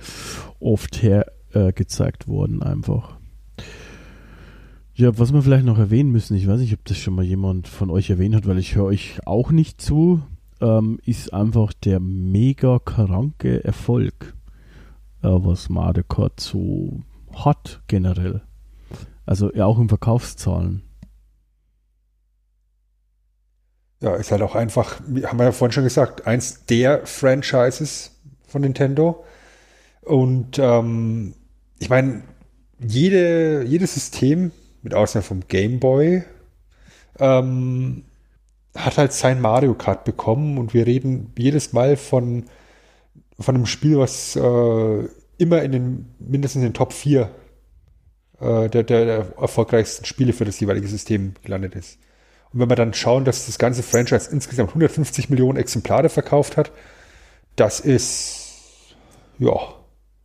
[0.60, 3.18] oft hergezeigt äh, worden, einfach.
[4.96, 7.68] Ja, was wir vielleicht noch erwähnen müssen, ich weiß nicht, ob das schon mal jemand
[7.68, 10.22] von euch erwähnt hat, weil ich höre euch auch nicht zu,
[10.62, 14.36] ähm, ist einfach der mega kranke Erfolg,
[15.24, 15.68] äh, was
[16.08, 17.02] Kart so
[17.34, 18.42] hat generell.
[19.26, 20.84] Also ja, auch in Verkaufszahlen.
[24.00, 28.12] Ja, ist halt auch einfach, haben wir ja vorhin schon gesagt, eins der Franchises
[28.48, 29.24] von Nintendo.
[30.02, 31.34] Und ähm,
[31.80, 32.22] ich meine,
[32.80, 34.52] jede, jedes System,
[34.84, 36.24] mit Ausnahme vom Game Boy,
[37.20, 38.04] ähm,
[38.76, 42.46] hat halt sein Mario Kart bekommen und wir reden jedes Mal von,
[43.40, 45.08] von einem Spiel, was äh,
[45.38, 47.30] immer in den, mindestens in den Top 4
[48.40, 51.98] äh, der, der, der erfolgreichsten Spiele für das jeweilige System gelandet ist.
[52.52, 56.72] Und wenn wir dann schauen, dass das ganze Franchise insgesamt 150 Millionen Exemplare verkauft hat,
[57.56, 58.96] das ist,
[59.40, 59.56] ja,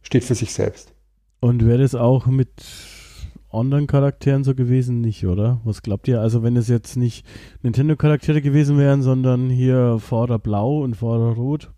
[0.02, 0.92] steht für sich selbst.
[1.40, 2.50] Und wäre das auch mit
[3.50, 5.00] anderen Charakteren so gewesen?
[5.00, 5.60] Nicht, oder?
[5.64, 6.20] Was glaubt ihr?
[6.20, 7.26] Also, wenn es jetzt nicht
[7.62, 11.72] Nintendo-Charaktere gewesen wären, sondern hier Fahrer Blau und Fahrer Rot?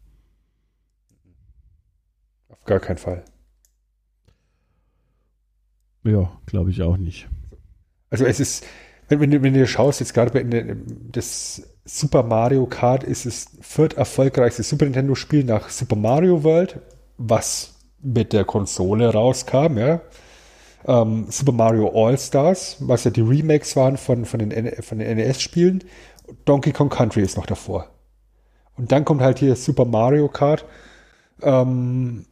[2.48, 3.24] Auf gar keinen Fall.
[6.04, 7.28] Ja, glaube ich auch nicht.
[8.10, 8.66] Also, es ist,
[9.08, 10.76] wenn, wenn, du, wenn du schaust, jetzt gerade bei
[11.12, 16.80] das Super Mario Kart ist das viert erfolgreichste Super Nintendo-Spiel nach Super Mario World,
[17.18, 20.00] was mit der Konsole rauskam, ja.
[20.86, 25.84] Ähm, Super Mario All-Stars, was ja die Remakes waren von, von den, von den NES-Spielen.
[26.44, 27.90] Donkey Kong Country ist noch davor.
[28.76, 30.64] Und dann kommt halt hier Super Mario Kart,
[31.42, 32.26] ähm,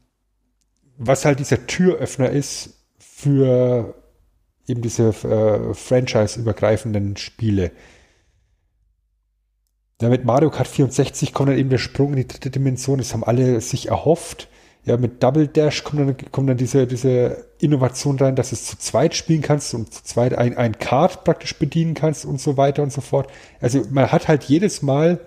[0.96, 3.94] was halt dieser Türöffner ist für
[4.66, 7.72] eben diese äh, franchise-übergreifenden Spiele.
[10.00, 12.98] Ja, mit Mario Kart 64 kommt dann eben der Sprung in die dritte Dimension.
[12.98, 14.48] Das haben alle sich erhofft.
[14.89, 18.65] Ja, mit Double Dash kommt dann, kommt dann diese, diese Innovation rein, dass du es
[18.65, 22.56] zu zweit spielen kannst und zu zweit ein, ein Kart praktisch bedienen kannst und so
[22.56, 23.31] weiter und so fort.
[23.60, 25.20] Also man hat halt jedes Mal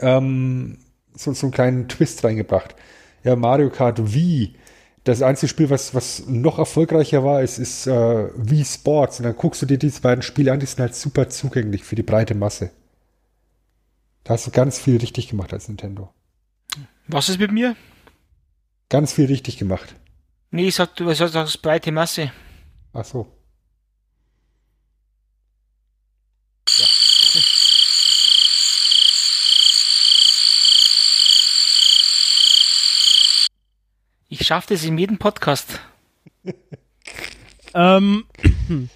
[0.00, 0.78] ähm,
[1.14, 2.74] so, so einen kleinen Twist reingebracht.
[3.24, 4.54] Ja, Mario Kart Wii
[5.06, 9.20] das einzige Spiel, was, was noch erfolgreicher war, ist, ist äh, Wii Sports.
[9.20, 11.94] Und dann guckst du dir diese beiden Spiele an, die sind halt super zugänglich für
[11.94, 12.72] die breite Masse.
[14.24, 16.12] Da hast du ganz viel richtig gemacht als Nintendo.
[17.06, 17.76] Was ist mit mir?
[18.88, 19.96] Ganz viel richtig gemacht.
[20.50, 22.30] Nee, ich sag, du sagst breite Masse.
[22.92, 23.26] Ach so.
[34.28, 35.80] Ich schaffe das in jedem Podcast.
[37.74, 38.24] ähm,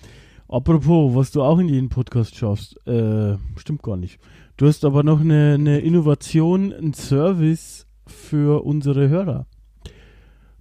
[0.49, 4.19] apropos, was du auch in jedem Podcast schaffst, äh, stimmt gar nicht.
[4.57, 9.47] Du hast aber noch eine, eine Innovation, einen Service für unsere Hörer.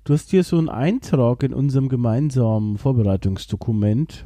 [0.10, 4.26] Du hast hier so einen Eintrag in unserem gemeinsamen Vorbereitungsdokument.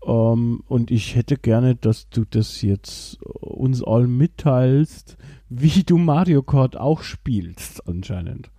[0.00, 5.16] Um, ähm, und ich hätte gerne, dass du das jetzt uns allen mitteilst,
[5.48, 8.50] wie du Mario Kart auch spielst, anscheinend.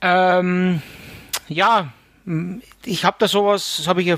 [0.00, 0.80] Ähm,
[1.48, 1.92] ja,
[2.86, 4.16] ich habe da sowas, das habe ich ja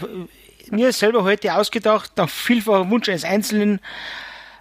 [0.71, 3.81] mir selber heute ausgedacht, nach vielfacher Wunsch eines Einzelnen.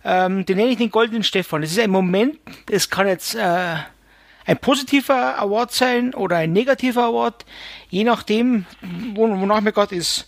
[0.03, 1.61] Ähm, den nenne ich den Goldenen Stefan.
[1.61, 3.75] Das ist ein Moment, das kann jetzt äh,
[4.47, 7.45] ein positiver Award sein oder ein negativer Award,
[7.89, 8.65] je nachdem,
[9.13, 10.27] wonach mir gerade ist.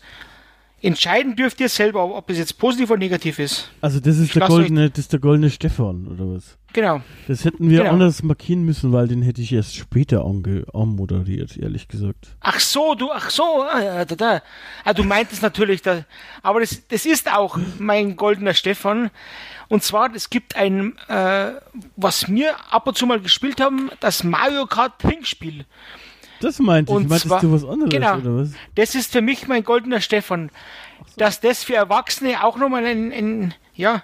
[0.81, 3.69] Entscheiden dürft ihr selber, ob es jetzt positiv oder negativ ist.
[3.81, 6.57] Also das ist, der goldene, das ist der goldene Stefan, oder was?
[6.71, 7.01] Genau.
[7.27, 7.91] Das hätten wir genau.
[7.91, 12.37] anders markieren müssen, weil den hätte ich erst später anmoderiert, ehrlich gesagt.
[12.39, 14.41] Ach so, du, ach so, ah, da, da.
[14.85, 16.05] Ah, du meintest natürlich, da,
[16.43, 19.09] aber das, das ist auch mein goldener Stefan.
[19.69, 21.51] Und zwar, es gibt ein, äh,
[21.95, 25.65] was wir ab und zu mal gespielt haben, das Mario Kart Trinkspiel.
[26.41, 26.97] Das meinte ich.
[26.99, 28.51] Meintest zwar, du was anderes, genau, oder was?
[28.75, 30.49] Das ist für mich mein goldener Stefan.
[31.05, 31.13] So.
[31.17, 34.03] Dass das für Erwachsene auch nochmal ein, ein, ja,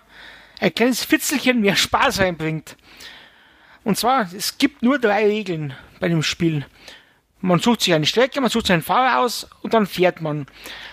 [0.59, 2.77] ein kleines Fitzelchen mehr Spaß reinbringt.
[3.83, 6.65] Und zwar, es gibt nur drei Regeln bei dem Spiel.
[7.41, 10.47] Man sucht sich eine Strecke, man sucht seinen Fahrer aus und dann fährt man.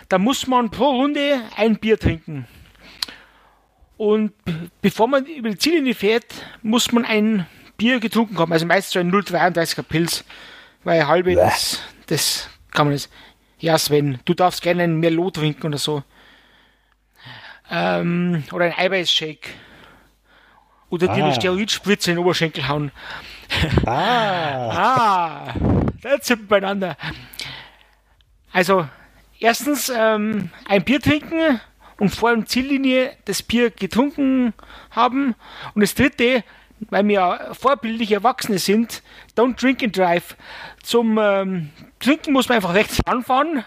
[0.09, 2.47] Da muss man pro Runde ein Bier trinken.
[4.02, 4.32] Und
[4.80, 6.26] bevor man über die Ziellinie fährt,
[6.60, 7.46] muss man ein
[7.76, 8.52] Bier getrunken haben.
[8.52, 10.24] Also meistens so ein 0,33er Pilz.
[10.82, 13.08] Weil halbe, das, das kann man nicht.
[13.60, 16.02] Ja, Sven, du darfst gerne ein Merlot trinken oder so.
[17.70, 19.50] Ähm, oder ein Eiweißshake.
[20.90, 21.14] Oder ah.
[21.14, 22.90] dir eine Steroidspritze in den Oberschenkel hauen.
[23.86, 25.46] Ah.
[25.46, 25.54] ah,
[26.02, 26.96] da sind beieinander.
[28.52, 28.88] Also,
[29.38, 31.60] erstens ähm, ein Bier trinken
[32.02, 34.54] und vor der Ziellinie das Bier getrunken
[34.90, 35.36] haben.
[35.72, 36.42] Und das dritte,
[36.90, 39.04] weil wir vorbildliche Erwachsene sind,
[39.36, 40.36] don't drink and drive.
[40.82, 41.70] Zum ähm,
[42.00, 43.64] Trinken muss man einfach rechts ranfahren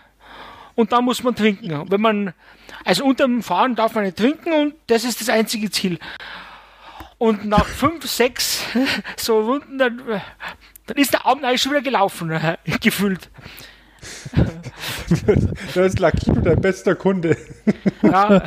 [0.75, 1.89] und dann muss man trinken.
[1.89, 2.33] Wenn man,
[2.83, 5.97] also unter dem Fahren darf man nicht trinken und das ist das einzige Ziel.
[7.17, 8.65] Und nach fünf, sechs
[9.15, 10.21] so Runden, dann,
[10.87, 12.37] dann ist der Abend eigentlich schon wieder gelaufen,
[12.81, 13.29] gefühlt.
[15.73, 17.38] Da ist Lakito dein bester Kunde.
[18.02, 18.44] Ja.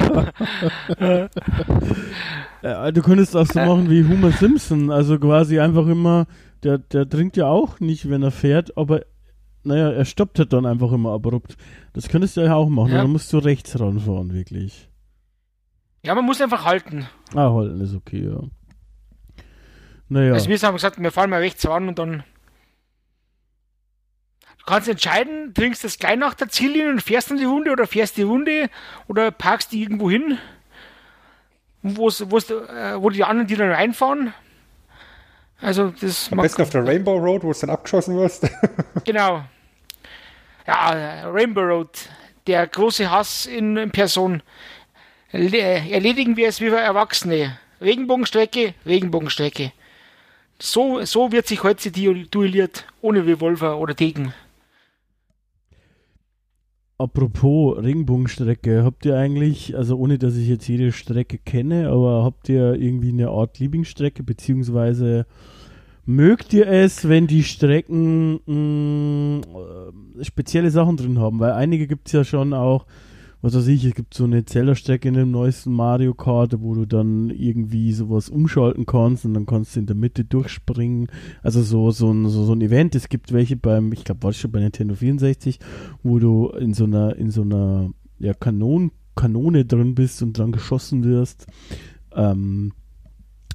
[2.62, 2.90] ja.
[2.92, 6.26] Du könntest auch so machen wie Homer Simpson, also quasi einfach immer,
[6.62, 9.02] der, der trinkt ja auch nicht, wenn er fährt, aber
[9.64, 11.56] naja, er stoppt halt dann einfach immer abrupt.
[11.92, 13.02] Das könntest du ja auch machen, ja.
[13.02, 14.88] dann musst du rechts ranfahren, wirklich.
[16.04, 17.06] Ja, man muss einfach halten.
[17.34, 18.40] Ah, halten ist okay, ja.
[20.08, 20.32] Naja.
[20.32, 22.22] Also wir haben gesagt, wir fahren mal rechts ran und dann
[24.68, 28.16] kannst entscheiden, trinkst das gleich nach der Ziellinie und fährst dann die Runde oder fährst
[28.16, 28.68] die Runde
[29.06, 30.38] oder parkst die irgendwo hin,
[31.82, 34.34] wo's, wo's, äh, wo die anderen die dann reinfahren.
[35.60, 38.48] Also das Am besten auf der Rainbow Road, wo es dann abgeschossen wirst.
[39.04, 39.42] genau.
[40.66, 41.90] Ja, Rainbow Road,
[42.46, 44.42] der große Hass in, in Person.
[45.32, 47.58] Erledigen wir es wie wir Erwachsene.
[47.80, 49.72] Regenbogenstrecke, Regenbogenstrecke.
[50.58, 54.34] So, so wird sich heute duelliert, ohne Revolver oder Degen.
[57.00, 62.48] Apropos Regenbogenstrecke, habt ihr eigentlich, also ohne dass ich jetzt jede Strecke kenne, aber habt
[62.48, 65.24] ihr irgendwie eine Art Lieblingsstrecke, beziehungsweise
[66.06, 71.38] mögt ihr es, wenn die Strecken mh, mm, spezielle Sachen drin haben?
[71.38, 72.84] Weil einige gibt es ja schon auch,
[73.40, 76.86] was weiß ich, es gibt so eine Zellerstrecke in dem neuesten Mario Kart, wo du
[76.86, 81.08] dann irgendwie sowas umschalten kannst und dann kannst du in der Mitte durchspringen.
[81.42, 82.96] Also so, so, ein, so, so ein Event.
[82.96, 85.60] Es gibt welche beim, ich glaube, war schon bei Nintendo 64,
[86.02, 90.50] wo du in so einer, in so einer ja, Kanon, Kanone drin bist und dran
[90.50, 91.46] geschossen wirst.
[92.12, 92.72] Ähm,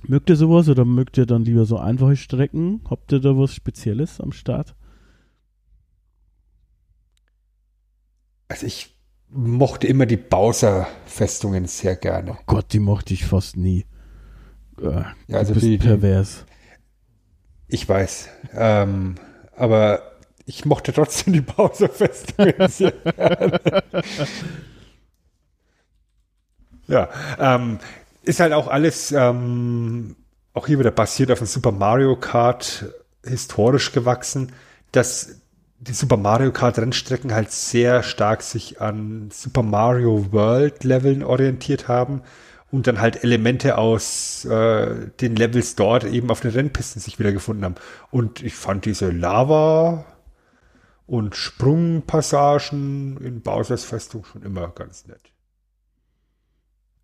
[0.08, 2.82] mögt ihr sowas oder mögt ihr dann lieber so einfache Strecken?
[2.90, 4.76] Habt ihr da was Spezielles am Start?
[8.48, 8.93] Also ich
[9.34, 12.32] mochte immer die Bowser-Festungen sehr gerne.
[12.32, 13.86] Oh Gott, die mochte ich fast nie.
[14.82, 16.46] Äh, ja, also die, pervers.
[17.68, 18.30] Ich weiß.
[18.54, 19.16] Ähm,
[19.56, 20.14] aber
[20.46, 23.60] ich mochte trotzdem die Bowser-Festungen sehr gerne.
[26.88, 27.80] ja, ähm,
[28.24, 30.16] ist halt auch alles, ähm,
[30.54, 32.86] auch hier wieder basiert auf dem Super Mario Kart
[33.26, 34.52] historisch gewachsen.
[34.92, 35.42] Das
[35.88, 41.88] die Super Mario Kart Rennstrecken halt sehr stark sich an Super Mario World Leveln orientiert
[41.88, 42.22] haben
[42.72, 47.66] und dann halt Elemente aus äh, den Levels dort eben auf den Rennpisten sich wiedergefunden
[47.66, 47.76] haben.
[48.12, 50.06] Und ich fand diese Lava
[51.06, 55.32] und Sprungpassagen in Bowser's Festung schon immer ganz nett.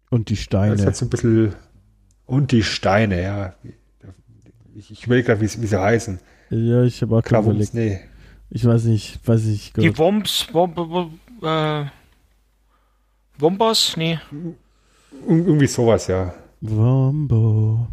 [0.10, 0.76] Und die Steine.
[0.76, 1.54] Das halt so ein bisschen
[2.26, 3.56] und die Steine, ja.
[4.76, 6.20] Ich, ich überlege gerade, wie, wie sie heißen.
[6.52, 7.74] Ja, ich habe auch gerade überlegt.
[7.74, 8.00] Nee.
[8.52, 9.74] Ich weiß nicht, weiß ich.
[9.74, 10.78] Die Wombs, Womb,
[11.44, 11.86] äh,
[13.38, 13.96] Wombos?
[13.96, 14.20] Nee.
[15.28, 16.34] Irgendwie sowas, ja.
[16.62, 17.88] Wombo.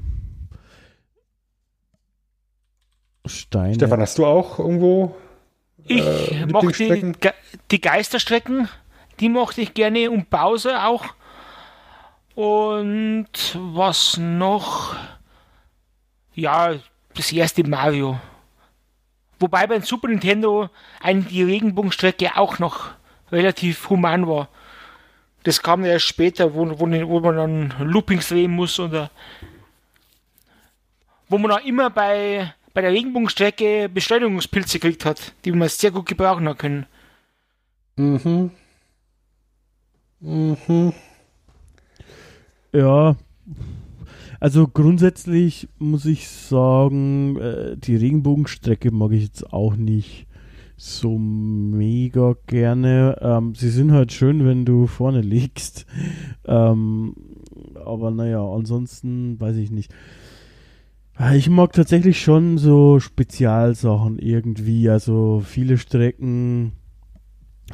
[3.27, 3.75] Steine.
[3.75, 5.15] Stefan, hast du auch irgendwo?
[5.87, 7.13] Ich äh, mochte die,
[7.71, 8.69] die Geisterstrecken,
[9.21, 11.05] die mochte ich gerne und Pause auch.
[12.35, 14.97] Und was noch?
[16.35, 16.75] Ja,
[17.15, 18.19] das erste Mario.
[19.39, 22.91] Wobei beim Super Nintendo eigentlich die Regenbogenstrecke auch noch
[23.31, 24.49] relativ human war.
[25.43, 29.11] Das kam ja erst später, wo, wo, wo man dann Loopings drehen muss oder
[31.29, 36.07] wo man auch immer bei, bei der Regenbogenstrecke Beschleunigungspilze gekriegt hat, die man sehr gut
[36.07, 36.87] gebrauchen hat können.
[37.97, 38.51] Mhm.
[40.21, 40.93] Mhm.
[42.73, 43.17] Ja,
[44.41, 50.27] also grundsätzlich muss ich sagen, äh, die Regenbogenstrecke mag ich jetzt auch nicht
[50.77, 53.17] so mega gerne.
[53.21, 55.87] Ähm, sie sind halt schön, wenn du vorne liegst.
[56.45, 57.15] Ähm,
[57.85, 59.93] aber naja, ansonsten weiß ich nicht.
[61.19, 64.89] Äh, ich mag tatsächlich schon so Spezialsachen irgendwie.
[64.91, 66.73] Also viele Strecken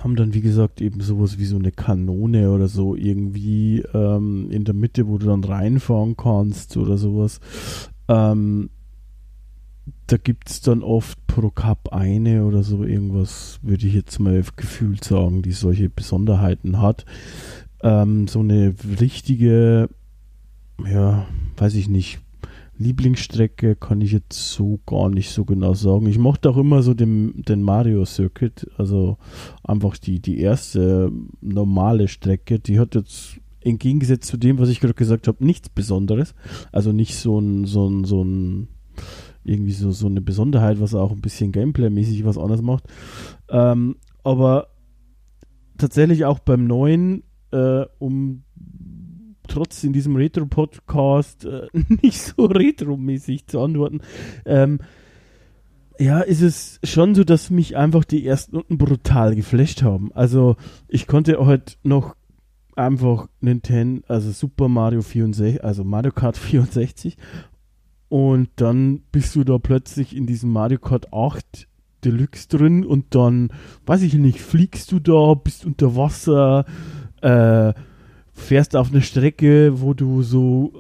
[0.01, 4.65] haben dann, wie gesagt, eben sowas wie so eine Kanone oder so irgendwie ähm, in
[4.65, 7.41] der Mitte, wo du dann reinfahren kannst oder sowas.
[8.09, 8.71] Ähm,
[10.07, 14.43] da gibt es dann oft pro Cup eine oder so irgendwas, würde ich jetzt mal
[14.57, 17.05] gefühlt sagen, die solche Besonderheiten hat.
[17.83, 19.89] Ähm, so eine richtige,
[20.87, 22.21] ja, weiß ich nicht,
[22.83, 26.07] Lieblingsstrecke kann ich jetzt so gar nicht so genau sagen.
[26.07, 29.19] Ich mochte auch immer so den, den Mario Circuit, also
[29.65, 31.11] einfach die, die erste
[31.41, 32.59] normale Strecke.
[32.59, 36.35] Die hat jetzt entgegengesetzt zu dem, was ich gerade gesagt habe, nichts Besonderes.
[36.73, 38.69] Also nicht so ein, so ein, so ein
[39.45, 42.85] irgendwie so, so eine Besonderheit, was auch ein bisschen Gameplay-mäßig was anderes macht.
[43.49, 44.69] Ähm, aber
[45.79, 48.45] tatsächlich auch beim neuen, äh, um
[49.53, 51.69] trotz in diesem Retro-Podcast äh,
[52.03, 54.01] nicht so retro-mäßig zu antworten,
[54.47, 54.81] ähm,
[55.99, 60.11] ja, ist es schon so, dass mich einfach die ersten unten brutal geflasht haben.
[60.15, 60.57] Also
[60.89, 62.17] ich konnte heute noch
[62.75, 67.17] einfach Nintendo, also Super Mario 64, also Mario Kart 64
[68.09, 71.69] und dann bist du da plötzlich in diesem Mario Kart 8
[72.05, 73.51] Deluxe drin und dann,
[73.87, 76.65] weiß ich nicht, fliegst du da, bist unter Wasser,
[77.21, 77.75] äh,
[78.33, 80.73] fährst auf eine Strecke, wo du so,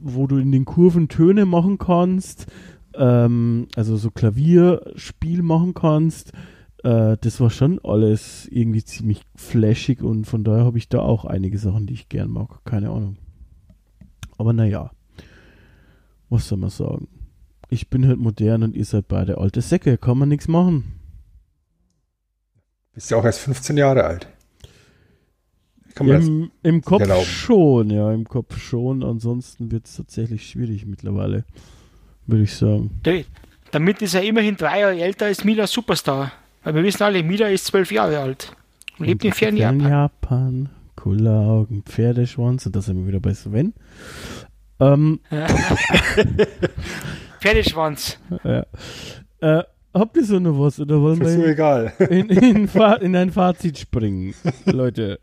[0.00, 2.46] wo du in den Kurven Töne machen kannst,
[2.94, 6.32] ähm, also so Klavierspiel machen kannst.
[6.84, 11.24] Äh, das war schon alles irgendwie ziemlich flashig und von daher habe ich da auch
[11.24, 12.64] einige Sachen, die ich gern mag.
[12.64, 13.16] Keine Ahnung.
[14.36, 14.92] Aber naja,
[16.28, 17.08] was soll man sagen?
[17.70, 21.00] Ich bin halt modern und ihr seid beide alte Säcke, kann man nichts machen.
[22.94, 24.28] Bist ja auch erst 15 Jahre alt.
[25.94, 27.24] Kann man Im, Im Kopf erlauben.
[27.24, 29.02] schon, ja, im Kopf schon.
[29.02, 31.44] Ansonsten wird es tatsächlich schwierig mittlerweile,
[32.26, 32.90] würde ich sagen.
[33.02, 33.12] Da-
[33.72, 36.32] Damit ist er immerhin drei Jahre älter als Mila Superstar.
[36.64, 38.54] Weil wir wissen alle, Mila ist zwölf Jahre alt
[38.98, 39.90] und lebt in fernen Fern Japan.
[39.90, 43.72] Japan, Kulleraugen, Pferdeschwanz und da sind wir wieder bei Sven.
[44.80, 45.20] Ähm,
[47.40, 48.18] Pferdeschwanz.
[48.44, 48.64] ja.
[49.40, 49.62] äh,
[49.94, 51.92] habt ihr so noch was oder wollen ist so wir egal.
[52.10, 52.68] in, in,
[53.00, 54.34] in ein Fazit springen,
[54.66, 55.20] Leute?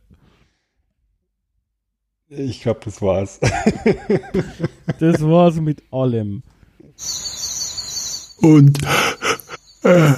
[2.30, 3.40] Ich glaube, das war's.
[5.00, 6.44] Das war's mit allem.
[8.42, 8.78] Und
[9.84, 10.14] äh,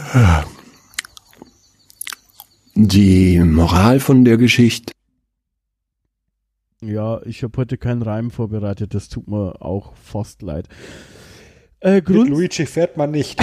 [2.76, 4.94] die Moral von der Geschichte.
[6.82, 10.68] Ja, ich habe heute keinen Reim vorbereitet, das tut mir auch fast leid.
[11.80, 13.40] Äh, Grund Mit Luigi fährt man nicht.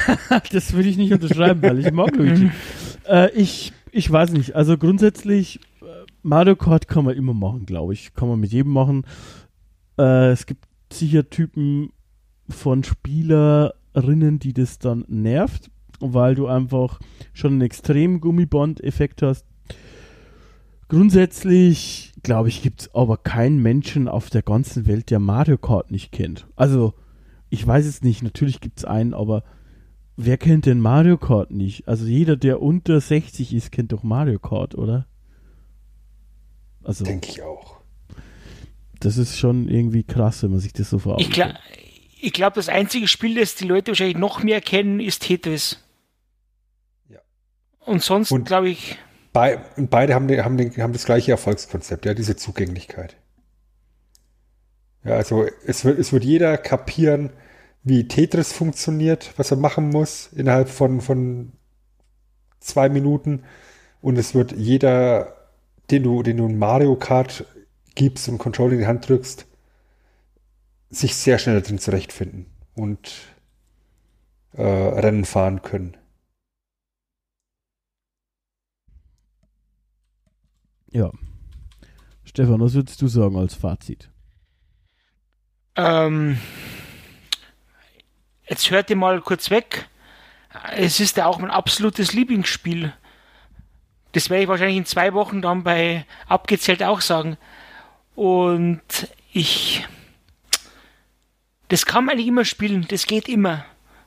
[0.52, 2.50] das würde ich nicht unterschreiben, weil ich mag Luigi.
[3.08, 4.54] äh, ich, ich weiß nicht.
[4.54, 5.60] Also grundsätzlich,
[6.22, 8.14] Mario Kart kann man immer machen, glaube ich.
[8.14, 9.04] Kann man mit jedem machen.
[9.98, 11.90] Äh, es gibt sicher Typen
[12.48, 15.70] von Spielerinnen, die das dann nervt,
[16.00, 17.00] weil du einfach
[17.32, 19.44] schon einen extremen Gummiband-Effekt hast.
[20.88, 25.90] Grundsätzlich, glaube ich, gibt es aber keinen Menschen auf der ganzen Welt, der Mario Kart
[25.90, 26.46] nicht kennt.
[26.56, 26.94] Also,
[27.50, 29.44] ich weiß es nicht, natürlich gibt es einen, aber
[30.16, 31.86] wer kennt denn Mario Kart nicht?
[31.88, 35.06] Also jeder, der unter 60 ist, kennt doch Mario Kart, oder?
[36.88, 37.76] Also, Denke ich auch.
[39.00, 41.22] das ist schon irgendwie krass, wenn man sich das so vor Augen
[42.20, 45.78] Ich, glaube, das einzige Spiel, das die Leute wahrscheinlich noch mehr kennen, ist Tetris.
[47.10, 47.18] Ja.
[47.80, 48.96] Und sonst, Und- glaube ich,
[49.34, 53.16] Bei, und beide haben, den, haben, den, haben das gleiche Erfolgskonzept, ja, diese Zugänglichkeit.
[55.04, 57.30] Ja, also es wird, es wird jeder kapieren,
[57.84, 61.52] wie Tetris funktioniert, was er machen muss innerhalb von, von
[62.60, 63.44] zwei Minuten.
[64.00, 65.37] Und es wird jeder,
[65.90, 67.44] den du, den du ein Mario Kart
[67.94, 69.46] gibst und Controller in die Hand drückst,
[70.90, 73.12] sich sehr schnell drin zurechtfinden und
[74.52, 75.96] äh, Rennen fahren können.
[80.90, 81.10] Ja.
[82.24, 84.10] Stefan, was würdest du sagen als Fazit?
[85.78, 86.38] ähm,
[88.48, 89.88] jetzt hört ihr mal kurz weg.
[90.72, 92.92] Es ist ja auch mein absolutes Lieblingsspiel.
[94.12, 97.36] Das werde ich wahrscheinlich in zwei Wochen dann bei abgezählt auch sagen.
[98.14, 98.80] Und
[99.32, 99.86] ich.
[101.68, 103.64] Das kann man eigentlich immer spielen, das geht immer.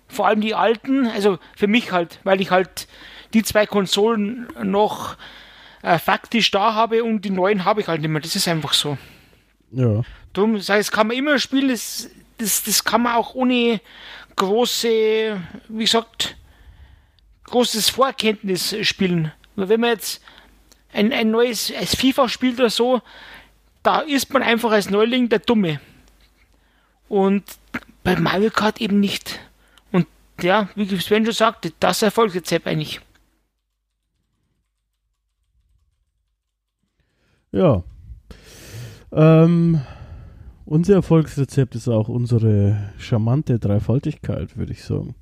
[0.07, 2.87] Vor allem die alten, also für mich halt, weil ich halt
[3.33, 5.15] die zwei Konsolen noch
[5.83, 8.21] äh, faktisch da habe und die neuen habe ich halt nicht mehr.
[8.21, 8.97] Das ist einfach so.
[9.71, 10.01] Ja.
[10.33, 13.79] Darum, das heißt, kann man immer spielen, das, das, das kann man auch ohne
[14.35, 16.35] große, wie gesagt,
[17.45, 19.31] großes Vorkenntnis spielen.
[19.55, 20.21] Wenn man jetzt
[20.93, 23.01] ein, ein neues FIFA spielt oder so,
[23.83, 25.79] da ist man einfach als Neuling der Dumme.
[27.09, 27.43] Und
[28.03, 29.39] bei Mario Kart eben nicht.
[29.91, 30.07] Und
[30.41, 33.01] ja, wie Sven schon sagte, das Erfolgsrezept eigentlich.
[37.51, 37.83] Ja.
[39.11, 39.81] Ähm,
[40.65, 45.15] unser Erfolgsrezept ist auch unsere charmante Dreifaltigkeit, würde ich sagen.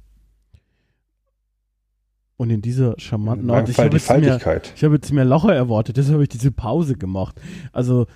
[2.39, 4.39] Und in dieser charmanten Art, ich habe jetzt, mehr,
[4.73, 7.35] ich hab jetzt mehr Lacher erwartet, deshalb habe ich diese Pause gemacht.
[7.73, 8.07] Also,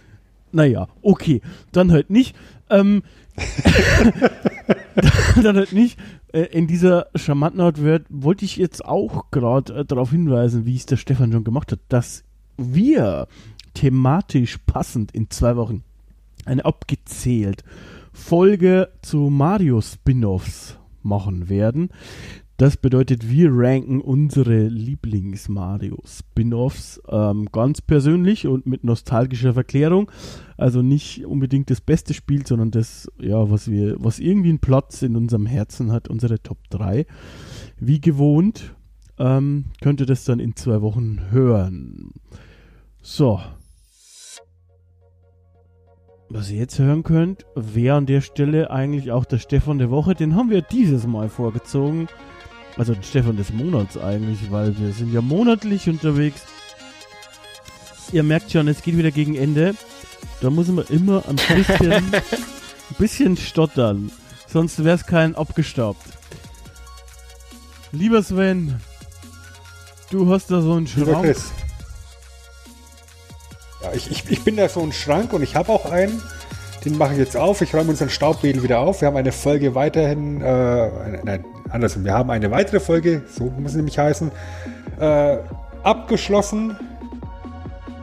[0.54, 1.41] naja, okay,
[1.74, 2.34] dann halt nicht.
[2.70, 3.04] Ähm,
[5.44, 6.00] dann halt nicht.
[6.32, 10.78] Äh, in dieser charmanten Art wird, wollte ich jetzt auch gerade äh, darauf hinweisen, wie
[10.78, 12.24] es der Stefan schon gemacht hat, dass
[12.56, 13.28] wir
[13.74, 15.84] thematisch passend in zwei Wochen
[16.45, 17.66] eine abgezählt
[18.14, 21.90] Folge zu Mario Spin-offs machen werden.
[22.64, 30.10] Das bedeutet, wir ranken unsere Lieblings-Mario-Spin-Offs ähm, ganz persönlich und mit nostalgischer Verklärung.
[30.56, 35.02] Also nicht unbedingt das beste Spiel, sondern das, ja, was wir, was irgendwie einen Platz
[35.02, 37.06] in unserem Herzen hat, unsere Top 3.
[37.81, 38.73] Wie gewohnt
[39.19, 42.11] ähm, könnt ihr das dann in zwei Wochen hören.
[43.02, 43.41] So.
[46.30, 50.14] Was ihr jetzt hören könnt, wäre an der Stelle eigentlich auch der Stefan der Woche.
[50.14, 52.07] Den haben wir dieses Mal vorgezogen.
[52.78, 56.41] Also den Stefan des Monats eigentlich, weil wir sind ja monatlich unterwegs.
[58.12, 59.76] Ihr merkt schon, es geht wieder gegen Ende.
[60.41, 64.12] Da muss man immer ein bisschen, ein bisschen stottern.
[64.48, 66.06] Sonst wäre es kein abgestaubt.
[67.91, 68.80] Lieber Sven,
[70.10, 71.36] du hast da so einen Schrank.
[73.82, 76.22] Ja, ich, ich, ich bin da so ein Schrank und ich habe auch einen.
[76.86, 77.62] Den mache ich jetzt auf.
[77.62, 79.02] Ich räume unseren Staubwedel wieder auf.
[79.02, 82.06] Wir haben eine Folge weiterhin, äh, nein, andersrum.
[82.06, 84.32] Wir haben eine weitere Folge, so muss es nämlich heißen,
[85.00, 85.38] äh,
[85.84, 86.78] abgeschlossen.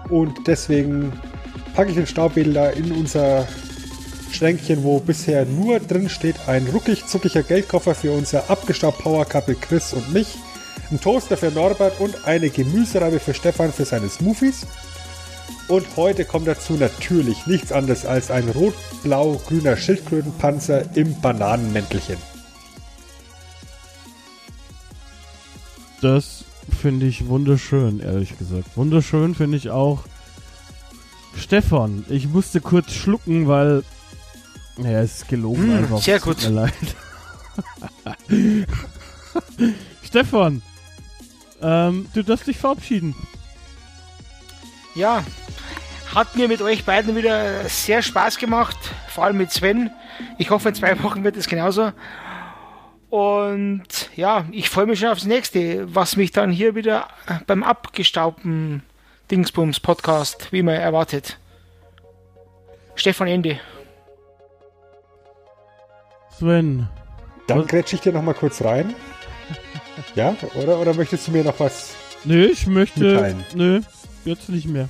[0.09, 1.13] Und deswegen
[1.75, 3.47] packe ich den Staubwedel da in unser
[4.33, 9.55] Schränkchen, wo bisher nur drin steht ein ruckig zuckiger Geldkoffer für unser abgestaubt Power Couple
[9.55, 10.37] Chris und mich,
[10.91, 14.67] ein Toaster für Norbert und eine Gemüsereibe für Stefan für seine Smoothies.
[15.69, 22.30] Und heute kommt dazu natürlich nichts anderes als ein rot-blau-grüner Schildkrötenpanzer im Bananenmäntelchen.
[26.01, 26.45] Das
[26.81, 28.77] finde ich wunderschön, ehrlich gesagt.
[28.77, 30.05] Wunderschön finde ich auch.
[31.37, 33.83] Stefan, ich musste kurz schlucken, weil.
[34.79, 35.99] Ja, es ist gelogen Hm, einfach.
[36.03, 36.45] sehr Es tut gut.
[36.51, 36.75] Mir leid.
[40.03, 40.63] Stefan,
[41.61, 43.15] ähm, du darfst dich verabschieden.
[44.95, 45.23] Ja,
[46.15, 48.77] hat mir mit euch beiden wieder sehr Spaß gemacht,
[49.09, 49.91] vor allem mit Sven.
[50.39, 51.93] Ich hoffe, in zwei Wochen wird es genauso.
[53.11, 53.83] Und
[54.15, 57.09] ja, ich freue mich schon aufs nächste, was mich dann hier wieder
[57.47, 58.85] beim abgestaubten
[59.31, 61.39] Dingsbums Podcast, wie man erwartet.
[62.95, 63.59] Stefan Ende.
[66.39, 66.89] Sven,
[67.49, 68.95] Dann grätsche ich dir noch mal kurz rein.
[70.15, 71.91] Ja, oder, oder möchtest du mir noch was?
[72.25, 73.01] nö, ich möchte.
[73.01, 73.45] Mitteilen.
[73.55, 73.81] Nö,
[74.25, 74.89] jetzt nicht mehr.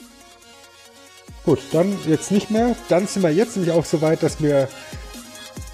[1.44, 2.76] Gut, dann jetzt nicht mehr.
[2.88, 4.68] Dann sind wir jetzt nämlich auch so weit, dass wir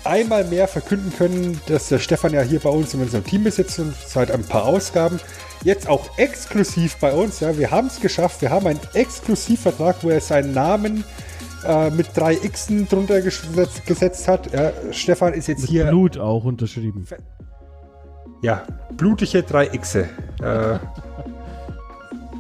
[0.09, 3.79] einmal mehr verkünden können, dass der Stefan ja hier bei uns in unserem Team besitzt
[3.79, 5.21] und seit ein paar Ausgaben.
[5.63, 7.41] Jetzt auch exklusiv bei uns.
[7.41, 8.43] Ja, wir haben es geschafft.
[8.43, 11.05] Wir haben einen Exklusivvertrag, wo er seinen Namen
[11.67, 14.53] äh, mit drei Xen drunter gesetzt, gesetzt hat.
[14.53, 15.87] Ja, Stefan ist jetzt Mit hier.
[15.87, 17.07] Blut auch unterschrieben.
[18.43, 18.63] Ja,
[18.97, 20.09] blutige 3 Xe.
[20.43, 20.79] Äh,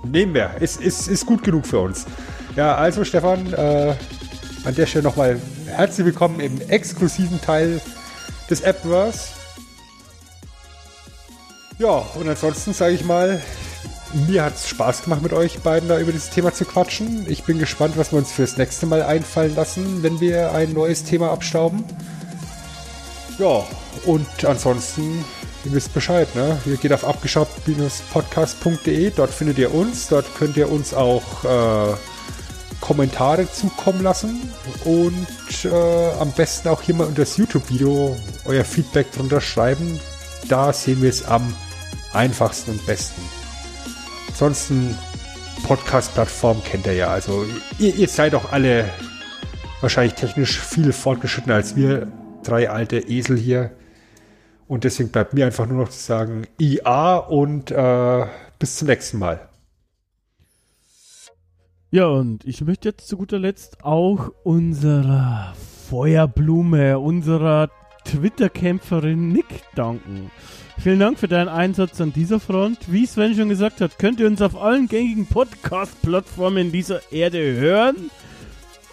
[0.06, 0.50] nehmen wir.
[0.60, 2.06] Ist, ist, ist gut genug für uns.
[2.54, 3.94] Ja, also Stefan, äh,
[4.64, 7.80] an der Stelle nochmal herzlich willkommen im exklusiven Teil
[8.48, 9.30] des Appverse.
[11.78, 13.42] Ja, und ansonsten sage ich mal,
[14.28, 17.26] mir hat es Spaß gemacht mit euch beiden da über dieses Thema zu quatschen.
[17.28, 21.04] Ich bin gespannt, was wir uns fürs nächste Mal einfallen lassen, wenn wir ein neues
[21.04, 21.84] Thema abstauben.
[23.38, 23.66] Ja,
[24.06, 25.22] und ansonsten,
[25.64, 26.58] ihr wisst Bescheid, ne?
[26.64, 31.94] Ihr geht auf abgeschafft-podcast.de, dort findet ihr uns, dort könnt ihr uns auch äh,
[32.80, 34.40] Kommentare zukommen lassen
[34.84, 40.00] und äh, am besten auch hier mal unter das YouTube-Video euer Feedback drunter schreiben.
[40.48, 41.54] Da sehen wir es am
[42.12, 43.22] einfachsten und besten.
[44.28, 44.96] Ansonsten
[45.64, 47.08] Podcast-Plattform kennt ihr ja.
[47.08, 47.44] Also
[47.78, 48.88] ihr, ihr seid doch alle
[49.80, 52.08] wahrscheinlich technisch viel fortgeschrittener als wir
[52.42, 53.70] drei alte Esel hier.
[54.68, 58.26] Und deswegen bleibt mir einfach nur noch zu sagen IA und äh,
[58.58, 59.48] bis zum nächsten Mal.
[61.96, 65.54] Ja, und ich möchte jetzt zu guter Letzt auch unserer
[65.88, 67.70] Feuerblume, unserer
[68.04, 70.30] Twitter-Kämpferin Nick danken.
[70.78, 72.92] Vielen Dank für deinen Einsatz an dieser Front.
[72.92, 78.10] Wie Sven schon gesagt hat, könnt ihr uns auf allen gängigen Podcast-Plattformen dieser Erde hören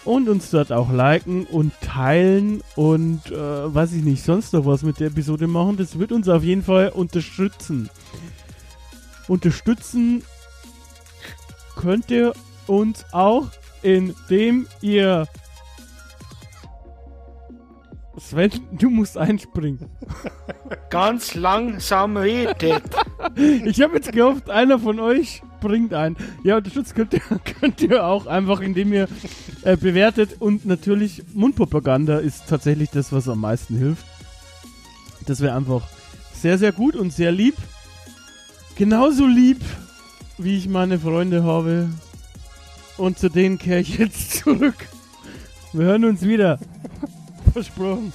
[0.06, 4.82] und uns dort auch liken und teilen und äh, weiß ich nicht, sonst noch was
[4.82, 5.76] mit der Episode machen.
[5.76, 7.90] Das wird uns auf jeden Fall unterstützen.
[9.28, 10.22] Unterstützen
[11.76, 12.32] könnt ihr
[12.66, 13.48] uns auch,
[13.82, 15.26] indem ihr.
[18.18, 19.90] Sven, du musst einspringen.
[20.90, 22.82] Ganz langsam redet.
[23.64, 26.16] Ich habe jetzt gehofft, einer von euch springt ein.
[26.42, 27.20] Ja, unterstützt könnt ihr,
[27.60, 29.08] könnt ihr auch einfach, indem ihr
[29.62, 30.36] äh, bewertet.
[30.40, 34.04] Und natürlich, Mundpropaganda ist tatsächlich das, was am meisten hilft.
[35.26, 35.82] Das wäre einfach
[36.34, 37.54] sehr, sehr gut und sehr lieb.
[38.76, 39.60] Genauso lieb,
[40.36, 41.88] wie ich meine Freunde habe.
[42.96, 44.88] Und zu denen kehre ich jetzt zurück.
[45.72, 46.58] Wir hören uns wieder.
[47.52, 48.12] Versprochen.